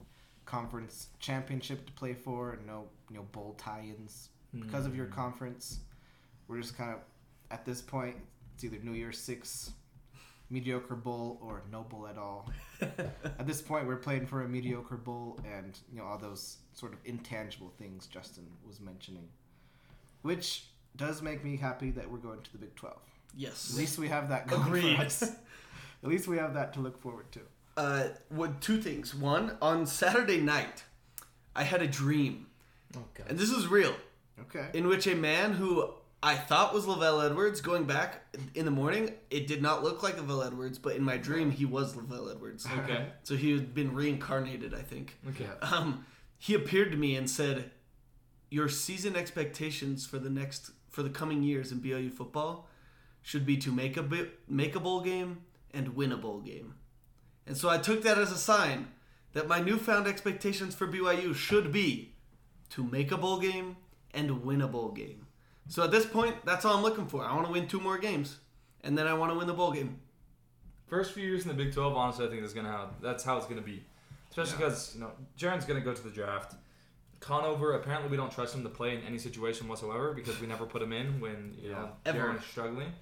conference 0.45 1.09
championship 1.19 1.85
to 1.87 1.93
play 1.93 2.15
for, 2.15 2.53
and 2.53 2.67
no 2.67 2.85
you 3.11 3.17
know 3.17 3.23
bowl 3.33 3.55
tie-ins 3.59 4.29
because 4.55 4.87
of 4.87 4.97
your 4.97 5.07
Mm. 5.07 5.13
conference. 5.13 5.81
We're 6.47 6.61
just 6.61 6.77
kind 6.77 6.93
of 6.93 7.01
at 7.51 7.65
this 7.65 7.83
point. 7.83 8.17
It's 8.55 8.65
either 8.65 8.79
New 8.83 8.93
Year's 8.93 9.19
Six, 9.19 9.73
mediocre 10.51 10.97
bowl, 10.97 11.39
or 11.43 11.63
no 11.71 11.83
bowl 11.83 12.07
at 12.07 12.17
all. 12.19 12.51
at 12.81 13.47
this 13.47 13.61
point, 13.61 13.87
we're 13.87 13.97
playing 13.97 14.27
for 14.27 14.43
a 14.43 14.49
mediocre 14.49 14.97
bowl, 14.97 15.39
and 15.45 15.79
you 15.93 15.99
know 15.99 16.05
all 16.05 16.19
those 16.19 16.59
sort 16.73 16.93
of 16.93 16.99
intangible 17.05 17.73
things 17.79 18.07
Justin 18.07 18.47
was 18.67 18.81
mentioning, 18.81 19.29
which 20.23 20.67
does 20.97 21.21
make 21.23 21.45
me 21.45 21.57
happy 21.57 21.91
that 21.91 22.11
we're 22.11 22.19
going 22.19 22.41
to 22.43 22.53
the 22.53 22.59
Big 22.59 22.75
Twelve. 22.77 23.01
yes. 23.37 23.71
At 23.73 23.77
least 23.77 23.99
we 23.99 24.09
have 24.09 24.29
that 24.31 24.47
going 24.49 24.63
Agreed. 24.63 24.97
for 24.97 25.03
us. 25.03 25.33
At 26.03 26.09
least 26.09 26.29
we 26.29 26.37
have 26.39 26.55
that 26.55 26.73
to 26.75 26.81
look 26.81 27.01
forward 27.01 27.31
to. 27.33 27.41
Uh, 27.77 28.09
what 28.29 28.61
two 28.61 28.81
things? 28.81 29.15
One, 29.15 29.57
on 29.63 29.87
Saturday 29.87 30.41
night, 30.41 30.85
I 31.55 31.63
had 31.65 31.83
a 31.83 31.87
dream, 31.87 32.47
Okay. 32.97 33.25
and 33.29 33.39
this 33.39 33.51
is 33.51 33.67
real, 33.69 33.95
Okay. 34.41 34.69
in 34.75 34.87
which 34.89 35.07
a 35.07 35.15
man 35.15 35.53
who 35.53 35.93
I 36.23 36.35
thought 36.35 36.75
was 36.75 36.87
LaVell 36.87 37.25
Edwards, 37.31 37.61
going 37.61 37.85
back 37.85 38.25
in 38.55 38.65
the 38.65 38.71
morning, 38.73 39.13
it 39.31 39.47
did 39.47 39.63
not 39.63 39.85
look 39.85 40.03
like 40.03 40.17
LaVell 40.17 40.45
Edwards, 40.47 40.77
but 40.79 40.97
in 40.97 41.03
my 41.05 41.17
dream, 41.17 41.51
he 41.53 41.65
was 41.65 41.95
LaVell 41.95 42.31
Edwards. 42.33 42.67
Okay. 42.67 43.07
So 43.23 43.37
he 43.37 43.53
had 43.53 43.73
been 43.75 43.95
reincarnated, 43.95 44.75
I 44.75 44.83
think. 44.83 45.17
Okay. 45.29 45.47
Um, 45.63 46.05
he 46.37 46.55
appeared 46.55 46.91
to 46.91 46.97
me 46.97 47.15
and 47.15 47.31
said, 47.31 47.71
"Your 48.51 48.69
season 48.69 49.15
expectations 49.15 50.07
for 50.07 50.19
the 50.19 50.31
next 50.31 50.71
for 50.89 51.03
the 51.05 51.11
coming 51.11 51.43
years 51.45 51.71
in 51.71 51.79
BYU 51.81 52.11
football 52.13 52.69
should 53.23 53.45
be 53.47 53.57
to 53.59 53.71
make 53.71 53.97
a 53.97 54.03
bi- 54.03 54.29
make 54.49 54.75
a 54.75 54.81
bowl 54.81 55.01
game 55.03 55.43
and 55.73 55.95
win 55.95 56.13
a 56.13 56.17
bowl 56.17 56.41
game." 56.41 56.75
And 57.47 57.57
so 57.57 57.69
I 57.69 57.79
took 57.79 58.03
that 58.03 58.19
as 58.19 58.31
a 58.33 58.37
sign 58.37 58.89
that 59.33 59.49
my 59.49 59.61
newfound 59.61 60.07
expectations 60.07 60.75
for 60.75 60.87
BYU 60.87 61.35
should 61.35 61.73
be 61.73 62.15
to 62.71 62.83
make 62.85 63.11
a 63.13 63.17
bowl 63.17 63.39
game 63.39 63.77
and 64.13 64.43
win 64.45 64.61
a 64.61 64.69
bowl 64.69 64.91
game. 64.91 65.27
So 65.69 65.83
at 65.83 65.91
this 65.91 66.07
point, 66.07 66.45
that's 66.45 66.65
all 66.65 66.77
I'm 66.77 66.83
looking 66.83 67.07
for. 67.07 67.23
I 67.25 67.35
want 67.35 67.47
to 67.47 67.53
win 67.53 67.67
two 67.69 67.81
more 67.81 67.99
games, 67.99 68.39
and 68.83 68.97
then 68.97 69.07
I 69.07 69.15
want 69.15 69.33
to 69.33 69.39
win 69.39 69.47
the 69.47 69.53
bowl 69.55 69.73
game. 69.73 70.01
First 70.87 71.13
few 71.13 71.27
years 71.27 71.43
in 71.43 71.49
the 71.49 71.55
Big 71.63 71.75
12, 71.75 71.95
honestly, 71.95 72.27
I 72.27 72.29
think 72.31 72.41
that's 72.41 72.55
gonna 72.55 72.71
how 72.73 72.91
that's 73.03 73.23
how 73.23 73.37
it's 73.37 73.47
gonna 73.47 73.61
be. 73.61 73.85
Especially 74.31 74.53
Yeah. 74.53 74.59
because 74.69 74.95
you 74.95 75.01
know 75.03 75.13
Jaren's 75.39 75.65
gonna 75.67 75.81
go 75.83 75.93
to 75.93 76.03
the 76.03 76.11
draft. 76.11 76.55
Conover, 77.21 77.73
apparently, 77.75 78.09
we 78.11 78.17
don't 78.17 78.31
trust 78.33 78.55
him 78.55 78.63
to 78.63 78.69
play 78.69 78.95
in 78.95 79.03
any 79.03 79.19
situation 79.19 79.67
whatsoever 79.69 80.15
because 80.15 80.41
we 80.41 80.47
never 80.47 80.65
put 80.65 80.81
him 80.81 80.93
in 80.93 81.21
when 81.21 81.55
you 81.61 81.71
know 81.71 81.91
Ever. 82.07 82.19
Jaren 82.19 82.39
is 82.39 82.45
struggling. 82.45 82.93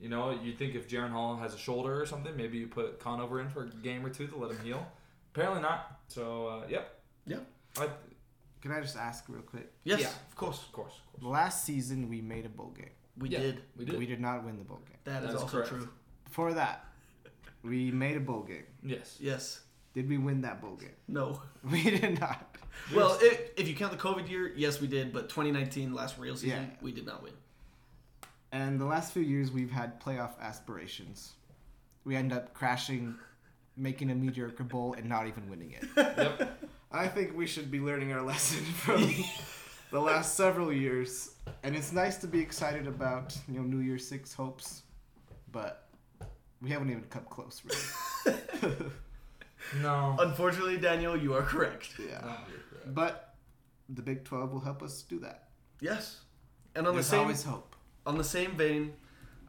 You 0.00 0.08
know, 0.08 0.30
you 0.42 0.52
think 0.52 0.74
if 0.74 0.88
Jaren 0.88 1.10
Hall 1.10 1.36
has 1.36 1.54
a 1.54 1.58
shoulder 1.58 2.00
or 2.00 2.06
something, 2.06 2.36
maybe 2.36 2.58
you 2.58 2.66
put 2.66 3.00
Conover 3.00 3.40
in 3.40 3.48
for 3.48 3.64
a 3.64 3.68
game 3.82 4.04
or 4.04 4.10
two 4.10 4.26
to 4.26 4.36
let 4.36 4.50
him 4.50 4.58
heal. 4.64 4.86
Apparently 5.34 5.62
not. 5.62 5.98
So, 6.08 6.46
uh, 6.48 6.66
yep. 6.68 6.98
Yep. 7.26 7.46
I, 7.78 7.88
Can 8.60 8.72
I 8.72 8.80
just 8.80 8.96
ask 8.96 9.24
real 9.28 9.42
quick? 9.42 9.72
Yes, 9.84 10.00
Yeah. 10.00 10.08
of 10.08 10.36
course. 10.36 10.62
of 10.62 10.72
course, 10.72 10.92
of 11.14 11.20
course. 11.20 11.32
Last 11.32 11.64
season 11.64 12.08
we 12.08 12.20
made 12.20 12.44
a 12.46 12.48
bowl 12.50 12.70
game. 12.76 12.90
We 13.18 13.30
Yeah, 13.30 13.38
did. 13.40 13.62
We 13.76 13.84
did. 13.86 13.98
We 13.98 14.06
did 14.06 14.20
not 14.20 14.44
win 14.44 14.58
the 14.58 14.64
bowl 14.64 14.80
game. 14.86 14.98
That 15.04 15.22
is 15.24 15.30
That's 15.30 15.42
also 15.42 15.56
correct. 15.56 15.68
true. 15.70 15.88
Before 16.24 16.52
that, 16.54 16.84
we 17.62 17.90
made 17.90 18.16
a 18.16 18.20
bowl 18.20 18.42
game. 18.42 18.64
Yes. 18.82 19.16
Yes. 19.20 19.60
Did 19.94 20.08
we 20.10 20.18
win 20.18 20.42
that 20.42 20.60
bowl 20.60 20.76
game? 20.76 20.90
No. 21.08 21.40
We 21.64 21.82
did 21.82 22.20
not. 22.20 22.54
Well, 22.94 23.18
if, 23.20 23.50
if 23.56 23.66
you 23.66 23.74
count 23.74 23.90
the 23.92 23.98
COVID 23.98 24.28
year, 24.28 24.52
yes, 24.54 24.80
we 24.80 24.86
did. 24.86 25.12
But 25.12 25.28
2019, 25.30 25.92
last 25.94 26.18
real 26.18 26.36
season, 26.36 26.60
Yeah. 26.70 26.76
we 26.82 26.92
did 26.92 27.06
not 27.06 27.22
win. 27.22 27.32
And 28.56 28.80
the 28.80 28.86
last 28.86 29.12
few 29.12 29.20
years 29.22 29.52
we've 29.52 29.70
had 29.70 30.00
playoff 30.00 30.40
aspirations. 30.40 31.34
We 32.04 32.16
end 32.16 32.32
up 32.32 32.54
crashing, 32.54 33.14
making 33.76 34.10
a 34.10 34.14
mediocre 34.14 34.64
bowl, 34.64 34.94
and 34.94 35.06
not 35.06 35.26
even 35.26 35.50
winning 35.50 35.72
it. 35.72 35.84
Yep. 35.96 36.62
I 36.90 37.06
think 37.08 37.36
we 37.36 37.46
should 37.46 37.70
be 37.70 37.80
learning 37.80 38.12
our 38.12 38.22
lesson 38.22 38.64
from 38.84 39.12
the 39.90 40.00
last 40.00 40.36
several 40.36 40.72
years. 40.72 41.34
And 41.64 41.76
it's 41.76 41.92
nice 41.92 42.16
to 42.18 42.26
be 42.26 42.40
excited 42.40 42.86
about, 42.86 43.36
you 43.46 43.58
know, 43.60 43.62
New 43.62 43.80
Year's 43.80 44.06
Six 44.08 44.32
hopes, 44.32 44.84
but 45.52 45.88
we 46.62 46.70
haven't 46.70 46.88
even 46.88 47.02
come 47.10 47.26
close, 47.28 47.62
really. 47.66 48.74
No. 49.82 50.16
Unfortunately, 50.18 50.78
Daniel, 50.78 51.14
you 51.14 51.34
are 51.34 51.42
correct. 51.42 51.90
yeah. 51.98 52.20
No, 52.20 52.28
correct. 52.28 52.94
But 52.94 53.34
the 53.90 54.00
Big 54.00 54.24
12 54.24 54.52
will 54.52 54.60
help 54.60 54.82
us 54.82 55.02
do 55.02 55.18
that. 55.18 55.48
Yes. 55.80 56.20
And 56.74 56.86
on 56.86 56.94
There's 56.94 57.06
the 57.06 57.10
same 57.10 57.20
always 57.20 57.42
hope. 57.42 57.75
On 58.06 58.16
the 58.18 58.24
same 58.24 58.52
vein, 58.56 58.92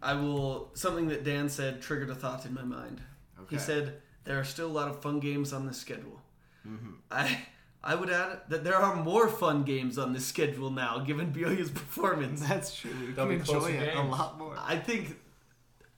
I 0.01 0.13
will 0.13 0.71
something 0.73 1.07
that 1.09 1.23
Dan 1.23 1.47
said 1.49 1.81
triggered 1.81 2.09
a 2.09 2.15
thought 2.15 2.45
in 2.45 2.53
my 2.53 2.63
mind. 2.63 3.01
He 3.49 3.57
said 3.57 4.01
there 4.25 4.37
are 4.39 4.43
still 4.43 4.67
a 4.67 4.75
lot 4.79 4.89
of 4.89 5.01
fun 5.01 5.19
games 5.21 5.53
on 5.53 5.65
this 5.65 5.77
schedule. 5.77 6.19
Mhm. 6.67 6.95
I 7.09 7.45
I 7.83 7.95
would 7.95 8.09
add 8.09 8.41
that 8.49 8.63
there 8.65 8.75
are 8.75 8.95
more 9.01 9.29
fun 9.29 9.63
games 9.63 9.97
on 9.97 10.11
this 10.11 10.25
schedule 10.25 10.69
now, 10.69 10.99
given 10.99 11.31
BYU's 11.31 11.71
performance. 11.71 12.41
That's 12.45 12.75
true. 12.75 12.91
We 12.99 13.13
There'll 13.13 13.29
can 13.29 13.41
closer 13.41 13.69
enjoy 13.69 13.83
it 13.85 13.95
a 13.95 14.01
lot 14.01 14.37
more. 14.37 14.55
I 14.59 14.75
think 14.77 15.17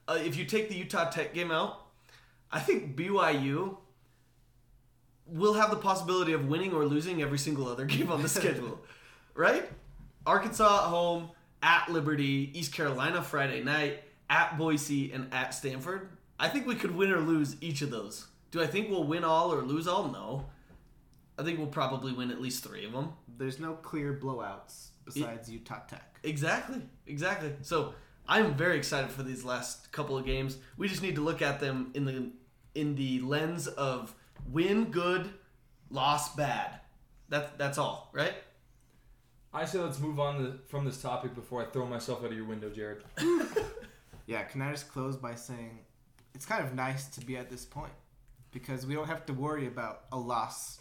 uh, 0.07 0.19
if 0.23 0.35
you 0.35 0.45
take 0.45 0.69
the 0.69 0.75
Utah 0.75 1.09
Tech 1.09 1.33
game 1.33 1.49
out, 1.51 1.87
I 2.51 2.59
think 2.59 2.95
BYU 2.95 3.77
will 5.25 5.53
have 5.53 5.69
the 5.69 5.77
possibility 5.77 6.33
of 6.33 6.47
winning 6.47 6.73
or 6.73 6.85
losing 6.85 7.21
every 7.21 7.37
single 7.37 7.67
other 7.67 7.85
game 7.95 8.11
on 8.11 8.21
the 8.21 8.29
schedule, 8.39 8.79
right? 9.33 9.69
Arkansas 10.25 10.83
at 10.85 10.89
home, 10.89 11.29
at 11.61 11.89
Liberty, 11.89 12.51
East 12.53 12.73
Carolina 12.73 13.21
Friday 13.21 13.63
night, 13.63 14.03
at 14.29 14.57
Boise, 14.57 15.11
and 15.11 15.33
at 15.33 15.53
Stanford. 15.53 16.09
I 16.39 16.47
think 16.47 16.65
we 16.65 16.75
could 16.75 16.95
win 16.95 17.11
or 17.11 17.19
lose 17.19 17.55
each 17.61 17.81
of 17.81 17.91
those. 17.91 18.27
Do 18.51 18.61
I 18.61 18.67
think 18.67 18.89
we'll 18.89 19.03
win 19.03 19.23
all 19.23 19.53
or 19.53 19.61
lose 19.61 19.87
all? 19.87 20.07
No. 20.07 20.45
I 21.37 21.43
think 21.43 21.57
we'll 21.57 21.67
probably 21.67 22.11
win 22.11 22.31
at 22.31 22.41
least 22.41 22.63
three 22.63 22.85
of 22.85 22.91
them. 22.91 23.13
There's 23.37 23.59
no 23.59 23.73
clear 23.73 24.13
blowouts 24.21 24.89
besides 25.05 25.49
Utah 25.49 25.79
Tech. 25.87 26.19
Exactly, 26.23 26.81
exactly. 27.07 27.53
So 27.61 27.93
I'm 28.27 28.55
very 28.55 28.77
excited 28.77 29.09
for 29.09 29.23
these 29.23 29.45
last 29.45 29.91
couple 29.91 30.17
of 30.17 30.25
games. 30.25 30.57
We 30.77 30.87
just 30.87 31.01
need 31.01 31.15
to 31.15 31.21
look 31.21 31.41
at 31.41 31.59
them 31.59 31.91
in 31.93 32.05
the 32.05 32.31
in 32.75 32.95
the 32.95 33.21
lens 33.21 33.67
of 33.67 34.13
win 34.51 34.85
good, 34.85 35.29
loss 35.89 36.35
bad. 36.35 36.79
That 37.29 37.57
that's 37.57 37.77
all, 37.77 38.09
right? 38.13 38.33
I 39.53 39.65
say 39.65 39.79
let's 39.79 39.99
move 39.99 40.19
on 40.19 40.37
to, 40.37 40.59
from 40.67 40.85
this 40.85 41.01
topic 41.01 41.33
before 41.35 41.61
I 41.61 41.65
throw 41.65 41.85
myself 41.85 42.19
out 42.23 42.31
of 42.31 42.37
your 42.37 42.45
window, 42.45 42.69
Jared. 42.69 43.03
Yeah, 44.27 44.43
can 44.43 44.61
I 44.61 44.69
just 44.69 44.91
close 44.91 45.15
by 45.17 45.33
saying 45.33 45.79
it's 46.35 46.45
kind 46.45 46.63
of 46.63 46.75
nice 46.75 47.07
to 47.07 47.25
be 47.25 47.35
at 47.35 47.49
this 47.49 47.65
point 47.65 47.91
because 48.51 48.85
we 48.85 48.93
don't 48.93 49.07
have 49.07 49.25
to 49.25 49.33
worry 49.33 49.65
about 49.65 50.01
a 50.11 50.19
loss, 50.19 50.77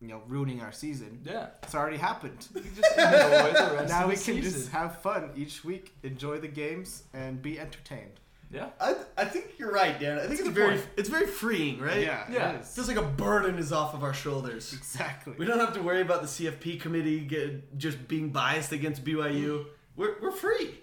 you 0.00 0.08
know, 0.08 0.20
ruining 0.26 0.60
our 0.62 0.72
season. 0.72 1.20
Yeah. 1.24 1.46
It's 1.62 1.76
already 1.76 1.96
happened. 1.96 2.48
We 2.52 2.60
can 2.62 2.74
just 2.74 2.90
enjoy 2.98 3.52
the 3.52 3.76
rest 3.76 3.88
now 3.88 4.02
of 4.02 4.08
we 4.08 4.14
can 4.16 4.22
season. 4.24 4.42
just 4.42 4.70
have 4.72 5.00
fun 5.00 5.30
each 5.36 5.64
week, 5.64 5.94
enjoy 6.02 6.40
the 6.40 6.48
games, 6.48 7.04
and 7.14 7.40
be 7.40 7.60
entertained. 7.60 8.18
Yeah. 8.50 8.68
I, 8.80 8.94
I 9.16 9.24
think 9.26 9.58
you're 9.58 9.70
right, 9.70 9.98
Dan. 10.00 10.16
I 10.16 10.20
think 10.20 10.28
That's 10.30 10.40
it's 10.40 10.48
good 10.48 10.54
very 10.54 10.76
point. 10.76 10.88
it's 10.96 11.08
very 11.10 11.26
freeing, 11.26 11.80
right? 11.80 12.00
Yeah, 12.00 12.24
Yeah. 12.30 12.50
it 12.52 12.54
It 12.56 12.60
is. 12.62 12.74
feels 12.74 12.88
like 12.88 12.96
a 12.96 13.02
burden 13.02 13.58
is 13.58 13.72
off 13.72 13.92
of 13.94 14.02
our 14.02 14.14
shoulders. 14.14 14.72
exactly. 14.72 15.34
We 15.36 15.44
don't 15.44 15.58
have 15.60 15.74
to 15.74 15.82
worry 15.82 16.00
about 16.00 16.22
the 16.22 16.28
CFP 16.28 16.80
committee 16.80 17.20
get, 17.20 17.76
just 17.78 18.08
being 18.08 18.30
biased 18.30 18.72
against 18.72 19.04
BYU. 19.04 19.66
We're, 19.96 20.14
we're 20.22 20.32
free. 20.32 20.78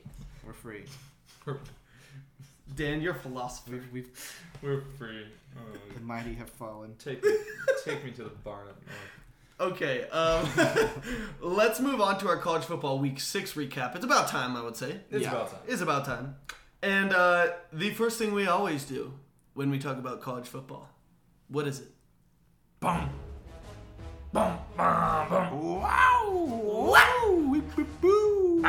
We're 0.46 0.54
free. 0.54 0.84
Dan, 2.76 3.02
your 3.02 3.14
philosophy. 3.14 3.72
We've, 3.74 3.92
we've 3.92 4.42
We're 4.62 4.82
free. 4.98 5.26
Oh, 5.58 5.78
the 5.96 6.02
mighty 6.02 6.34
have 6.36 6.50
fallen. 6.50 6.96
take 7.00 7.24
me, 7.24 7.32
take 7.84 8.04
me 8.04 8.12
to 8.12 8.24
the 8.24 8.30
barn 8.30 8.68
up 8.68 8.82
north. 8.86 9.72
Okay, 9.74 10.08
um, 10.10 10.46
let's 11.56 11.80
move 11.80 12.02
on 12.02 12.20
to 12.20 12.28
our 12.28 12.38
college 12.38 12.66
football 12.66 13.00
week 13.00 13.20
six 13.22 13.54
recap. 13.54 13.96
It's 13.96 14.04
about 14.04 14.28
time, 14.28 14.58
I 14.58 14.62
would 14.62 14.76
say. 14.76 15.00
It's 15.10 15.24
Yeah. 15.24 15.30
about 15.32 15.52
time. 15.52 15.60
It's 15.68 15.82
about 15.82 16.06
time. 16.06 16.36
And 16.86 17.14
uh, 17.14 17.48
the 17.74 17.90
first 17.90 18.20
thing 18.20 18.32
we 18.32 18.46
always 18.46 18.86
do 18.86 19.12
when 19.56 19.72
we 19.72 19.80
talk 19.80 19.98
about 19.98 20.22
college 20.22 20.48
football, 20.48 20.88
what 21.48 21.68
is 21.68 21.80
it? 21.80 21.88
Boom. 22.80 23.10
Boom. 24.32 24.56
Boom. 24.78 25.28
Boom. 25.28 25.82
Wow! 25.82 26.30
Wow! 26.32 27.38
Whip, 27.50 27.76
whip, 27.76 27.88
boo! 28.02 28.62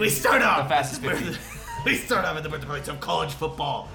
We 0.00 0.08
start 0.08 0.42
off. 0.42 0.64
The 0.64 0.68
fastest 0.68 1.00
50. 1.02 1.24
the- 1.26 1.38
we 1.84 1.94
start 1.94 2.24
off 2.24 2.36
at 2.36 2.42
the 2.42 2.48
birthplace 2.48 2.88
of 2.88 2.98
college 2.98 3.30
football, 3.34 3.88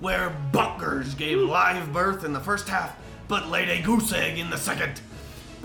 where 0.00 0.28
Buckers 0.52 1.14
gave 1.14 1.38
live 1.38 1.90
birth 1.90 2.22
in 2.22 2.34
the 2.34 2.40
first 2.40 2.68
half, 2.68 2.98
but 3.28 3.48
laid 3.48 3.70
a 3.70 3.80
goose 3.80 4.12
egg 4.12 4.38
in 4.38 4.50
the 4.50 4.58
second. 4.58 5.00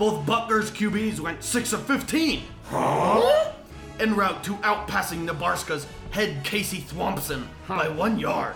Both 0.00 0.24
Buckers 0.24 0.70
QBs 0.70 1.20
went 1.20 1.44
six 1.44 1.74
of 1.74 1.86
fifteen. 1.86 2.44
En 2.72 4.16
route 4.16 4.42
to 4.44 4.54
outpassing 4.54 5.26
Nebraska's 5.26 5.86
head 6.10 6.42
Casey 6.42 6.78
Thwompson 6.78 7.44
by 7.68 7.86
one 7.86 8.18
yard. 8.18 8.54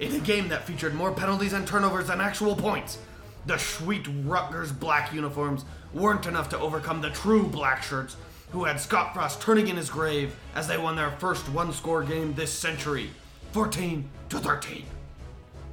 In 0.00 0.16
a 0.16 0.18
game 0.18 0.48
that 0.48 0.64
featured 0.64 0.92
more 0.92 1.12
penalties 1.12 1.52
and 1.52 1.68
turnovers 1.68 2.08
than 2.08 2.20
actual 2.20 2.56
points, 2.56 2.98
the 3.46 3.58
sweet 3.58 4.08
Rutgers 4.24 4.72
black 4.72 5.12
uniforms 5.12 5.64
weren't 5.94 6.26
enough 6.26 6.48
to 6.48 6.58
overcome 6.58 7.00
the 7.00 7.10
true 7.10 7.46
black 7.46 7.84
shirts, 7.84 8.16
who 8.50 8.64
had 8.64 8.80
Scott 8.80 9.14
Frost 9.14 9.40
turning 9.40 9.68
in 9.68 9.76
his 9.76 9.88
grave 9.88 10.34
as 10.56 10.66
they 10.66 10.78
won 10.78 10.96
their 10.96 11.12
first 11.12 11.48
one-score 11.48 12.02
game 12.02 12.34
this 12.34 12.52
century, 12.52 13.10
14 13.52 14.04
to 14.30 14.38
13. 14.40 14.84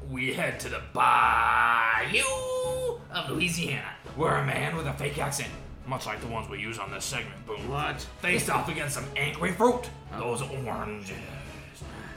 We 0.10 0.34
head 0.34 0.60
to 0.62 0.70
the 0.70 0.82
Bayou 0.94 2.24
of 3.12 3.30
Louisiana, 3.30 3.94
where 4.16 4.36
a 4.36 4.46
man 4.46 4.76
with 4.76 4.86
a 4.86 4.94
fake 4.94 5.18
accent, 5.18 5.50
much 5.88 6.06
like 6.06 6.22
the 6.22 6.28
ones 6.28 6.50
we 6.50 6.60
use 6.60 6.78
on 6.78 6.92
this 6.92 7.06
segment, 7.06 7.46
boom, 7.46 7.68
what? 7.70 8.02
faced 8.22 8.50
off 8.50 8.70
against 8.70 8.96
some 8.96 9.06
angry 9.16 9.52
fruit, 9.52 9.90
those 10.18 10.42
oranges. 10.42 11.18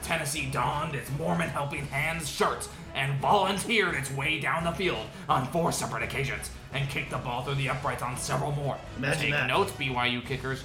Tennessee 0.03 0.49
donned 0.51 0.95
its 0.95 1.09
Mormon 1.17 1.49
Helping 1.49 1.85
Hands 1.87 2.27
shirts 2.27 2.69
and 2.93 3.19
volunteered 3.19 3.95
its 3.95 4.11
way 4.11 4.39
down 4.39 4.63
the 4.63 4.71
field 4.71 5.05
on 5.27 5.47
four 5.47 5.71
separate 5.71 6.03
occasions 6.03 6.51
and 6.73 6.89
kicked 6.89 7.11
the 7.11 7.17
ball 7.17 7.43
through 7.43 7.55
the 7.55 7.69
uprights 7.69 8.01
on 8.01 8.17
several 8.17 8.51
more. 8.51 8.77
Imagine 8.97 9.21
Take 9.21 9.31
that. 9.31 9.47
notes, 9.47 9.71
BYU 9.73 10.25
kickers. 10.25 10.63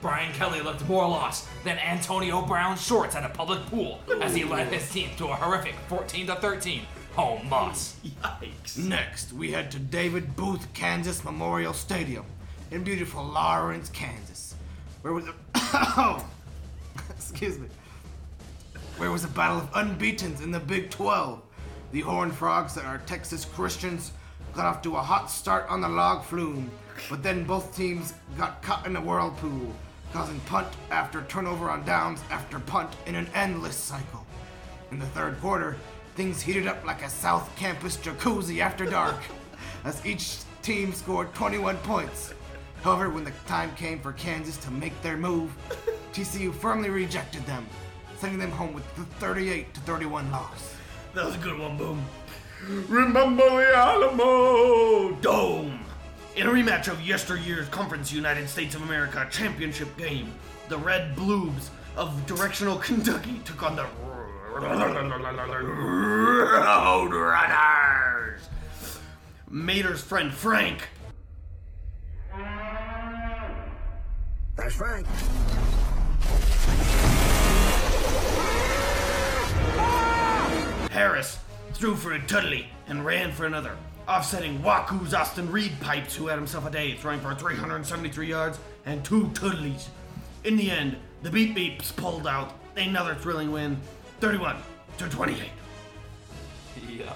Brian 0.00 0.32
Kelly 0.32 0.60
looked 0.60 0.86
more 0.88 1.08
lost 1.08 1.48
than 1.64 1.78
Antonio 1.78 2.42
Brown's 2.42 2.82
shorts 2.82 3.14
at 3.16 3.24
a 3.24 3.28
public 3.28 3.64
pool 3.66 4.00
as 4.20 4.34
he 4.34 4.44
led 4.44 4.72
his 4.72 4.90
team 4.90 5.10
to 5.16 5.26
a 5.28 5.34
horrific 5.34 5.74
14 5.88 6.26
to 6.28 6.34
13 6.36 6.82
home 7.14 7.48
loss. 7.50 7.96
Yikes. 8.04 8.78
Next, 8.78 9.32
we 9.32 9.52
head 9.52 9.70
to 9.72 9.78
David 9.78 10.36
Booth, 10.36 10.72
Kansas 10.74 11.24
Memorial 11.24 11.72
Stadium 11.72 12.24
in 12.70 12.82
beautiful 12.82 13.22
Lawrence, 13.22 13.90
Kansas, 13.90 14.54
where 15.02 15.12
was 15.12 15.26
a 15.26 15.34
oh, 15.54 16.26
excuse 17.10 17.58
me, 17.58 17.68
where 18.96 19.10
was 19.10 19.24
a 19.24 19.28
battle 19.28 19.58
of 19.58 19.68
unbeatens 19.74 20.40
in 20.40 20.50
the 20.50 20.60
Big 20.60 20.90
12. 20.90 21.42
The 21.92 22.00
Horned 22.00 22.34
Frogs 22.34 22.78
and 22.78 22.86
our 22.86 22.98
Texas 23.04 23.44
Christians 23.44 24.12
got 24.54 24.66
off 24.66 24.82
to 24.82 24.96
a 24.96 25.00
hot 25.00 25.30
start 25.30 25.66
on 25.68 25.80
the 25.80 25.88
log 25.88 26.24
flume, 26.24 26.70
but 27.08 27.22
then 27.22 27.44
both 27.44 27.74
teams 27.74 28.14
got 28.36 28.62
caught 28.62 28.86
in 28.86 28.96
a 28.96 29.00
whirlpool, 29.00 29.74
causing 30.12 30.40
punt 30.40 30.68
after 30.90 31.22
turnover 31.22 31.70
on 31.70 31.84
downs 31.84 32.20
after 32.30 32.58
punt 32.60 32.90
in 33.06 33.14
an 33.14 33.28
endless 33.34 33.76
cycle. 33.76 34.26
In 34.90 34.98
the 34.98 35.06
third 35.06 35.40
quarter, 35.40 35.76
things 36.16 36.42
heated 36.42 36.66
up 36.66 36.84
like 36.84 37.02
a 37.02 37.08
South 37.08 37.54
Campus 37.56 37.96
jacuzzi 37.96 38.60
after 38.60 38.84
dark, 38.84 39.16
as 39.84 40.04
each 40.04 40.38
team 40.62 40.92
scored 40.92 41.32
21 41.34 41.76
points. 41.78 42.34
However, 42.82 43.08
when 43.08 43.24
the 43.24 43.32
time 43.46 43.74
came 43.74 44.00
for 44.00 44.12
Kansas 44.12 44.56
to 44.58 44.70
make 44.70 45.00
their 45.02 45.16
move, 45.16 45.50
TCU 46.12 46.52
firmly 46.52 46.90
rejected 46.90 47.46
them, 47.46 47.66
sending 48.18 48.38
them 48.38 48.50
home 48.50 48.74
with 48.74 48.94
the 48.96 49.04
38 49.16 49.72
to 49.72 49.80
31 49.80 50.30
loss. 50.30 50.74
That 51.14 51.24
was 51.24 51.36
a 51.36 51.38
good 51.38 51.58
one, 51.58 51.76
Boom. 51.76 52.02
Remember 52.68 53.50
the 53.50 53.76
Alamo 53.76 55.10
Dome. 55.20 55.80
In 56.36 56.46
a 56.46 56.50
rematch 56.50 56.86
of 56.88 57.00
yesteryear's 57.00 57.68
Conference 57.68 58.12
United 58.12 58.48
States 58.48 58.76
of 58.76 58.82
America 58.82 59.26
championship 59.30 59.96
game, 59.96 60.32
the 60.68 60.78
Red 60.78 61.16
Blues 61.16 61.70
of 61.96 62.24
directional 62.26 62.78
Kentucky 62.78 63.40
took 63.44 63.64
on 63.64 63.74
the 63.74 63.84
Roadrunners. 64.54 65.68
Mater's 69.50 70.02
friend 70.02 70.32
Frank 70.32 70.88
That's 74.56 74.74
Frank. 74.74 75.06
Harris 80.90 81.38
threw 81.74 81.96
for 81.96 82.12
a 82.12 82.20
Tudley 82.20 82.66
and 82.86 83.04
ran 83.04 83.32
for 83.32 83.46
another, 83.46 83.76
offsetting 84.08 84.62
Waku's 84.62 85.14
Austin 85.14 85.50
Reed 85.50 85.72
Pipes, 85.80 86.14
who 86.14 86.26
had 86.26 86.36
himself 86.36 86.66
a 86.66 86.70
day, 86.70 86.94
throwing 86.94 87.20
for 87.20 87.34
373 87.34 88.26
yards 88.26 88.58
and 88.84 89.04
two 89.04 89.28
Tudleys. 89.28 89.88
In 90.44 90.56
the 90.56 90.70
end, 90.70 90.96
the 91.22 91.30
Beep 91.30 91.56
Beeps 91.56 91.94
pulled 91.94 92.26
out 92.26 92.54
another 92.76 93.14
thrilling 93.14 93.52
win, 93.52 93.76
31 94.20 94.56
to 94.98 95.08
28. 95.08 95.48
Yeah. 96.88 97.08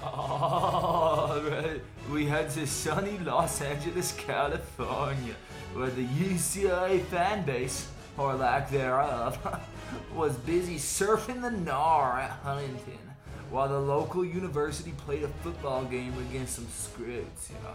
We 2.11 2.25
head 2.25 2.49
to 2.51 2.65
sunny 2.65 3.17
Los 3.19 3.61
Angeles, 3.61 4.13
California, 4.13 5.35
where 5.73 5.89
the 5.89 6.05
UCLA 6.05 7.03
fan 7.03 7.45
base, 7.45 7.89
or 8.17 8.33
lack 8.33 8.71
thereof, 8.71 9.37
was 10.15 10.37
busy 10.37 10.77
surfing 10.77 11.41
the 11.41 11.51
Nar 11.51 12.17
at 12.21 12.31
Huntington, 12.43 13.06
while 13.49 13.67
the 13.67 13.79
local 13.79 14.23
university 14.25 14.91
played 15.05 15.23
a 15.23 15.27
football 15.27 15.83
game 15.85 16.13
against 16.29 16.55
some 16.55 16.67
scripts, 16.69 17.49
you 17.49 17.55
know. 17.63 17.73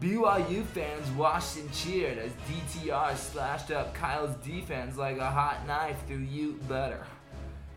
BYU 0.00 0.64
fans 0.66 1.08
watched 1.12 1.56
and 1.56 1.72
cheered 1.72 2.18
as 2.18 2.32
DTR 2.48 3.16
slashed 3.16 3.70
up 3.70 3.94
Kyle's 3.94 4.34
defense 4.36 4.96
like 4.96 5.18
a 5.18 5.30
hot 5.30 5.66
knife 5.66 5.98
through 6.06 6.18
Ute 6.18 6.68
butter. 6.68 7.04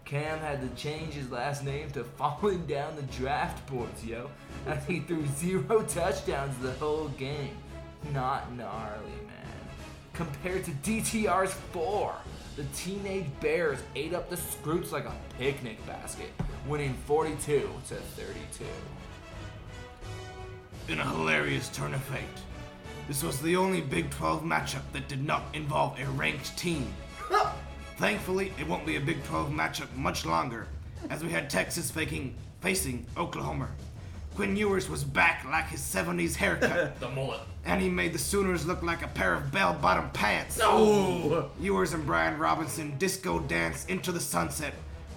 Cam 0.06 0.40
had 0.40 0.62
to 0.62 0.82
change 0.82 1.14
his 1.14 1.32
last 1.32 1.64
name 1.64 1.90
to 1.92 2.04
falling 2.04 2.66
down 2.68 2.96
the 2.96 3.02
draft 3.04 3.66
boards, 3.68 4.06
yo, 4.06 4.30
as 4.68 4.86
he 4.86 5.00
threw 5.00 5.26
zero 5.28 5.82
touchdowns 5.84 6.56
the 6.60 6.72
whole 6.74 7.08
game. 7.10 7.58
Not 8.14 8.52
gnarly, 8.54 9.10
man. 9.26 9.36
Compared 10.14 10.64
to 10.66 10.72
DTR's 10.72 11.54
four, 11.74 12.14
the 12.56 12.64
teenage 12.76 13.26
Bears 13.42 13.80
ate 13.96 14.14
up 14.14 14.30
the 14.30 14.38
Scroots 14.38 14.92
like 14.92 15.06
a 15.06 15.14
picnic 15.38 15.84
basket, 15.88 16.30
winning 16.68 16.94
42 17.06 17.70
to 17.88 17.96
32. 17.96 18.66
In 20.88 21.00
a 21.00 21.06
hilarious 21.10 21.70
turn 21.70 21.94
of 21.94 22.04
fate, 22.04 22.22
this 23.08 23.24
was 23.24 23.40
the 23.42 23.56
only 23.56 23.82
Big 23.82 24.10
12 24.12 24.44
matchup 24.44 24.82
that 24.94 25.08
did 25.08 25.24
not 25.24 25.44
involve 25.54 26.00
a 26.00 26.06
ranked 26.12 26.58
team. 26.58 26.92
Thankfully, 27.98 28.52
it 28.60 28.68
won't 28.68 28.86
be 28.86 28.96
a 28.98 29.00
Big 29.02 29.24
12 29.26 29.50
matchup 29.52 29.94
much 29.96 30.26
longer, 30.26 30.68
as 31.10 31.24
we 31.24 31.30
had 31.32 31.50
Texas 31.50 31.90
faking, 31.92 32.36
facing 32.62 33.06
Oklahoma. 33.18 33.70
Quinn 34.36 34.56
Ewers 34.58 34.90
was 34.90 35.04
back 35.04 35.46
like 35.46 35.68
his 35.70 35.80
70s 35.82 36.36
haircut, 36.36 37.00
The 37.00 37.10
mullet. 37.10 37.40
and 37.64 37.82
he 37.82 37.88
made 37.90 38.12
the 38.12 38.20
Sooners 38.20 38.66
look 38.66 38.84
like 38.84 39.02
a 39.02 39.08
pair 39.08 39.34
of 39.34 39.50
bell-bottom 39.52 40.10
pants. 40.10 40.60
Oh! 40.62 41.50
Ewers 41.60 41.94
and 41.94 42.06
Bijan 42.06 42.38
Robinson 42.38 42.98
disco 42.98 43.40
dance 43.40 43.86
into 43.86 44.12
the 44.12 44.20
sunset, 44.20 44.74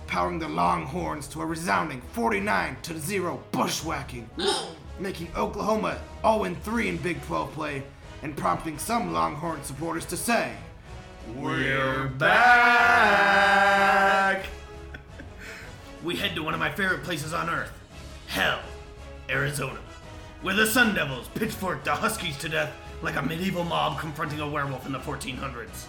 powering 0.09 0.41
the 0.41 0.49
Longhorns 0.49 1.29
to 1.29 1.41
a 1.43 1.47
resounding 1.47 2.01
49 2.13 2.79
to 2.83 2.99
0 2.99 3.41
bushwhacking, 3.53 4.29
making 4.99 5.29
Oklahoma 5.37 6.01
0 6.23 6.57
3 6.63 6.89
in 6.89 6.97
Big 6.97 7.23
12 7.27 7.53
play 7.53 7.85
and 8.23 8.37
prompting 8.37 8.77
some 8.79 9.13
Longhorn 9.13 9.63
supporters 9.63 10.05
to 10.07 10.17
say, 10.17 10.55
We're 11.37 12.09
back! 12.19 13.27
we 16.03 16.17
head 16.17 16.35
to 16.35 16.43
one 16.43 16.55
of 16.55 16.61
my 16.61 16.73
favorite 16.73 17.05
places 17.05 17.33
on 17.33 17.49
earth 17.49 17.71
Hell, 18.27 18.59
Arizona, 19.31 19.79
where 20.43 20.55
the 20.55 20.67
Sun 20.67 20.95
Devils 20.95 21.29
pitchforked 21.35 21.85
the 21.85 21.93
Huskies 21.93 22.37
to 22.39 22.49
death 22.49 22.73
like 23.03 23.17
a 23.17 23.23
medieval 23.23 23.63
mob 23.63 24.01
confronting 24.01 24.41
a 24.41 24.49
werewolf 24.49 24.87
in 24.87 24.93
the 24.93 24.99
1400s. 24.99 25.87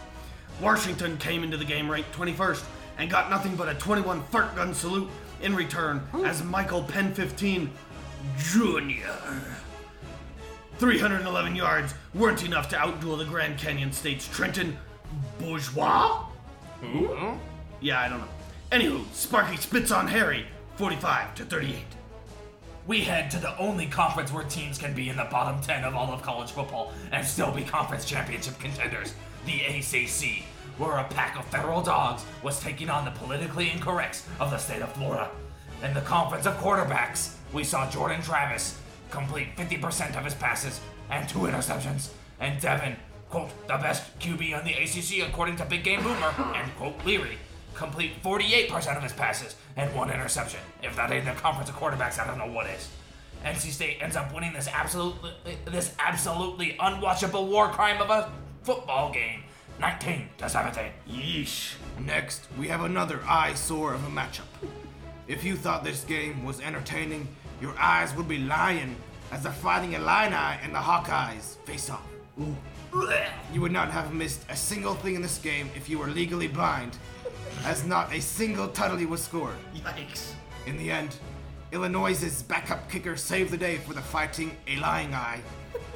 Washington 0.61 1.17
came 1.17 1.43
into 1.43 1.55
the 1.57 1.65
game 1.65 1.89
ranked 1.89 2.11
21st 2.11 2.63
and 2.99 3.09
got 3.09 3.29
nothing 3.29 3.55
but 3.55 3.67
a 3.67 3.73
21 3.75 4.21
fart 4.25 4.55
gun 4.55 4.73
salute 4.73 5.09
in 5.41 5.55
return 5.55 6.01
as 6.25 6.43
Michael 6.43 6.83
Penix 6.83 7.69
Jr. 8.37 9.09
311 10.77 11.55
yards 11.55 11.93
weren't 12.13 12.43
enough 12.45 12.69
to 12.69 12.75
outduel 12.75 13.17
the 13.17 13.25
Grand 13.25 13.57
Canyon 13.57 13.91
State's 13.91 14.27
Trenton 14.27 14.77
Bourgeois? 15.39 16.25
Who? 16.81 17.37
Yeah, 17.81 18.01
I 18.01 18.09
don't 18.09 18.19
know. 18.19 18.27
Anywho, 18.71 19.05
Sparky 19.13 19.57
spits 19.57 19.91
on 19.91 20.07
Harry, 20.07 20.45
45 20.75 21.35
to 21.35 21.45
38. 21.45 21.75
we 22.87 23.01
head 23.01 23.29
to 23.31 23.37
the 23.37 23.57
only 23.57 23.85
conference 23.85 24.31
where 24.33 24.43
teams 24.45 24.77
can 24.77 24.93
be 24.93 25.09
in 25.09 25.15
the 25.17 25.25
bottom 25.25 25.61
10 25.61 25.83
of 25.83 25.95
all 25.95 26.11
of 26.13 26.21
college 26.21 26.51
football 26.51 26.91
and 27.11 27.25
still 27.25 27.51
be 27.51 27.63
conference 27.63 28.03
championship 28.05 28.57
contenders, 28.59 29.13
the 29.45 29.61
ACC, 29.61 30.43
where 30.79 30.97
a 30.97 31.03
pack 31.03 31.37
of 31.37 31.45
feral 31.45 31.81
dogs 31.81 32.25
was 32.41 32.59
taking 32.59 32.89
on 32.89 33.05
the 33.05 33.11
politically 33.11 33.67
incorrects 33.67 34.25
of 34.39 34.49
the 34.49 34.57
state 34.57 34.81
of 34.81 34.91
Florida. 34.93 35.29
In 35.83 35.93
the 35.93 36.01
conference 36.01 36.45
of 36.45 36.57
quarterbacks, 36.57 37.35
we 37.53 37.63
saw 37.63 37.89
Jordan 37.89 38.21
Travis 38.21 38.79
complete 39.11 39.55
50% 39.57 40.17
of 40.17 40.23
his 40.23 40.33
passes 40.33 40.79
and 41.09 41.27
two 41.27 41.39
interceptions, 41.39 42.09
and 42.39 42.59
Devin, 42.61 42.95
quote, 43.29 43.49
the 43.67 43.77
best 43.77 44.17
QB 44.19 44.57
on 44.57 44.63
the 44.63 44.73
ACC 44.73 45.27
according 45.27 45.57
to 45.57 45.65
Big 45.65 45.83
Game 45.83 46.01
Boomer, 46.01 46.33
and 46.55 46.75
quote, 46.77 46.95
Leary, 47.05 47.37
complete 47.73 48.21
48% 48.23 48.95
of 48.95 49.03
his 49.03 49.13
passes 49.13 49.55
and 49.75 49.93
one 49.95 50.09
interception. 50.09 50.59
If 50.81 50.95
that 50.95 51.11
ain't 51.11 51.25
the 51.25 51.31
conference 51.31 51.69
of 51.69 51.75
quarterbacks, 51.75 52.19
I 52.19 52.27
don't 52.27 52.37
know 52.37 52.51
what 52.51 52.67
is. 52.67 52.89
NC 53.43 53.71
State 53.71 53.97
ends 54.01 54.15
up 54.15 54.33
winning 54.33 54.51
this 54.51 54.67
absolutely 54.67 55.31
this 55.65 55.95
absolutely 55.97 56.75
unwatchable 56.79 57.47
war 57.47 57.69
crime 57.69 58.01
of 58.01 58.09
a 58.09 58.29
football 58.63 59.13
game, 59.13 59.43
19 59.79 60.27
to 60.37 60.49
17. 60.49 60.91
Yeesh. 61.09 61.75
Next, 62.05 62.47
we 62.57 62.67
have 62.67 62.81
another 62.81 63.21
eyesore 63.27 63.93
of 63.93 64.05
a 64.05 64.09
matchup. 64.09 64.41
If 65.27 65.43
you 65.43 65.55
thought 65.55 65.85
this 65.85 66.03
game 66.03 66.43
was 66.43 66.59
entertaining, 66.59 67.27
your 67.61 67.73
eyes 67.79 68.13
would 68.15 68.27
be 68.27 68.39
lying 68.39 68.97
as 69.31 69.43
the 69.43 69.51
Fighting 69.51 69.93
Illini 69.93 70.59
and 70.63 70.73
the 70.73 70.79
Hawkeyes 70.79 71.57
face 71.65 71.89
off. 71.89 72.05
You 73.53 73.61
would 73.61 73.71
not 73.71 73.89
have 73.91 74.13
missed 74.13 74.41
a 74.49 74.55
single 74.55 74.95
thing 74.95 75.15
in 75.15 75.21
this 75.21 75.37
game 75.37 75.69
if 75.75 75.87
you 75.87 75.97
were 75.97 76.07
legally 76.07 76.47
blind, 76.47 76.97
as 77.63 77.85
not 77.85 78.13
a 78.13 78.19
single 78.19 78.67
tuttley 78.67 79.07
was 79.07 79.23
scored. 79.23 79.55
Yikes. 79.75 80.33
In 80.65 80.77
the 80.77 80.91
end, 80.91 81.15
Illinois' 81.71 82.41
backup 82.43 82.89
kicker 82.91 83.15
saved 83.15 83.51
the 83.51 83.57
day 83.57 83.77
for 83.77 83.93
the 83.93 84.01
Fighting 84.01 84.57
Illini 84.67 85.41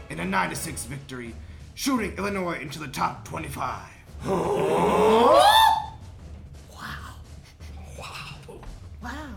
in 0.09 0.19
a 0.19 0.25
9 0.25 0.55
6 0.55 0.85
victory, 0.85 1.33
shooting 1.75 2.13
Illinois 2.17 2.59
into 2.59 2.79
the 2.79 2.87
top 2.87 3.25
25. 3.27 3.81
wow. 4.25 5.41
Wow. 7.99 8.35
Wow. 9.01 9.29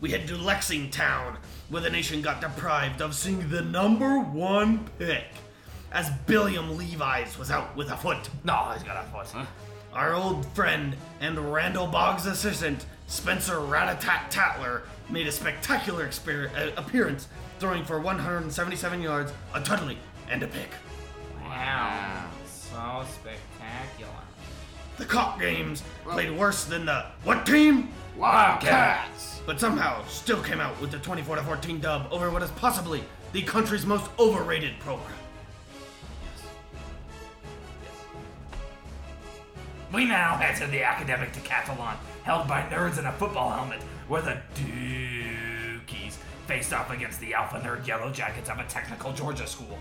We 0.00 0.10
head 0.10 0.26
to 0.28 0.36
Lexington, 0.36 1.36
where 1.68 1.82
the 1.82 1.90
nation 1.90 2.22
got 2.22 2.40
deprived 2.40 3.00
of 3.02 3.14
seeing 3.14 3.48
the 3.48 3.62
number 3.62 4.18
one 4.18 4.88
pick, 4.98 5.24
as 5.92 6.10
Billiam 6.26 6.76
Levi's 6.76 7.38
was 7.38 7.50
out 7.50 7.76
with 7.76 7.90
a 7.90 7.96
foot. 7.96 8.28
No, 8.44 8.70
he's 8.74 8.82
got 8.82 9.04
a 9.04 9.08
foot. 9.10 9.46
Our 9.92 10.14
old 10.14 10.46
friend 10.54 10.94
and 11.20 11.52
Randall 11.52 11.86
Boggs' 11.86 12.26
assistant, 12.26 12.86
Spencer 13.06 13.54
Ratatat 13.56 14.30
Tatler, 14.30 14.82
made 15.10 15.26
a 15.26 15.32
spectacular 15.32 16.06
exper- 16.06 16.50
uh, 16.54 16.72
appearance, 16.76 17.26
throwing 17.58 17.84
for 17.84 17.98
177 17.98 19.00
yards, 19.00 19.32
a 19.54 19.60
tuttley, 19.60 19.96
and 20.30 20.42
a 20.42 20.46
pick. 20.46 20.70
Wow. 21.48 22.24
So 22.46 23.04
spectacular. 23.14 24.10
The 24.96 25.04
Cock 25.04 25.40
games 25.40 25.82
played 26.04 26.30
worse 26.36 26.64
than 26.64 26.86
the 26.86 27.06
what 27.24 27.46
team? 27.46 27.88
Wildcats! 28.16 29.40
But 29.46 29.60
somehow 29.60 30.04
still 30.06 30.42
came 30.42 30.60
out 30.60 30.78
with 30.80 30.90
the 30.90 30.98
24 30.98 31.36
to 31.36 31.42
14 31.42 31.80
dub 31.80 32.08
over 32.10 32.30
what 32.30 32.42
is 32.42 32.50
possibly 32.52 33.04
the 33.32 33.42
country's 33.42 33.86
most 33.86 34.10
overrated 34.18 34.78
program. 34.80 35.12
Yes. 36.22 36.42
Yes. 37.84 38.04
We 39.94 40.04
now 40.04 40.36
head 40.36 40.56
to 40.56 40.66
the 40.66 40.82
academic 40.82 41.32
decathlon, 41.32 41.94
held 42.24 42.48
by 42.48 42.62
nerds 42.62 42.98
in 42.98 43.06
a 43.06 43.12
football 43.12 43.50
helmet, 43.50 43.80
where 44.08 44.22
the 44.22 44.38
Dukies 44.56 46.16
faced 46.46 46.72
off 46.72 46.90
against 46.90 47.20
the 47.20 47.34
Alpha 47.34 47.60
Nerd 47.60 47.86
Yellow 47.86 48.10
Jackets 48.10 48.50
of 48.50 48.58
a 48.58 48.64
technical 48.64 49.12
Georgia 49.12 49.46
school. 49.46 49.78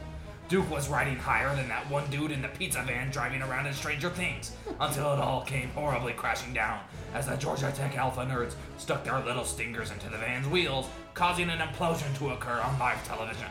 Duke 0.50 0.72
was 0.72 0.88
riding 0.88 1.18
higher 1.18 1.54
than 1.58 1.68
that 1.68 1.90
one 1.92 2.10
dude 2.10 2.32
in 2.32 2.42
the 2.42 2.48
pizza 2.48 2.82
van 2.88 3.12
driving 3.12 3.42
around 3.42 3.66
in 3.66 3.74
Stranger 3.74 4.10
Things, 4.10 4.54
until 4.80 5.12
it 5.14 5.20
all 5.20 5.42
came 5.42 5.68
horribly 5.70 6.14
crashing 6.14 6.54
down 6.54 6.80
as 7.14 7.28
the 7.28 7.36
Georgia 7.36 7.70
Tech 7.76 7.98
Alpha 7.98 8.22
Nerds 8.22 8.56
stuck 8.78 9.04
their 9.04 9.20
little 9.20 9.44
stingers 9.44 9.92
into 9.92 10.10
the 10.10 10.18
van's 10.18 10.48
wheels, 10.48 10.88
causing 11.14 11.50
an 11.50 11.60
implosion 11.60 12.18
to 12.18 12.30
occur 12.30 12.62
on 12.62 12.80
live 12.80 13.06
television. 13.06 13.48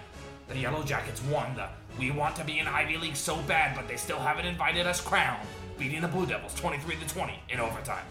The 0.48 0.56
Yellow 0.56 0.82
Jackets 0.84 1.22
won 1.24 1.54
the 1.54 1.68
We 1.98 2.12
Want 2.12 2.34
to 2.36 2.44
Be 2.44 2.60
in 2.60 2.66
Ivy 2.66 2.96
League 2.96 3.16
so 3.16 3.36
bad, 3.42 3.76
but 3.76 3.88
they 3.88 3.96
still 3.96 4.18
haven't 4.18 4.46
invited 4.46 4.86
us 4.86 5.00
crown, 5.00 5.38
beating 5.78 6.00
the 6.00 6.08
Blue 6.08 6.24
Devils 6.24 6.54
23 6.54 6.96
to 6.96 7.08
20 7.08 7.40
in 7.50 7.60
overtime. 7.60 8.04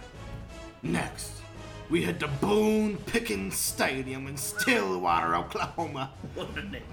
Next, 0.83 1.41
we 1.89 2.01
head 2.01 2.19
to 2.19 2.27
Boone 2.27 2.97
Pickens 2.97 3.55
Stadium 3.55 4.27
in 4.27 4.37
Stillwater, 4.37 5.35
Oklahoma. 5.35 6.11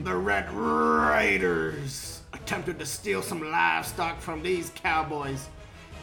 The 0.00 0.14
Red 0.14 0.52
Raiders 0.52 2.22
attempted 2.32 2.78
to 2.78 2.86
steal 2.86 3.22
some 3.22 3.50
livestock 3.50 4.20
from 4.20 4.42
these 4.42 4.70
Cowboys 4.74 5.48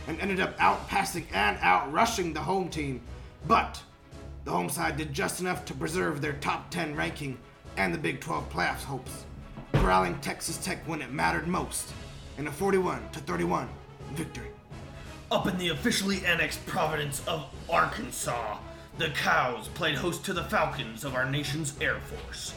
and 0.07 0.19
ended 0.19 0.39
up 0.39 0.57
outpassing 0.57 1.25
and 1.33 1.57
outrushing 1.59 2.33
the 2.33 2.39
home 2.39 2.69
team. 2.69 3.01
But 3.47 3.81
the 4.43 4.51
home 4.51 4.69
side 4.69 4.97
did 4.97 5.13
just 5.13 5.39
enough 5.39 5.65
to 5.65 5.73
preserve 5.75 6.21
their 6.21 6.33
top 6.33 6.71
10 6.71 6.95
ranking 6.95 7.37
and 7.77 7.93
the 7.93 7.97
Big 7.97 8.19
12 8.19 8.51
playoffs 8.51 8.83
hopes, 8.83 9.25
corralling 9.75 10.17
Texas 10.19 10.57
Tech 10.57 10.79
when 10.87 11.01
it 11.01 11.11
mattered 11.11 11.47
most 11.47 11.93
in 12.39 12.47
a 12.47 12.51
41 12.51 13.09
to 13.11 13.19
31 13.19 13.69
victory. 14.13 14.47
Up 15.31 15.45
in 15.45 15.59
the 15.59 15.69
officially 15.69 16.25
annexed 16.25 16.65
province 16.65 17.21
of 17.27 17.45
Arkansas, 17.69 18.57
the 18.99 19.09
Cows 19.11 19.69
played 19.69 19.95
host 19.95 20.25
to 20.25 20.33
the 20.33 20.43
Falcons 20.43 21.05
of 21.05 21.15
our 21.15 21.23
nation's 21.23 21.73
Air 21.79 21.99
Force. 22.01 22.53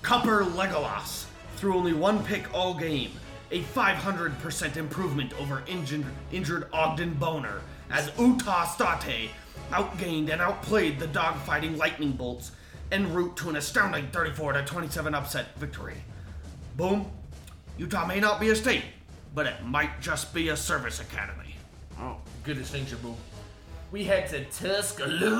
Copper 0.00 0.42
Legolas 0.42 1.26
threw 1.56 1.76
only 1.76 1.92
one 1.92 2.24
pick 2.24 2.52
all 2.54 2.72
game, 2.72 3.10
a 3.50 3.60
500% 3.60 4.76
improvement 4.78 5.38
over 5.38 5.62
injured, 5.66 6.06
injured 6.32 6.68
Ogden 6.72 7.12
Boner, 7.12 7.60
as 7.90 8.10
Utah 8.18 8.64
State 8.64 9.28
outgained 9.72 10.30
and 10.30 10.40
outplayed 10.40 10.98
the 10.98 11.06
dogfighting 11.08 11.76
Lightning 11.76 12.12
Bolts 12.12 12.52
en 12.90 13.12
route 13.12 13.36
to 13.36 13.50
an 13.50 13.56
astounding 13.56 14.08
34 14.08 14.62
27 14.62 15.14
upset 15.14 15.54
victory. 15.58 15.96
Boom, 16.78 17.10
Utah 17.76 18.06
may 18.06 18.20
not 18.20 18.40
be 18.40 18.48
a 18.48 18.56
state, 18.56 18.84
but 19.34 19.44
it 19.44 19.62
might 19.62 20.00
just 20.00 20.32
be 20.32 20.48
a 20.48 20.56
service 20.56 21.00
academy. 21.00 21.56
Oh, 22.00 22.16
good 22.42 22.56
distinction, 22.56 22.96
Boom. 23.02 23.16
We 23.94 24.02
head 24.02 24.28
to 24.30 24.44
Tuscaloosa, 24.46 25.30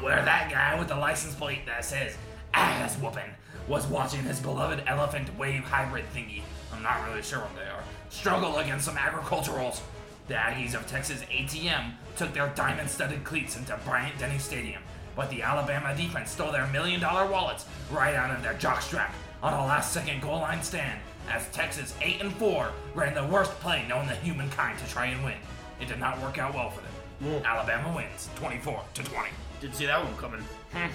where 0.00 0.24
that 0.24 0.50
guy 0.50 0.78
with 0.78 0.88
the 0.88 0.96
license 0.96 1.34
plate 1.34 1.66
that 1.66 1.84
says 1.84 2.16
ass 2.54 2.96
whooping 2.96 3.28
was 3.68 3.86
watching 3.88 4.22
his 4.22 4.40
beloved 4.40 4.82
elephant 4.86 5.38
wave 5.38 5.64
hybrid 5.64 6.06
thingy. 6.14 6.40
I'm 6.72 6.82
not 6.82 7.06
really 7.06 7.20
sure 7.20 7.40
what 7.40 7.54
they 7.54 7.70
are. 7.70 7.84
Struggle 8.08 8.56
against 8.56 8.86
some 8.86 8.96
agriculturals. 8.96 9.82
The 10.28 10.34
Aggies 10.34 10.74
of 10.74 10.86
Texas 10.86 11.20
ATM 11.24 11.92
took 12.16 12.32
their 12.32 12.48
diamond 12.54 12.88
studded 12.88 13.22
cleats 13.22 13.58
into 13.58 13.78
Bryant 13.84 14.18
Denny 14.18 14.38
Stadium, 14.38 14.80
but 15.14 15.28
the 15.28 15.42
Alabama 15.42 15.94
defense 15.94 16.30
stole 16.30 16.52
their 16.52 16.66
million 16.68 17.02
dollar 17.02 17.30
wallets 17.30 17.66
right 17.90 18.14
out 18.14 18.34
of 18.34 18.42
their 18.42 18.54
jockstrap 18.54 19.10
on 19.42 19.52
a 19.52 19.66
last 19.66 19.92
second 19.92 20.22
goal 20.22 20.38
line 20.40 20.62
stand 20.62 21.00
as 21.28 21.46
Texas 21.52 21.94
8 22.00 22.22
and 22.22 22.32
4 22.32 22.72
ran 22.94 23.12
the 23.12 23.26
worst 23.26 23.50
play 23.60 23.86
known 23.86 24.08
to 24.08 24.14
humankind 24.14 24.78
to 24.78 24.88
try 24.88 25.04
and 25.08 25.22
win. 25.22 25.36
It 25.80 25.88
did 25.88 25.98
not 25.98 26.20
work 26.20 26.38
out 26.38 26.54
well 26.54 26.70
for 26.70 26.82
them. 26.82 27.42
Alabama 27.44 27.94
wins 27.94 28.28
24 28.36 28.82
to 28.94 29.02
20. 29.02 29.28
Didn't 29.60 29.74
see 29.74 29.86
that 29.86 30.02
one 30.02 30.16
coming. 30.16 30.40
Hmm. 30.72 30.88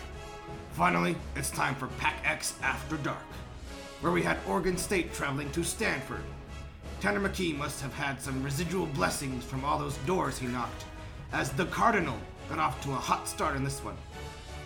Finally, 0.73 1.15
it's 1.36 1.51
time 1.51 1.75
for 1.75 1.88
Pack 1.99 2.15
X 2.25 2.55
After 2.61 2.97
Dark, 2.97 3.17
where 4.01 4.11
we 4.11 4.23
had 4.23 4.38
Oregon 4.47 4.77
State 4.77 5.13
traveling 5.13 5.51
to 5.51 5.63
Stanford. 5.63 6.23
Tanner 6.99 7.19
McKee 7.19 7.57
must 7.57 7.81
have 7.81 7.93
had 7.93 8.21
some 8.21 8.43
residual 8.43 8.88
blessings 8.88 9.43
from 9.43 9.63
all 9.63 9.77
those 9.77 9.97
doors 9.99 10.39
he 10.39 10.47
knocked, 10.47 10.86
as 11.31 11.51
the 11.51 11.65
Cardinal 11.65 12.17
got 12.49 12.59
off 12.59 12.81
to 12.83 12.91
a 12.91 12.95
hot 12.95 13.27
start 13.27 13.55
in 13.55 13.63
this 13.63 13.83
one. 13.83 13.97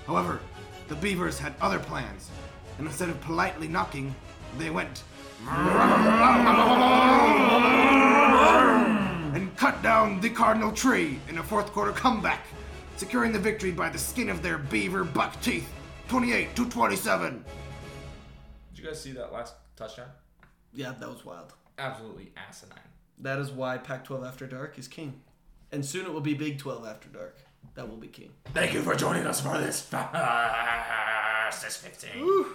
However, 0.07 0.39
the 0.87 0.95
Beavers 0.95 1.37
had 1.37 1.53
other 1.61 1.79
plans, 1.79 2.29
and 2.77 2.87
instead 2.87 3.09
of 3.09 3.19
politely 3.21 3.67
knocking, 3.67 4.15
they 4.57 4.69
went 4.69 5.03
and 9.35 9.55
cut 9.57 9.81
down 9.81 10.19
the 10.21 10.29
Cardinal 10.29 10.71
tree 10.71 11.19
in 11.29 11.37
a 11.37 11.43
fourth 11.43 11.71
quarter 11.71 11.91
comeback, 11.91 12.45
securing 12.97 13.31
the 13.31 13.39
victory 13.39 13.71
by 13.71 13.89
the 13.89 13.97
skin 13.97 14.29
of 14.29 14.41
their 14.41 14.57
beaver 14.57 15.03
buck 15.03 15.39
teeth, 15.41 15.69
28 16.07 16.55
to 16.55 16.69
27. 16.69 17.43
Did 18.73 18.79
you 18.79 18.85
guys 18.89 19.01
see 19.01 19.11
that 19.13 19.31
last 19.33 19.53
touchdown? 19.75 20.07
Yeah, 20.73 20.93
that 20.99 21.09
was 21.09 21.25
wild. 21.25 21.53
Absolutely 21.77 22.31
asinine. 22.35 22.79
That 23.19 23.39
is 23.39 23.51
why 23.51 23.77
Pac 23.77 24.05
12 24.05 24.23
After 24.23 24.47
Dark 24.47 24.79
is 24.79 24.87
king. 24.87 25.21
And 25.71 25.85
soon 25.85 26.05
it 26.05 26.13
will 26.13 26.21
be 26.21 26.33
Big 26.33 26.57
12 26.57 26.85
After 26.85 27.09
Dark. 27.09 27.37
That 27.75 27.89
will 27.89 27.97
be 27.97 28.07
king. 28.07 28.31
Thank 28.53 28.73
you 28.73 28.81
for 28.81 28.95
joining 28.95 29.25
us 29.25 29.41
for 29.41 29.57
this 29.57 29.81
fastest 29.81 31.79
15. 31.79 32.45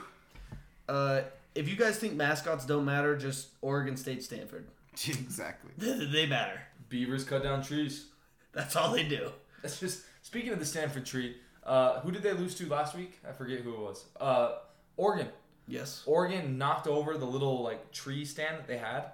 Uh, 0.88 1.20
if 1.54 1.68
you 1.68 1.76
guys 1.76 1.98
think 1.98 2.14
mascots 2.14 2.66
don't 2.66 2.84
matter, 2.84 3.16
just 3.16 3.48
Oregon 3.62 3.96
State 3.96 4.22
Stanford. 4.22 4.66
Exactly. 5.09 5.70
they 5.78 6.26
matter. 6.26 6.61
Beavers 6.88 7.24
cut 7.24 7.42
down 7.42 7.62
trees. 7.62 8.07
That's 8.53 8.76
all 8.76 8.92
they 8.92 9.03
do. 9.03 9.30
That's 9.62 9.80
just 9.80 10.03
speaking 10.22 10.53
of 10.53 10.59
the 10.59 10.64
Stanford 10.64 11.05
tree. 11.07 11.36
Uh, 11.64 12.01
who 12.01 12.11
did 12.12 12.22
they 12.22 12.32
lose 12.32 12.55
to 12.57 12.68
last 12.68 12.95
week? 12.95 13.18
I 13.28 13.32
forget 13.32 13.61
who 13.61 13.72
it 13.72 13.80
was. 13.80 14.05
Uh, 14.20 14.57
Oregon. 14.97 15.28
Yes. 15.66 16.03
Oregon 16.07 16.59
knocked 16.59 16.86
over 16.86 17.16
the 17.16 17.24
little 17.24 17.62
like 17.62 17.90
tree 17.90 18.24
stand 18.24 18.59
that 18.59 18.66
they 18.66 18.76
had, 18.76 19.07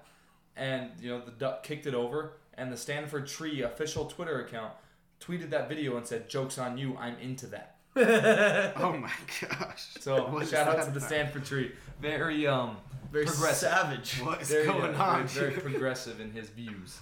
and 0.56 0.90
you 1.00 1.10
know 1.10 1.24
the 1.24 1.30
duck 1.30 1.62
kicked 1.62 1.86
it 1.86 1.94
over, 1.94 2.34
and 2.54 2.72
the 2.72 2.76
Stanford 2.76 3.28
Tree 3.28 3.62
official 3.62 4.06
Twitter 4.06 4.44
account 4.44 4.72
tweeted 5.20 5.50
that 5.50 5.68
video 5.68 5.96
and 5.96 6.06
said, 6.06 6.28
"Jokes 6.28 6.58
on 6.58 6.76
you, 6.76 6.96
I'm 6.98 7.16
into 7.18 7.46
that." 7.48 7.76
Oh 7.96 8.96
my 8.98 9.10
gosh. 9.40 9.88
So 10.00 10.26
What 10.30 10.42
is 10.42 10.50
shout 10.50 10.68
out 10.68 10.84
to 10.84 10.90
the 10.90 10.98
about? 10.98 11.02
Stanford 11.08 11.44
Tree. 11.44 11.72
Very 12.00 12.46
um 12.46 12.76
Very 13.10 13.26
progressive. 13.26 13.68
savage. 13.70 14.14
What 14.20 14.42
is 14.42 14.48
Very, 14.48 14.66
going 14.66 14.92
yeah, 14.92 15.02
on? 15.02 15.26
Very, 15.26 15.50
very 15.54 15.60
progressive 15.72 16.20
in 16.20 16.30
his 16.32 16.48
views. 16.50 16.98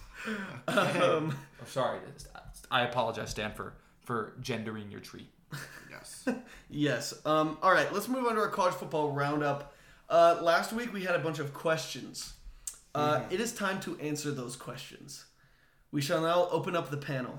Um, 0.66 1.36
Oh, 1.60 1.66
sorry, 1.66 2.00
I 2.70 2.82
apologize, 2.82 3.30
Stanford, 3.30 3.72
for 4.00 4.34
gendering 4.40 4.90
your 4.90 5.00
tree. 5.00 5.28
yes. 5.90 6.26
yes. 6.70 7.14
Um, 7.24 7.58
all 7.62 7.72
right, 7.72 7.92
let's 7.92 8.08
move 8.08 8.26
on 8.26 8.34
to 8.34 8.40
our 8.40 8.48
college 8.48 8.74
football 8.74 9.12
roundup. 9.12 9.74
Uh, 10.10 10.38
last 10.42 10.72
week 10.72 10.92
we 10.92 11.04
had 11.04 11.14
a 11.14 11.18
bunch 11.20 11.38
of 11.38 11.52
questions. 11.54 12.32
Uh, 12.94 13.20
it 13.30 13.40
is 13.40 13.52
time 13.52 13.78
to 13.80 13.96
answer 14.00 14.30
those 14.32 14.56
questions. 14.56 15.26
We 15.92 16.00
shall 16.00 16.22
now 16.22 16.48
open 16.50 16.74
up 16.74 16.90
the 16.90 16.96
panel. 16.96 17.38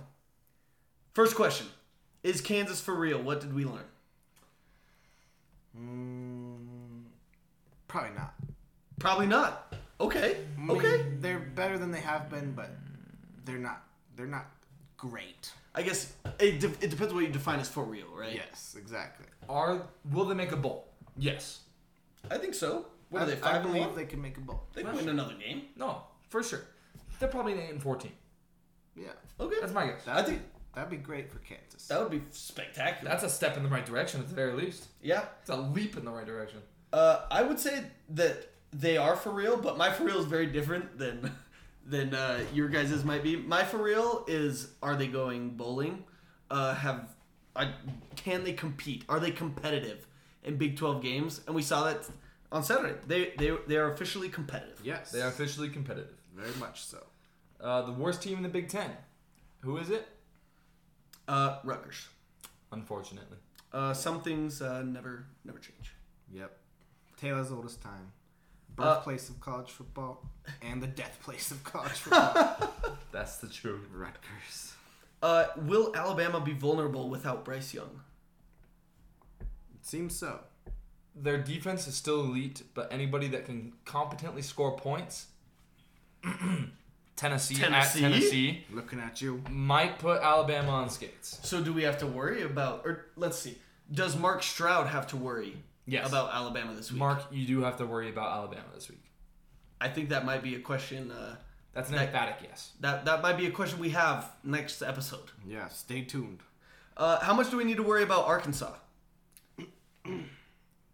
First 1.13 1.35
question 1.35 1.67
Is 2.23 2.41
Kansas 2.41 2.81
for 2.81 2.93
real? 2.95 3.21
What 3.21 3.39
did 3.41 3.53
we 3.53 3.65
learn? 3.65 3.85
Mm, 5.77 7.03
probably 7.87 8.11
not. 8.17 8.33
Probably 8.99 9.27
not. 9.27 9.73
Okay. 10.01 10.37
I 10.57 10.61
mean, 10.61 10.71
Okay. 10.71 11.05
They're 11.19 11.39
better 11.39 11.77
than 11.77 11.91
they 11.91 11.99
have 12.01 12.29
been, 12.29 12.51
but 12.53 12.71
they're 13.45 13.57
not. 13.57 13.83
They're 14.15 14.25
not 14.27 14.47
great. 14.97 15.51
I 15.75 15.81
guess 15.83 16.11
it, 16.39 16.59
de- 16.59 16.67
it 16.85 16.89
depends 16.89 17.13
what 17.13 17.21
you 17.21 17.29
define 17.29 17.59
as 17.59 17.69
for 17.69 17.83
real, 17.83 18.07
right? 18.13 18.33
Yes, 18.33 18.75
exactly. 18.77 19.27
Are 19.47 19.83
will 20.11 20.25
they 20.25 20.35
make 20.35 20.51
a 20.51 20.57
bowl? 20.57 20.87
Yes. 21.17 21.61
I 22.29 22.37
think 22.37 22.53
so. 22.53 22.87
What 23.09 23.21
I, 23.21 23.23
are 23.23 23.27
they, 23.27 23.35
five 23.35 23.55
and 23.61 23.65
believe 23.71 23.87
one? 23.87 23.95
they 23.95 24.05
can 24.05 24.21
make 24.21 24.37
a 24.37 24.41
bowl. 24.41 24.63
They 24.73 24.83
can 24.83 24.93
win 24.95 25.07
another 25.09 25.35
game. 25.35 25.63
No, 25.77 26.01
for 26.27 26.43
sure. 26.43 26.61
They're 27.19 27.29
probably 27.29 27.53
an 27.53 27.59
eight 27.59 27.69
and 27.71 27.81
fourteen. 27.81 28.11
Yeah. 28.95 29.07
Okay. 29.39 29.55
That's 29.61 29.73
my 29.73 29.87
guess. 29.87 30.03
That'd 30.03 30.23
I 30.25 30.27
think- 30.27 30.39
be, 30.41 30.45
that'd 30.75 30.89
be 30.89 30.97
great 30.97 31.31
for 31.31 31.39
Kansas. 31.39 31.87
That 31.87 31.99
would 32.01 32.11
be 32.11 32.21
spectacular. 32.31 33.09
That's 33.09 33.23
a 33.23 33.29
step 33.29 33.57
in 33.57 33.63
the 33.63 33.69
right 33.69 33.85
direction 33.85 34.19
at 34.21 34.29
the 34.29 34.35
very 34.35 34.53
least. 34.53 34.87
yeah. 35.01 35.25
It's 35.41 35.49
a 35.49 35.55
leap 35.57 35.97
in 35.97 36.05
the 36.05 36.11
right 36.11 36.25
direction. 36.25 36.59
Uh, 36.91 37.21
I 37.29 37.43
would 37.43 37.59
say 37.59 37.83
that 38.09 38.49
they 38.71 38.97
are 38.97 39.15
for 39.15 39.31
real, 39.31 39.57
but 39.57 39.77
my 39.77 39.91
for 39.91 40.03
real 40.05 40.19
is 40.19 40.25
very 40.25 40.47
different 40.47 40.97
than 40.97 41.31
than 41.85 42.13
uh, 42.13 42.39
your 42.53 42.67
guys's 42.69 43.03
might 43.03 43.23
be. 43.23 43.35
My 43.35 43.63
for 43.63 43.77
real 43.77 44.25
is: 44.27 44.69
Are 44.81 44.95
they 44.95 45.07
going 45.07 45.51
bowling? 45.51 46.03
Uh, 46.51 46.73
have 46.75 47.09
I, 47.55 47.73
can 48.15 48.43
they 48.43 48.53
compete? 48.53 49.05
Are 49.09 49.19
they 49.19 49.31
competitive 49.31 50.05
in 50.43 50.57
Big 50.57 50.77
Twelve 50.77 51.01
games? 51.03 51.41
And 51.45 51.55
we 51.55 51.61
saw 51.61 51.83
that 51.85 52.09
on 52.51 52.63
Saturday. 52.63 52.95
They 53.07 53.33
they 53.37 53.55
they 53.67 53.75
are 53.77 53.91
officially 53.91 54.29
competitive. 54.29 54.79
yes. 54.83 55.11
They 55.11 55.21
are 55.21 55.27
officially 55.29 55.69
competitive. 55.69 56.15
very 56.35 56.55
much 56.59 56.83
so. 56.85 57.03
Uh, 57.61 57.83
the 57.83 57.91
worst 57.91 58.21
team 58.23 58.37
in 58.37 58.43
the 58.43 58.49
Big 58.49 58.67
Ten. 58.69 58.91
Who 59.61 59.77
is 59.77 59.89
it? 59.91 60.07
Uh, 61.29 61.59
Rutgers. 61.63 62.07
Unfortunately. 62.71 63.37
Uh, 63.71 63.93
some 63.93 64.21
things 64.21 64.61
uh, 64.61 64.81
never 64.81 65.25
never 65.45 65.59
change. 65.59 65.93
Yep. 66.33 66.57
Taylor's 67.17 67.51
oldest 67.51 67.81
time. 67.81 68.11
Uh, 68.77 68.95
Birthplace 68.95 69.29
of 69.29 69.39
college 69.39 69.69
football 69.69 70.25
and 70.61 70.81
the 70.81 70.87
death 70.87 71.19
place 71.21 71.51
of 71.51 71.63
college 71.63 71.91
football. 72.03 72.73
That's 73.11 73.37
the 73.37 73.47
truth. 73.47 73.85
Rutgers. 73.93 74.73
Uh, 75.21 75.45
will 75.57 75.91
Alabama 75.95 76.39
be 76.39 76.53
vulnerable 76.53 77.09
without 77.09 77.45
Bryce 77.45 77.73
Young? 77.73 78.01
It 79.41 79.85
seems 79.85 80.15
so. 80.17 80.39
Their 81.15 81.37
defense 81.37 81.87
is 81.87 81.95
still 81.95 82.21
elite, 82.21 82.63
but 82.73 82.91
anybody 82.91 83.27
that 83.27 83.45
can 83.45 83.73
competently 83.85 84.41
score 84.41 84.77
points, 84.77 85.27
Tennessee, 87.19 87.55
Tennessee? 87.55 88.05
at 88.05 88.11
Tennessee 88.11 88.65
Looking 88.71 88.99
at 88.99 89.21
you. 89.21 89.43
might 89.49 89.99
put 89.99 90.21
Alabama 90.21 90.71
on 90.71 90.89
skates. 90.89 91.39
So 91.43 91.61
do 91.61 91.73
we 91.73 91.83
have 91.83 91.97
to 91.99 92.07
worry 92.07 92.43
about? 92.43 92.83
Or 92.85 93.07
let's 93.17 93.37
see. 93.37 93.57
Does 93.91 94.15
Mark 94.17 94.41
Stroud 94.41 94.87
have 94.87 95.07
to 95.07 95.17
worry 95.17 95.57
Yes. 95.85 96.07
about 96.07 96.33
Alabama 96.33 96.73
this 96.75 96.91
week? 96.91 96.99
Mark, 96.99 97.23
you 97.31 97.45
do 97.45 97.61
have 97.63 97.77
to 97.77 97.85
worry 97.85 98.09
about 98.09 98.31
Alabama 98.31 98.67
this 98.73 98.87
week. 98.89 99.03
I 99.81 99.89
think 99.89 100.09
that 100.09 100.23
might 100.25 100.43
be 100.43 100.55
a 100.55 100.59
question. 100.59 101.11
Uh, 101.11 101.35
That's 101.73 101.89
an 101.89 101.95
That- 101.97 102.07
emphatic 102.07 102.37
yes. 102.43 102.71
that 102.79 103.05
that 103.05 103.21
might 103.21 103.37
be 103.37 103.45
a 103.45 103.51
question 103.51 103.79
we 103.79 103.89
have 103.91 104.31
next 104.43 104.81
episode. 104.81 105.29
Yeah, 105.45 105.67
stay 105.69 106.01
tuned. 106.03 106.39
Uh, 106.97 107.19
how 107.19 107.33
much 107.33 107.49
do 107.51 107.57
we 107.57 107.63
need 107.63 107.77
to 107.77 107.83
worry 107.83 108.03
about 108.03 108.25
Arkansas? 108.25 108.73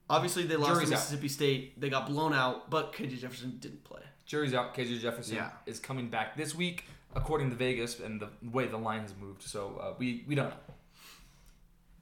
Obviously, 0.10 0.44
they 0.44 0.56
lost 0.56 0.74
Jury's 0.74 0.90
to 0.90 0.96
out. 0.96 1.00
Mississippi 1.00 1.28
State. 1.30 1.80
They 1.82 1.90
got 1.90 2.06
blown 2.08 2.34
out, 2.34 2.70
but 2.70 2.94
KJ 2.94 3.20
Jefferson 3.20 3.58
didn't 3.60 3.84
play. 3.84 4.02
Jury's 4.26 4.54
out. 4.54 4.74
KJ 4.74 5.00
Jefferson 5.02 5.36
Yeah. 5.36 5.50
is 5.66 5.80
coming 5.80 6.10
back 6.10 6.36
this 6.36 6.56
week, 6.56 6.86
according 7.16 7.50
to 7.52 7.56
Vegas 7.56 8.00
and 8.00 8.20
the 8.20 8.30
way 8.52 8.66
the 8.68 8.78
line 8.78 9.02
has 9.02 9.14
moved. 9.20 9.44
So 9.44 9.80
uh, 9.82 9.94
we 9.98 10.24
we 10.28 10.36
don't 10.36 10.50
know. 10.50 10.56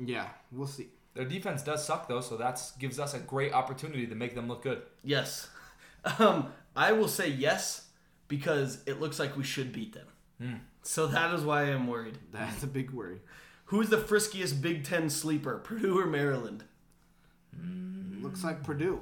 Yeah, 0.05 0.27
we'll 0.51 0.67
see. 0.67 0.87
Their 1.13 1.25
defense 1.25 1.61
does 1.61 1.85
suck 1.85 2.07
though, 2.07 2.21
so 2.21 2.37
that 2.37 2.59
gives 2.79 2.99
us 2.99 3.13
a 3.13 3.19
great 3.19 3.53
opportunity 3.53 4.07
to 4.07 4.15
make 4.15 4.35
them 4.35 4.47
look 4.47 4.63
good. 4.63 4.81
Yes, 5.03 5.49
um, 6.19 6.51
I 6.75 6.91
will 6.93 7.07
say 7.07 7.29
yes 7.29 7.87
because 8.27 8.79
it 8.87 8.99
looks 8.99 9.19
like 9.19 9.37
we 9.37 9.43
should 9.43 9.71
beat 9.71 9.93
them. 9.93 10.07
Hmm. 10.41 10.53
So 10.81 11.07
that 11.07 11.33
is 11.33 11.43
why 11.43 11.61
I 11.63 11.69
am 11.69 11.87
worried. 11.87 12.17
That's 12.31 12.63
a 12.63 12.67
big 12.67 12.91
worry. 12.91 13.21
Who's 13.65 13.89
the 13.89 13.97
friskiest 13.97 14.61
Big 14.61 14.83
Ten 14.83 15.09
sleeper, 15.09 15.57
Purdue 15.59 15.97
or 15.99 16.05
Maryland? 16.05 16.63
Looks 18.21 18.43
like 18.43 18.63
Purdue, 18.63 19.01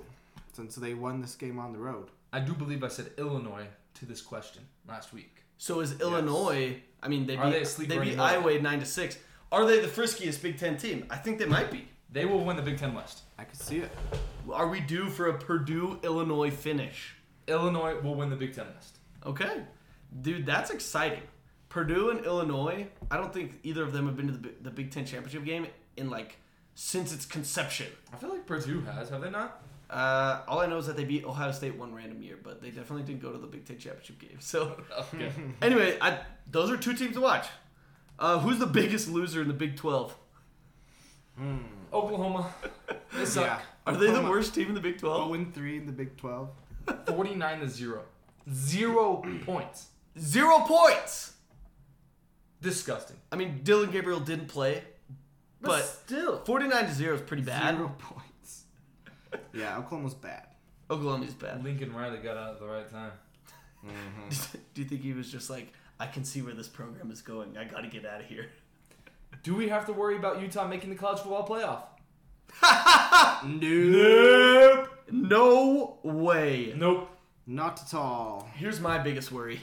since 0.53 0.75
they 0.75 0.93
won 0.93 1.21
this 1.21 1.35
game 1.35 1.57
on 1.59 1.71
the 1.71 1.79
road. 1.79 2.09
I 2.33 2.39
do 2.39 2.53
believe 2.53 2.83
I 2.83 2.87
said 2.87 3.11
Illinois 3.17 3.67
to 3.95 4.05
this 4.05 4.21
question 4.21 4.63
last 4.87 5.13
week. 5.13 5.43
So 5.57 5.81
is 5.81 5.99
Illinois? 5.99 6.81
I 7.03 7.07
mean, 7.07 7.27
they 7.27 7.35
Are 7.35 7.51
beat, 7.51 7.65
they 7.65 7.83
a 7.83 7.87
they 7.87 7.97
beat? 7.99 8.19
Iowa 8.19 8.57
nine 8.59 8.79
to 8.79 8.85
six. 8.85 9.17
Are 9.51 9.65
they 9.65 9.79
the 9.79 9.87
friskiest 9.87 10.41
Big 10.41 10.57
Ten 10.57 10.77
team? 10.77 11.05
I 11.09 11.17
think 11.17 11.39
they 11.39 11.45
might 11.45 11.69
be. 11.69 11.87
They 12.09 12.25
will 12.25 12.43
win 12.43 12.55
the 12.55 12.61
Big 12.61 12.77
Ten 12.77 12.93
West. 12.93 13.23
I 13.37 13.43
could 13.43 13.59
see 13.59 13.77
it. 13.79 13.91
Are 14.51 14.67
we 14.67 14.79
due 14.79 15.09
for 15.09 15.27
a 15.27 15.37
Purdue 15.37 15.99
Illinois 16.03 16.51
finish? 16.51 17.15
Illinois 17.47 17.99
will 17.99 18.15
win 18.15 18.29
the 18.29 18.35
Big 18.35 18.53
Ten 18.53 18.65
West. 18.73 18.97
Okay, 19.25 19.63
dude, 20.21 20.45
that's 20.45 20.71
exciting. 20.71 21.23
Purdue 21.69 22.09
and 22.11 22.25
Illinois. 22.25 22.87
I 23.09 23.17
don't 23.17 23.33
think 23.33 23.59
either 23.63 23.83
of 23.83 23.93
them 23.93 24.05
have 24.07 24.15
been 24.15 24.27
to 24.27 24.33
the, 24.33 24.53
the 24.61 24.71
Big 24.71 24.91
Ten 24.91 25.05
championship 25.05 25.43
game 25.43 25.67
in 25.97 26.09
like 26.09 26.37
since 26.75 27.13
its 27.13 27.25
conception. 27.25 27.87
I 28.13 28.17
feel 28.17 28.29
like 28.29 28.45
Purdue 28.45 28.81
has, 28.81 29.09
have 29.09 29.21
they 29.21 29.29
not? 29.29 29.61
Uh, 29.91 30.41
all 30.47 30.59
I 30.61 30.67
know 30.67 30.77
is 30.77 30.87
that 30.87 30.95
they 30.95 31.03
beat 31.03 31.25
Ohio 31.25 31.51
State 31.51 31.75
one 31.77 31.93
random 31.93 32.21
year, 32.21 32.37
but 32.41 32.61
they 32.61 32.69
definitely 32.69 33.03
didn't 33.03 33.21
go 33.21 33.31
to 33.33 33.37
the 33.37 33.45
Big 33.47 33.65
Ten 33.65 33.77
championship 33.77 34.19
game. 34.19 34.37
So 34.39 34.81
Okay. 35.13 35.31
anyway, 35.61 35.97
I, 35.99 36.19
those 36.49 36.71
are 36.71 36.77
two 36.77 36.93
teams 36.93 37.15
to 37.15 37.21
watch. 37.21 37.47
Uh, 38.17 38.39
who's 38.39 38.57
the 38.57 38.65
biggest 38.67 39.09
loser 39.09 39.41
in 39.41 39.47
the 39.49 39.53
Big 39.53 39.75
Twelve? 39.75 40.15
Oklahoma. 41.93 42.53
They 43.13 43.25
suck. 43.25 43.45
Yeah. 43.45 43.59
Are 43.85 43.93
they 43.93 43.99
the 43.99 44.05
Oklahoma- 44.11 44.29
worst 44.29 44.53
team 44.55 44.67
in 44.69 44.75
the 44.75 44.79
Big 44.81 44.97
Twelve? 44.99 45.25
0 45.27 45.33
and 45.33 45.53
3 45.53 45.77
in 45.77 45.85
the 45.87 45.91
Big 45.91 46.15
12. 46.17 46.49
49 47.07 47.59
to 47.61 47.67
0. 47.69 48.01
Zero 48.53 49.23
points. 49.45 49.87
Zero 50.19 50.59
points. 50.59 51.33
Disgusting. 52.61 53.17
I 53.31 53.35
mean, 53.37 53.61
Dillon 53.63 53.89
Gabriel 53.91 54.19
didn't 54.19 54.47
play, 54.47 54.83
but 55.61 55.81
still. 55.83 56.39
49 56.45 56.85
to 56.85 56.93
0 56.93 57.15
is 57.15 57.21
pretty 57.21 57.43
bad. 57.43 57.75
Zero 57.75 57.95
points. 57.97 58.20
Yeah, 59.53 59.77
Oklahoma's 59.77 60.13
bad. 60.13 60.47
Oklahoma's 60.89 61.33
bad. 61.33 61.63
Lincoln 61.63 61.93
Riley 61.93 62.17
got 62.19 62.37
out 62.37 62.53
at 62.53 62.59
the 62.59 62.65
right 62.67 62.89
time. 62.89 63.11
Mm-hmm. 63.85 64.57
Do 64.73 64.81
you 64.81 64.87
think 64.87 65.01
he 65.01 65.13
was 65.13 65.31
just 65.31 65.49
like, 65.49 65.73
I 65.99 66.07
can 66.07 66.23
see 66.23 66.41
where 66.41 66.53
this 66.53 66.67
program 66.67 67.11
is 67.11 67.21
going. 67.21 67.57
I 67.57 67.63
got 67.65 67.81
to 67.81 67.87
get 67.87 68.05
out 68.05 68.21
of 68.21 68.27
here. 68.27 68.47
Do 69.43 69.55
we 69.55 69.69
have 69.69 69.85
to 69.87 69.93
worry 69.93 70.17
about 70.17 70.41
Utah 70.41 70.67
making 70.67 70.89
the 70.89 70.95
college 70.95 71.19
football 71.19 71.47
playoff? 71.47 71.83
Nope. 73.45 74.89
No 75.11 75.97
way. 76.03 76.73
Nope. 76.75 77.09
Not 77.47 77.81
at 77.81 77.93
all. 77.93 78.47
Here's 78.53 78.79
my 78.79 78.97
biggest 78.97 79.31
worry. 79.31 79.59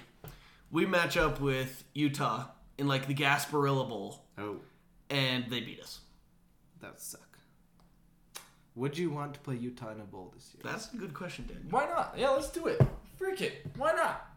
We 0.70 0.84
match 0.86 1.16
up 1.16 1.40
with 1.40 1.84
Utah 1.94 2.46
in 2.76 2.86
like 2.88 3.06
the 3.06 3.14
Gasparilla 3.14 3.88
Bowl, 3.88 4.24
Oh, 4.36 4.56
and 5.10 5.44
they 5.50 5.60
beat 5.60 5.80
us. 5.80 6.00
that 6.80 6.90
would 6.92 7.00
suck. 7.00 7.27
Would 8.78 8.96
you 8.96 9.10
want 9.10 9.34
to 9.34 9.40
play 9.40 9.56
Utah 9.56 9.90
in 9.90 10.00
a 10.00 10.04
bowl 10.04 10.32
this 10.32 10.54
year? 10.54 10.62
That's 10.62 10.94
a 10.94 10.96
good 10.96 11.12
question, 11.12 11.46
Daniel. 11.48 11.66
Why 11.68 11.86
not? 11.86 12.14
Yeah, 12.16 12.30
let's 12.30 12.48
do 12.48 12.68
it. 12.68 12.80
Freak 13.16 13.40
it. 13.40 13.66
Why 13.76 13.92
not? 13.92 14.30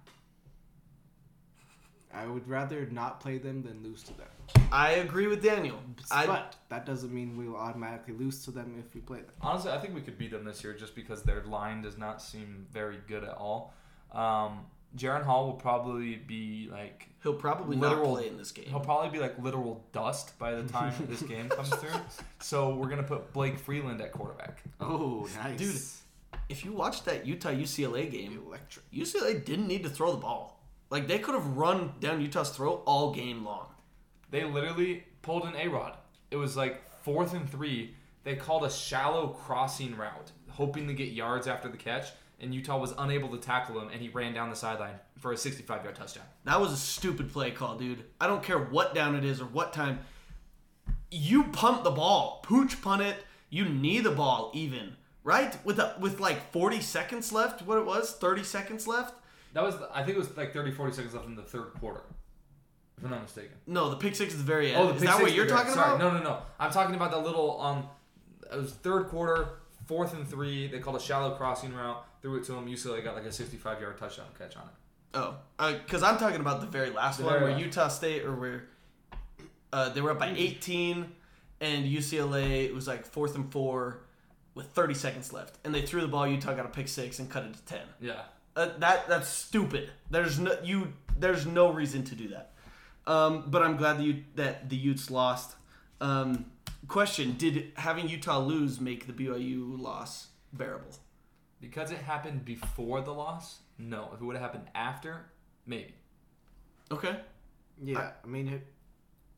I 2.12 2.26
would 2.26 2.48
rather 2.48 2.88
not 2.88 3.20
play 3.20 3.38
them 3.38 3.62
than 3.62 3.84
lose 3.84 4.02
to 4.04 4.18
them. 4.18 4.28
I 4.72 4.94
agree 4.94 5.28
with 5.28 5.44
Daniel. 5.44 5.78
I, 6.10 6.26
but 6.26 6.56
that 6.70 6.88
doesn't 6.88 7.14
mean 7.14 7.38
we 7.38 7.48
will 7.48 7.56
automatically 7.56 8.16
lose 8.16 8.44
to 8.46 8.52
them 8.52 8.76
if 8.80 8.96
we 8.96 9.02
play 9.02 9.20
them. 9.20 9.32
Honestly, 9.42 9.72
I 9.72 9.78
think 9.78 9.94
we 9.94 10.02
could 10.02 10.18
beat 10.18 10.32
them 10.32 10.44
this 10.44 10.64
year 10.64 10.74
just 10.74 10.96
because 10.96 11.22
their 11.22 11.44
line 11.44 11.84
does 11.84 12.00
not 12.00 12.20
seem 12.20 12.66
very 12.74 12.98
good 13.08 13.24
at 13.24 13.38
all. 13.38 13.76
Um, 14.12 14.66
Jaren 14.98 15.24
Hall 15.24 15.46
will 15.48 15.54
probably 15.54 16.16
be 16.16 16.68
like 16.72 17.08
He'll 17.24 17.34
probably 17.36 17.78
Literal- 17.78 18.10
not 18.14 18.18
play 18.20 18.28
in 18.28 18.38
this 18.38 18.52
game. 18.52 18.66
he'll 18.68 18.80
probably 18.80 19.10
be 19.10 19.20
like 19.20 19.38
literal 19.42 19.84
dust 19.94 20.38
by 20.40 20.54
the 20.56 20.64
time 20.64 20.94
this 21.08 21.22
game 21.22 21.50
comes 21.50 21.70
through. 21.70 21.90
So 22.40 22.76
we're 22.76 22.90
gonna 22.90 23.04
put 23.04 23.32
Blake 23.32 23.60
Freeland 23.60 24.02
at 24.02 24.12
quarterback. 24.12 24.62
Oh, 24.80 25.28
nice. 25.44 25.58
Dude. 25.58 26.40
If 26.50 26.66
you 26.66 26.74
watched 26.74 27.06
that 27.06 27.26
Utah 27.26 27.50
UCLA 27.52 28.12
game, 28.12 28.42
Electric. 28.46 28.90
UCLA 28.92 29.44
didn't 29.46 29.68
need 29.68 29.84
to 29.84 29.90
throw 29.90 30.12
the 30.12 30.18
ball. 30.18 30.62
Like 30.90 31.08
they 31.08 31.20
could 31.20 31.36
have 31.36 31.56
run 31.56 31.94
down 32.00 32.20
Utah's 32.22 32.50
throat 32.50 32.84
all 32.86 33.14
game 33.14 33.46
long. 33.46 33.68
They 34.32 34.44
literally 34.44 35.04
pulled 35.22 35.44
an 35.46 35.56
A 35.56 35.68
Rod. 35.68 35.96
It 36.32 36.38
was 36.38 36.58
like 36.58 36.82
fourth 37.04 37.34
and 37.34 37.50
three. 37.50 37.96
They 38.24 38.36
called 38.36 38.64
a 38.66 38.70
shallow 38.70 39.28
crossing 39.30 39.96
route, 39.96 40.32
hoping 40.50 40.88
to 40.88 40.94
get 40.94 41.10
yards 41.10 41.48
after 41.48 41.70
the 41.70 41.78
catch, 41.78 42.08
and 42.42 42.54
Utah 42.54 42.78
was 42.78 42.94
unable 42.98 43.30
to 43.30 43.38
tackle 43.38 43.80
him, 43.80 43.90
and 43.90 44.02
he 44.02 44.10
ran 44.10 44.34
down 44.34 44.50
the 44.50 44.56
sideline 44.56 44.96
for 45.20 45.32
a 45.32 45.38
65 45.38 45.84
yard 45.84 45.96
touchdown. 45.96 46.26
That 46.44 46.60
was 46.60 46.74
a 46.74 46.78
stupid 46.78 47.32
play 47.32 47.52
call, 47.52 47.78
dude. 47.78 48.04
I 48.20 48.28
don't 48.28 48.44
care 48.44 48.58
what 48.58 48.94
down 48.96 49.16
it 49.16 49.24
is 49.24 49.40
or 49.40 49.46
what 49.46 49.74
time. 49.74 50.00
You 51.12 51.44
punt 51.46 51.84
the 51.84 51.92
ball, 51.92 52.42
pooch 52.44 52.82
punt 52.82 53.02
it. 53.02 53.18
You 53.50 53.66
knee 53.66 54.00
the 54.00 54.12
ball 54.12 54.52
even, 54.54 54.96
right? 55.24 55.56
With 55.66 55.78
a, 55.80 55.96
with 56.00 56.20
like 56.20 56.52
40 56.52 56.82
seconds 56.82 57.32
left, 57.32 57.62
what 57.62 57.78
it 57.78 57.86
was, 57.86 58.14
30 58.14 58.44
seconds 58.44 58.88
left. 58.88 59.14
That 59.54 59.64
was, 59.64 59.76
I 59.94 60.04
think 60.04 60.16
it 60.16 60.20
was 60.20 60.36
like 60.38 60.54
30, 60.54 60.72
40 60.72 60.94
seconds 60.94 61.14
left 61.14 61.28
in 61.28 61.36
the 61.36 61.42
third 61.42 61.74
quarter, 61.80 62.04
if 62.98 63.04
I'm 63.04 63.12
not 63.12 63.22
mistaken. 63.22 63.52
No, 63.68 63.90
the 63.90 63.98
pick 63.98 64.16
six 64.16 64.34
is 64.34 64.40
the 64.40 64.46
very 64.46 64.72
end. 64.72 64.82
Oh, 64.82 64.88
the 64.88 64.96
is 64.96 65.02
that 65.02 65.18
six 65.18 65.24
what 65.24 65.34
you're 65.34 65.48
talking 65.48 65.74
Sorry, 65.74 65.96
about? 65.96 66.00
No, 66.00 66.18
no, 66.18 66.24
no. 66.24 66.42
I'm 66.60 66.72
talking 66.72 66.96
about 66.96 67.12
the 67.12 67.20
little 67.20 67.60
um. 67.62 67.88
It 68.52 68.58
was 68.58 68.74
third 68.74 69.08
quarter, 69.08 69.48
fourth 69.86 70.14
and 70.14 70.28
three. 70.28 70.68
They 70.68 70.80
called 70.80 70.98
a 70.98 71.02
shallow 71.02 71.36
crossing 71.36 71.74
route, 71.74 72.04
threw 72.22 72.38
it 72.38 72.44
to 72.46 72.54
him. 72.54 72.68
UCLA 72.68 73.04
got 73.04 73.16
like 73.16 73.26
a 73.26 73.32
65 73.32 73.82
yard 73.82 73.98
touchdown 73.98 74.28
catch 74.38 74.56
on 74.56 74.64
it. 74.64 74.70
Oh, 75.14 75.36
because 75.58 76.04
I'm 76.04 76.18
talking 76.18 76.40
about 76.40 76.62
the 76.62 76.68
very 76.68 76.90
last 76.90 77.18
The 77.18 77.26
one 77.26 77.34
very 77.34 77.44
where 77.44 77.52
last. 77.54 77.64
Utah 77.64 77.88
State 77.90 78.24
or 78.24 78.34
where 78.34 78.64
uh, 79.74 79.90
they 79.90 80.02
were 80.02 80.12
up 80.12 80.20
by 80.20 80.30
18 80.30 81.12
and 81.62 81.86
UCLA 81.86 82.66
it 82.66 82.74
was 82.74 82.88
like 82.88 83.06
fourth 83.06 83.36
and 83.36 83.52
four 83.52 84.00
with 84.54 84.68
30 84.68 84.94
seconds 84.96 85.32
left, 85.32 85.58
and 85.64 85.74
they 85.74 85.82
threw 85.82 86.02
the 86.02 86.08
ball. 86.08 86.28
Utah 86.28 86.54
got 86.54 86.66
a 86.66 86.70
pick 86.70 86.88
six 86.88 87.20
and 87.20 87.30
cut 87.30 87.46
it 87.46 87.54
to 87.54 87.66
10. 87.66 87.80
Yeah. 88.02 88.14
Uh, 88.56 88.70
that 88.80 89.08
that's 89.08 89.30
stupid. 89.30 89.90
There's 90.10 90.38
no 90.38 90.58
you. 90.62 90.92
There's 91.18 91.46
no 91.46 91.72
reason 91.72 92.04
to 92.06 92.16
do 92.16 92.28
that. 92.30 92.52
Um, 93.08 93.46
but 93.48 93.64
I'm 93.64 93.78
glad 93.78 93.98
that 93.98 94.04
you 94.04 94.24
that 94.36 94.70
the 94.70 94.76
Utes 94.76 95.10
lost. 95.10 95.56
Um, 96.02 96.48
question: 96.92 97.36
Did 97.38 97.72
having 97.76 98.10
Utah 98.10 98.40
lose 98.40 98.80
make 98.82 99.08
the 99.08 99.14
BYU 99.14 99.80
loss 99.80 100.28
bearable? 100.54 100.96
Because 101.60 101.92
it 101.92 102.00
happened 102.00 102.44
before 102.44 103.02
the 103.02 103.14
loss, 103.14 103.60
no. 103.78 104.10
If 104.14 104.22
it 104.22 104.26
would 104.26 104.36
have 104.36 104.44
happened 104.44 104.68
after, 104.76 105.26
maybe. 105.66 105.94
Okay. 106.92 107.16
Yeah, 107.84 108.12
I 108.24 108.28
mean 108.28 108.48
it. 108.48 108.68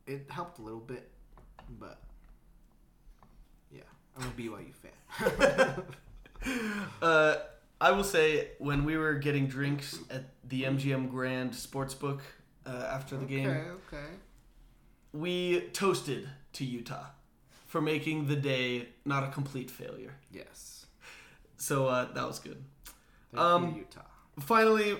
It 0.05 0.25
helped 0.29 0.59
a 0.59 0.61
little 0.61 0.79
bit, 0.79 1.09
but 1.79 2.01
yeah, 3.71 3.81
I'm 4.17 4.27
a 4.27 4.31
BYU 4.31 4.73
fan. 4.73 5.83
Uh, 7.01 7.35
I 7.79 7.91
will 7.91 8.03
say 8.03 8.49
when 8.59 8.83
we 8.83 8.97
were 8.97 9.13
getting 9.13 9.47
drinks 9.47 9.99
at 10.11 10.25
the 10.47 10.63
MGM 10.63 11.09
Grand 11.09 11.51
Sportsbook 11.51 12.19
uh, 12.65 12.89
after 12.91 13.15
the 13.15 13.25
game, 13.25 13.47
Okay, 13.49 13.69
okay. 13.87 14.05
we 15.13 15.61
toasted 15.71 16.27
to 16.53 16.65
Utah 16.65 17.05
for 17.73 17.81
making 17.81 18.27
the 18.27 18.35
day 18.35 18.87
not 19.03 19.23
a 19.23 19.29
complete 19.29 19.71
failure. 19.71 20.13
Yes. 20.31 20.85
So 21.57 21.87
uh, 21.87 22.13
that 22.13 22.27
was 22.27 22.37
good. 22.37 22.63
Thank 23.33 23.43
Um, 23.43 23.69
you, 23.69 23.75
Utah. 23.79 24.01
Finally, 24.41 24.97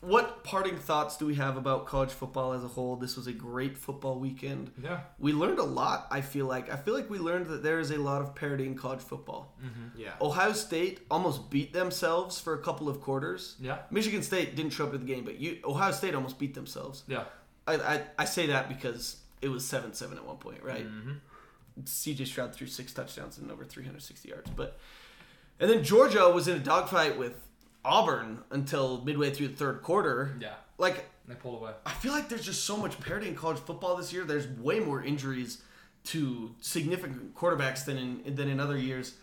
what 0.00 0.42
parting 0.42 0.78
thoughts 0.78 1.18
do 1.18 1.26
we 1.26 1.34
have 1.34 1.58
about 1.58 1.84
college 1.84 2.08
football 2.08 2.54
as 2.54 2.64
a 2.64 2.68
whole? 2.68 2.96
This 2.96 3.18
was 3.18 3.26
a 3.26 3.34
great 3.34 3.76
football 3.76 4.18
weekend. 4.18 4.70
Yeah. 4.82 5.00
We 5.18 5.34
learned 5.34 5.58
a 5.58 5.62
lot, 5.80 6.06
I 6.10 6.22
feel 6.22 6.46
like. 6.46 6.72
I 6.72 6.76
feel 6.76 6.94
like 6.94 7.10
we 7.10 7.18
learned 7.18 7.48
that 7.48 7.62
there 7.62 7.78
is 7.78 7.90
a 7.90 7.98
lot 7.98 8.22
of 8.22 8.34
parity 8.34 8.64
in 8.64 8.76
college 8.76 9.00
football. 9.02 9.54
Yeah. 9.94 10.12
Ohio 10.22 10.54
State 10.54 11.00
almost 11.10 11.50
beat 11.50 11.74
themselves 11.74 12.40
for 12.40 12.54
a 12.54 12.62
couple 12.62 12.88
of 12.88 13.02
quarters. 13.02 13.56
Yeah. 13.60 13.80
Michigan 13.90 14.22
State 14.22 14.56
didn't 14.56 14.72
show 14.72 14.86
up 14.86 14.92
to 14.92 14.98
the 14.98 15.04
game, 15.04 15.24
but 15.26 15.38
you, 15.38 15.58
Ohio 15.66 15.92
State 15.92 16.14
almost 16.14 16.38
beat 16.38 16.54
themselves. 16.54 17.02
Yeah. 17.06 17.24
I, 17.66 17.74
I, 17.74 18.02
I 18.20 18.24
say 18.24 18.46
that 18.46 18.70
because 18.70 19.16
it 19.42 19.48
was 19.50 19.66
7 19.66 19.92
7 19.92 20.16
at 20.16 20.24
one 20.24 20.38
point, 20.38 20.62
right? 20.62 20.86
Mm-hmm. 20.86 21.12
CJ 21.84 22.26
Stroud 22.26 22.54
threw 22.54 22.66
six 22.66 22.92
touchdowns 22.92 23.38
and 23.38 23.50
over 23.50 23.64
360 23.64 24.28
yards. 24.28 24.50
But 24.50 24.78
And 25.58 25.70
then 25.70 25.82
Georgia 25.82 26.28
was 26.30 26.48
in 26.48 26.56
a 26.56 26.60
dogfight 26.60 27.18
with 27.18 27.34
Auburn 27.84 28.42
until 28.50 29.02
midway 29.04 29.30
through 29.30 29.48
the 29.48 29.56
third 29.56 29.82
quarter. 29.82 30.36
Yeah. 30.40 30.54
Like, 30.78 31.06
They 31.28 31.34
pulled 31.34 31.60
away. 31.60 31.72
I 31.84 31.92
feel 31.92 32.12
like 32.12 32.28
there's 32.28 32.44
just 32.44 32.64
so 32.64 32.76
much 32.76 32.98
parity 33.00 33.28
in 33.28 33.34
college 33.34 33.58
football 33.58 33.96
this 33.96 34.12
year. 34.12 34.24
There's 34.24 34.48
way 34.48 34.80
more 34.80 35.02
injuries 35.02 35.62
to 36.04 36.54
significant 36.60 37.34
quarterbacks 37.34 37.84
than 37.84 37.98
in 37.98 38.34
than 38.34 38.48
in 38.48 38.60
other 38.60 38.76
years. 38.78 39.14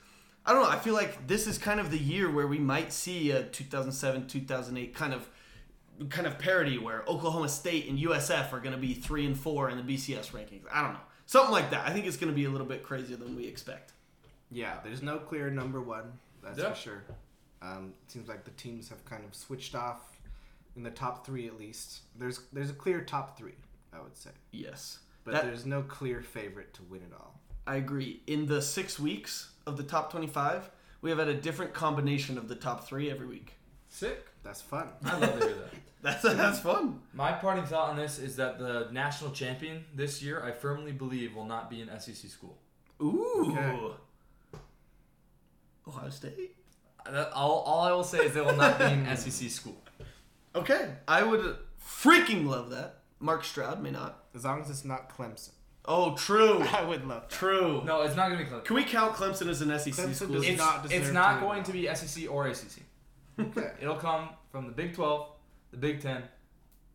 I 0.45 0.53
don't 0.53 0.64
know. 0.64 0.70
I 0.70 0.78
feel 0.78 0.93
like 0.93 1.28
this 1.28 1.47
is 1.47 1.58
kind 1.58 1.80
of 1.80 1.91
the 1.91 1.97
year 1.97 2.32
where 2.32 2.47
we 2.47 2.60
might 2.60 2.93
see 2.93 3.32
a 3.32 3.43
2007, 3.43 4.28
2008 4.28 4.93
kind 4.95 5.14
of 5.14 5.28
kind 6.10 6.28
of 6.28 6.38
parity 6.38 6.78
where 6.78 7.03
Oklahoma 7.08 7.49
State 7.49 7.89
and 7.89 7.97
USF 7.99 8.53
are 8.53 8.60
going 8.60 8.74
to 8.76 8.80
be 8.80 8.93
three 8.93 9.26
and 9.26 9.38
four 9.38 9.70
in 9.70 9.78
the 9.78 9.84
BCS 9.84 10.32
rankings. 10.32 10.62
I 10.72 10.84
don't 10.84 10.93
know, 10.93 10.99
something 11.28 11.51
like 11.51 11.69
that. 11.69 11.88
I 11.88 11.93
think 11.93 12.05
it's 12.07 12.17
going 12.17 12.32
to 12.32 12.36
be 12.36 12.45
a 12.45 12.49
little 12.49 12.65
bit 12.65 12.82
crazier 12.84 13.17
than 13.17 13.36
we 13.36 13.45
expect. 13.45 13.91
Yeah, 14.49 14.78
there's 14.84 15.01
no 15.03 15.17
clear 15.19 15.49
number 15.51 15.80
one. 15.82 16.13
That's 16.43 16.57
Yeah. 16.57 16.69
for 16.73 16.75
sure. 16.80 17.03
Um, 17.61 17.93
seems 18.07 18.28
like 18.28 18.43
the 18.45 18.51
teams 18.51 18.89
have 18.89 19.03
kind 19.05 19.23
of 19.25 19.36
switched 19.36 19.75
off 19.75 20.19
in 20.75 20.84
the 20.84 20.91
top 20.91 21.25
three 21.25 21.47
at 21.47 21.57
least. 21.59 22.01
There's 22.17 22.41
there's 22.53 22.69
a 22.69 22.73
clear 22.73 23.01
top 23.01 23.38
three, 23.38 23.55
I 23.93 23.99
would 24.01 24.15
say, 24.17 24.30
Yes, 24.51 24.99
but 25.23 25.32
That- 25.34 25.43
there's 25.45 25.65
no 25.65 25.82
clear 25.84 26.21
favorite 26.21 26.73
to 26.75 26.84
win 26.84 27.01
it 27.01 27.13
all. 27.13 27.39
I 27.65 27.75
agree. 27.75 28.21
In 28.28 28.45
the 28.45 28.61
six 28.61 28.97
weeks 28.99 29.51
of 29.65 29.75
the 29.75 29.84
top 29.84 30.11
25, 30.11 30.69
we 31.01 31.09
have 31.09 31.19
had 31.19 31.28
a 31.28 31.34
different 31.34 31.73
combination 31.73 32.38
of 32.38 32.47
the 32.47 32.55
top 32.55 32.88
three 32.88 33.09
every 33.11 33.25
week. 33.28 33.55
Sick. 33.89 34.25
That's 34.48 34.62
fun. 34.62 34.88
I 35.04 35.18
love 35.18 35.39
to 35.41 35.45
hear 35.45 35.56
that. 35.56 35.74
That's 36.02 36.22
that's 36.22 36.60
fun. 36.60 37.02
My 37.14 37.34
parting 37.34 37.66
thought 37.66 37.89
on 37.89 37.98
this 37.98 38.18
is 38.20 38.36
that 38.38 38.60
the 38.60 38.88
national 38.91 39.32
champion 39.32 39.84
this 39.93 40.22
year, 40.24 40.41
I 40.43 40.52
firmly 40.52 40.91
believe, 40.93 41.36
will 41.36 41.43
not 41.45 41.70
be 41.70 41.82
an 41.82 41.89
SEC 42.00 42.30
school. 42.32 42.56
Ooh. 43.02 43.48
Okay. 43.52 43.93
Ohio 45.88 46.10
State. 46.10 46.56
That- 47.12 47.32
All, 47.34 47.60
all 47.62 47.82
I 47.82 47.91
will 47.91 48.04
say 48.04 48.20
is 48.20 48.34
they 48.34 48.41
will 48.41 48.56
not 48.56 48.78
be 48.80 48.86
an 48.86 49.18
SEC 49.18 49.50
school. 49.50 49.76
Okay, 50.56 50.91
I 51.08 51.24
would 51.24 51.58
freaking 51.84 52.45
love 52.48 52.70
that. 52.70 53.00
Mark 53.20 53.43
Stroud 53.43 53.82
may 53.82 53.91
not. 53.91 54.24
As 54.36 54.45
long 54.45 54.62
as 54.62 54.70
it's 54.70 54.86
not 54.86 55.10
Clemson, 55.16 55.50
Oh, 55.86 56.16
true, 56.16 56.62
I 56.74 56.84
would 56.84 57.06
love 57.08 57.22
that. 57.24 57.30
true. 57.32 57.82
No, 57.86 58.02
it's 58.04 58.16
not 58.16 58.30
going 58.30 58.39
to 58.39 58.45
be 58.45 58.52
Clemson. 58.52 58.64
Can 58.66 58.76
we 58.76 58.84
count 58.84 59.14
Clemson 59.14 59.48
as 59.50 59.62
an 59.62 59.70
SEC 59.80 59.93
Clemson 59.93 60.14
school? 60.14 60.34
does 60.36 60.45
It's 60.48 60.58
not 60.58 60.86
it's 60.86 60.93
deserve 60.93 61.14
not 61.14 61.36
to 61.36 61.41
going 61.41 61.64
to 61.64 61.72
be 61.72 61.88
SEC 61.93 62.30
or 62.32 62.48
ACC. 62.48 62.84
Okay. 63.39 63.72
It'll 63.82 63.95
come 63.95 64.30
from 64.52 64.66
the 64.66 64.72
Big 64.72 64.93
12, 64.95 65.28
the 65.72 65.78
Big 65.78 66.02
10, 66.02 66.24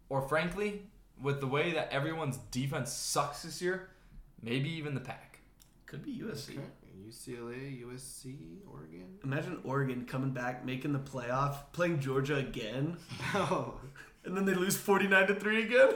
or 0.09 0.23
frankly, 0.23 0.83
with 1.21 1.41
the 1.41 1.47
way 1.47 1.73
that 1.73 1.91
everyone's 1.93 2.37
defense 2.51 2.93
sucks 2.93 3.43
this 3.43 3.61
year, 3.63 3.89
maybe 4.43 4.71
even 4.71 4.95
the 4.95 5.01
Pac. 5.01 5.41
Could 5.87 6.03
be 6.05 6.21
USC. 6.23 6.51
Okay. 6.53 6.61
UCLA, 7.09 7.83
USC, 7.85 8.37
Oregon. 8.71 9.05
Imagine 9.25 9.59
Oregon 9.65 10.05
coming 10.07 10.31
back, 10.31 10.65
making 10.65 10.93
the 10.93 10.99
playoff, 10.99 11.57
playing 11.73 12.01
Georgia 12.01 12.37
again, 12.37 12.97
Oh, 13.35 13.75
and 14.25 14.37
then 14.37 14.45
they 14.47 14.55
lose 14.55 14.77
forty 14.77 15.07
nine 15.09 15.27
to 15.27 15.35
three 15.35 15.63
again. 15.65 15.95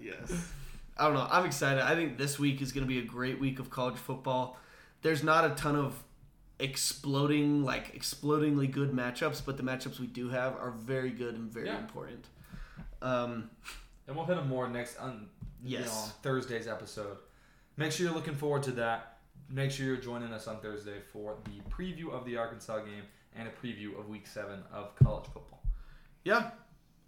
yes. 0.00 0.48
I 0.96 1.04
don't 1.04 1.14
know. 1.14 1.26
I'm 1.30 1.44
excited. 1.46 1.82
I 1.82 1.94
think 1.94 2.18
this 2.18 2.38
week 2.38 2.60
is 2.60 2.72
going 2.72 2.84
to 2.84 2.88
be 2.88 2.98
a 2.98 3.04
great 3.04 3.38
week 3.40 3.58
of 3.58 3.70
college 3.70 3.96
football. 3.96 4.58
There's 5.02 5.22
not 5.22 5.44
a 5.50 5.54
ton 5.54 5.76
of 5.76 6.02
exploding, 6.60 7.64
like 7.64 7.94
explodingly 7.94 8.70
good 8.70 8.92
matchups, 8.92 9.42
but 9.44 9.56
the 9.56 9.62
matchups 9.62 9.98
we 9.98 10.06
do 10.06 10.28
have 10.28 10.54
are 10.56 10.70
very 10.70 11.10
good 11.10 11.34
and 11.34 11.50
very 11.52 11.66
Yeah. 11.66 11.78
important. 11.78 12.26
Um, 13.02 13.50
And 14.06 14.16
we'll 14.16 14.26
hit 14.26 14.34
them 14.36 14.48
more 14.48 14.68
next 14.68 14.96
on, 14.98 15.28
you 15.62 15.78
know, 15.78 15.90
on 15.90 16.08
Thursday's 16.22 16.66
episode. 16.66 17.18
Make 17.76 17.92
sure 17.92 18.06
you're 18.06 18.14
looking 18.14 18.34
forward 18.34 18.64
to 18.64 18.72
that. 18.72 19.18
Make 19.48 19.70
sure 19.70 19.86
you're 19.86 19.96
joining 19.96 20.32
us 20.32 20.48
on 20.48 20.60
Thursday 20.60 21.00
for 21.12 21.36
the 21.44 21.60
preview 21.70 22.10
of 22.12 22.24
the 22.24 22.36
Arkansas 22.36 22.80
game 22.80 23.04
and 23.36 23.46
a 23.46 23.50
preview 23.52 23.98
of 23.98 24.08
Week 24.08 24.26
Seven 24.26 24.62
of 24.72 24.94
college 24.96 25.26
football. 25.26 25.62
yeah. 26.24 26.50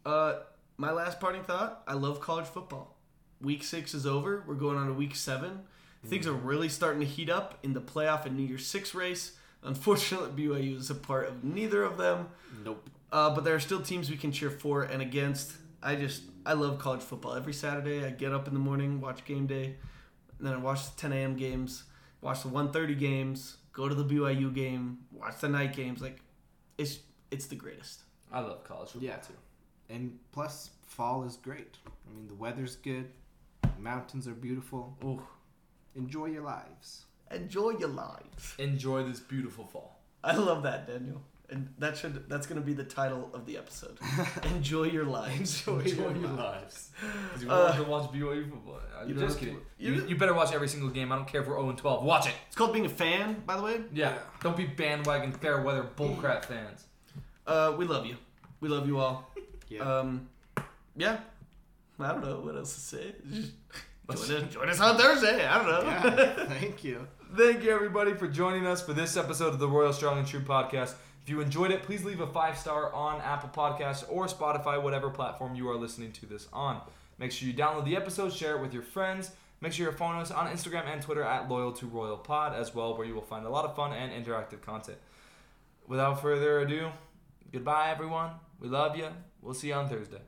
Uh, 0.07 0.41
my 0.77 0.91
last 0.91 1.21
parting 1.21 1.43
thought: 1.45 1.83
I 1.87 1.95
love 1.95 2.21
college 2.21 2.47
football. 2.47 2.99
Week 3.41 3.63
six 3.63 3.95
is 3.95 4.07
over. 4.07 4.43
We're 4.47 4.55
going 4.55 4.77
on 4.77 4.87
to 4.89 4.93
week 4.95 5.15
seven. 5.15 5.65
Things 6.05 6.27
are 6.27 6.33
really 6.33 6.69
starting 6.69 7.01
to 7.01 7.07
heat 7.07 7.31
up 7.31 7.59
in 7.63 7.73
the 7.75 7.81
playoff 7.81 8.27
and 8.27 8.37
New 8.37 8.43
Year's 8.45 8.67
Six 8.67 8.93
race. 8.95 9.37
Unfortunately, 9.63 10.45
BYU 10.47 10.77
is 10.79 10.91
a 10.91 10.95
part 10.95 11.29
of 11.29 11.45
neither 11.45 11.83
of 11.83 11.97
them. 11.97 12.29
Nope. 12.65 12.89
Uh, 13.13 13.35
but 13.35 13.45
there 13.45 13.55
are 13.55 13.61
still 13.61 13.81
teams 13.81 14.11
we 14.11 14.17
can 14.17 14.33
cheer 14.33 14.51
for 14.51 14.83
and 14.85 15.01
against. 15.03 15.53
I 15.83 15.95
just 15.97 16.23
I 16.47 16.55
love 16.55 16.79
college 16.79 17.03
football. 17.03 17.35
Every 17.35 17.53
Saturday 17.53 18.05
I 18.05 18.11
get 18.11 18.33
up 18.33 18.49
in 18.49 18.55
the 18.55 18.61
morning, 18.61 19.01
watch 19.01 19.25
game 19.25 19.47
day, 19.47 19.77
and 20.39 20.47
then 20.47 20.55
I 20.55 20.57
watch 20.57 20.85
the 20.95 21.01
10 21.01 21.13
a.m. 21.13 21.37
games, 21.37 21.85
watch 22.21 22.43
the 22.43 22.49
1:30 22.49 22.99
games, 22.99 23.57
go 23.73 23.89
to 23.89 23.95
the 23.95 24.05
BYU 24.05 24.53
game, 24.55 24.99
watch 25.13 25.39
the 25.41 25.49
night 25.49 25.75
games. 25.75 26.01
Like 26.01 26.21
it's 26.79 27.01
it's 27.31 27.47
the 27.47 27.57
greatest. 27.57 28.03
I 28.33 28.41
love 28.41 28.65
college 28.65 28.91
football 28.91 29.09
Yeah. 29.09 29.17
too. 29.17 29.35
and 29.91 30.19
plus 30.33 30.71
fall 30.87 31.25
is 31.25 31.37
great. 31.37 31.77
I 31.87 32.15
mean 32.15 32.27
the 32.29 32.35
weather's 32.35 32.77
good, 32.77 33.11
mountains 33.79 34.27
are 34.27 34.35
beautiful. 34.35 34.97
Ooh. 35.05 35.23
Enjoy 35.95 36.27
your 36.27 36.43
lives. 36.43 37.05
Enjoy 37.33 37.71
your 37.71 37.89
lives. 37.89 38.55
Enjoy 38.59 39.03
this 39.05 39.21
beautiful 39.21 39.65
fall. 39.67 40.01
I 40.25 40.37
love 40.37 40.63
that, 40.65 40.87
Daniel. 40.87 41.23
And 41.51 41.69
that 41.79 41.99
should 41.99 42.29
that's 42.31 42.47
gonna 42.47 42.63
be 42.63 42.73
the 42.73 42.85
title 42.85 43.29
of 43.35 43.45
the 43.45 43.59
episode. 43.59 43.99
Enjoy 44.55 44.85
your 44.85 45.05
lives. 45.05 45.67
Enjoy 45.69 45.83
your 45.85 46.11
lives. 46.13 46.91
you 47.39 47.51
Uh, 47.51 47.65
want 47.65 47.77
to 47.77 47.83
watch 47.91 48.11
BYU 48.11 48.49
football. 48.49 48.81
You 49.07 49.15
just 49.15 49.39
kidding. 49.39 49.59
you- 49.79 49.93
You, 49.95 50.07
you 50.09 50.17
better 50.17 50.33
watch 50.33 50.53
every 50.55 50.69
single 50.69 50.89
game. 50.89 51.13
I 51.13 51.17
don't 51.17 51.29
care 51.29 51.43
if 51.43 51.47
we're 51.49 51.61
0 51.61 51.73
12. 51.73 52.05
Watch 52.05 52.27
it. 52.29 52.35
It's 52.47 52.57
called 52.57 52.73
being 52.73 52.87
a 52.87 52.89
fan, 52.89 53.43
by 53.47 53.57
the 53.59 53.63
way. 53.63 53.81
Yeah. 53.93 54.17
Don't 54.43 54.57
be 54.57 54.65
bandwagon 54.65 55.33
fair 55.33 55.61
weather 55.63 55.87
bullcrap 55.97 56.47
fans. 56.47 56.87
Uh, 57.47 57.75
we 57.77 57.85
love 57.85 58.07
you. 58.07 58.17
We 58.61 58.69
love 58.69 58.87
you 58.87 58.99
all. 58.99 59.31
Yeah. 59.69 59.81
Um, 59.81 60.29
yeah. 60.97 61.19
I 61.99 62.09
don't 62.13 62.23
know 62.25 62.41
what 62.41 62.57
else 62.57 62.75
to 62.75 62.81
say. 62.81 63.15
Just 63.31 63.53
join, 64.29 64.43
us, 64.45 64.53
join 64.55 64.69
us 64.69 64.81
on 64.81 64.99
Thursday. 64.99 65.47
I 65.47 65.57
don't 65.59 65.67
know. 65.67 65.81
yeah. 65.91 66.47
Thank 66.59 66.85
you. 66.85 67.07
Thank 67.35 67.65
you, 67.65 67.71
everybody, 67.71 68.13
for 68.13 68.29
joining 68.29 68.67
us 68.67 68.83
for 68.85 68.93
this 68.93 69.17
episode 69.17 69.55
of 69.55 69.59
the 69.59 69.69
Royal 69.69 69.95
Strong 69.95 70.19
and 70.19 70.27
True 70.27 70.41
podcast. 70.41 70.95
If 71.23 71.31
you 71.31 71.41
enjoyed 71.41 71.71
it, 71.71 71.83
please 71.83 72.05
leave 72.05 72.21
a 72.21 72.27
five 72.27 72.59
star 72.59 72.93
on 72.93 73.23
Apple 73.23 73.49
Podcasts 73.49 74.05
or 74.11 74.27
Spotify, 74.27 74.83
whatever 74.83 75.09
platform 75.09 75.55
you 75.55 75.71
are 75.71 75.77
listening 75.77 76.13
to 76.13 76.27
this 76.27 76.47
on. 76.53 76.83
Make 77.19 77.33
sure 77.33 77.49
you 77.49 77.55
download 77.55 77.87
the 77.87 77.97
episode, 77.97 78.35
share 78.35 78.57
it 78.57 78.61
with 78.61 78.75
your 78.75 78.83
friends. 78.83 79.31
Make 79.63 79.73
sure 79.73 79.85
you're 79.85 79.97
following 79.97 80.21
us 80.21 80.31
on 80.31 80.49
Instagram 80.49 80.85
and 80.87 81.01
Twitter 81.01 81.23
at 81.23 81.49
Loyal 81.49 81.73
to 81.73 81.87
Royal 81.87 82.19
Pod 82.19 82.55
as 82.55 82.75
well, 82.75 82.99
where 82.99 83.07
you 83.07 83.15
will 83.15 83.23
find 83.23 83.47
a 83.47 83.51
lot 83.51 83.65
of 83.65 83.75
fun 83.77 83.93
and 83.95 84.13
interactive 84.13 84.61
content. 84.61 84.99
Without 85.87 86.21
further 86.21 86.61
ado, 86.61 86.91
goodbye, 87.51 87.91
everyone. 87.91 88.33
We 88.61 88.69
love 88.69 88.95
you. 88.95 89.09
We'll 89.41 89.55
see 89.55 89.69
you 89.69 89.75
on 89.75 89.89
Thursday. 89.89 90.21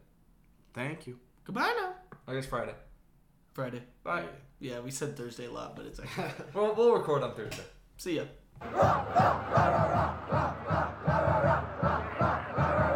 Thank 0.72 1.06
you. 1.06 1.18
Goodbye 1.44 1.74
now. 1.78 1.94
I 2.26 2.34
guess 2.34 2.46
Friday. 2.46 2.74
Friday. 3.52 3.82
Bye. 4.02 4.24
Yeah, 4.60 4.80
we 4.80 4.90
said 4.90 5.16
Thursday 5.16 5.46
a 5.46 5.50
lot, 5.50 5.76
but 5.76 5.86
it's 5.86 6.00
actually. 6.00 6.44
we'll 6.54 6.94
record 6.94 7.22
on 7.22 7.34
Thursday. 7.34 7.64
See 7.96 8.16
ya. 8.16 8.24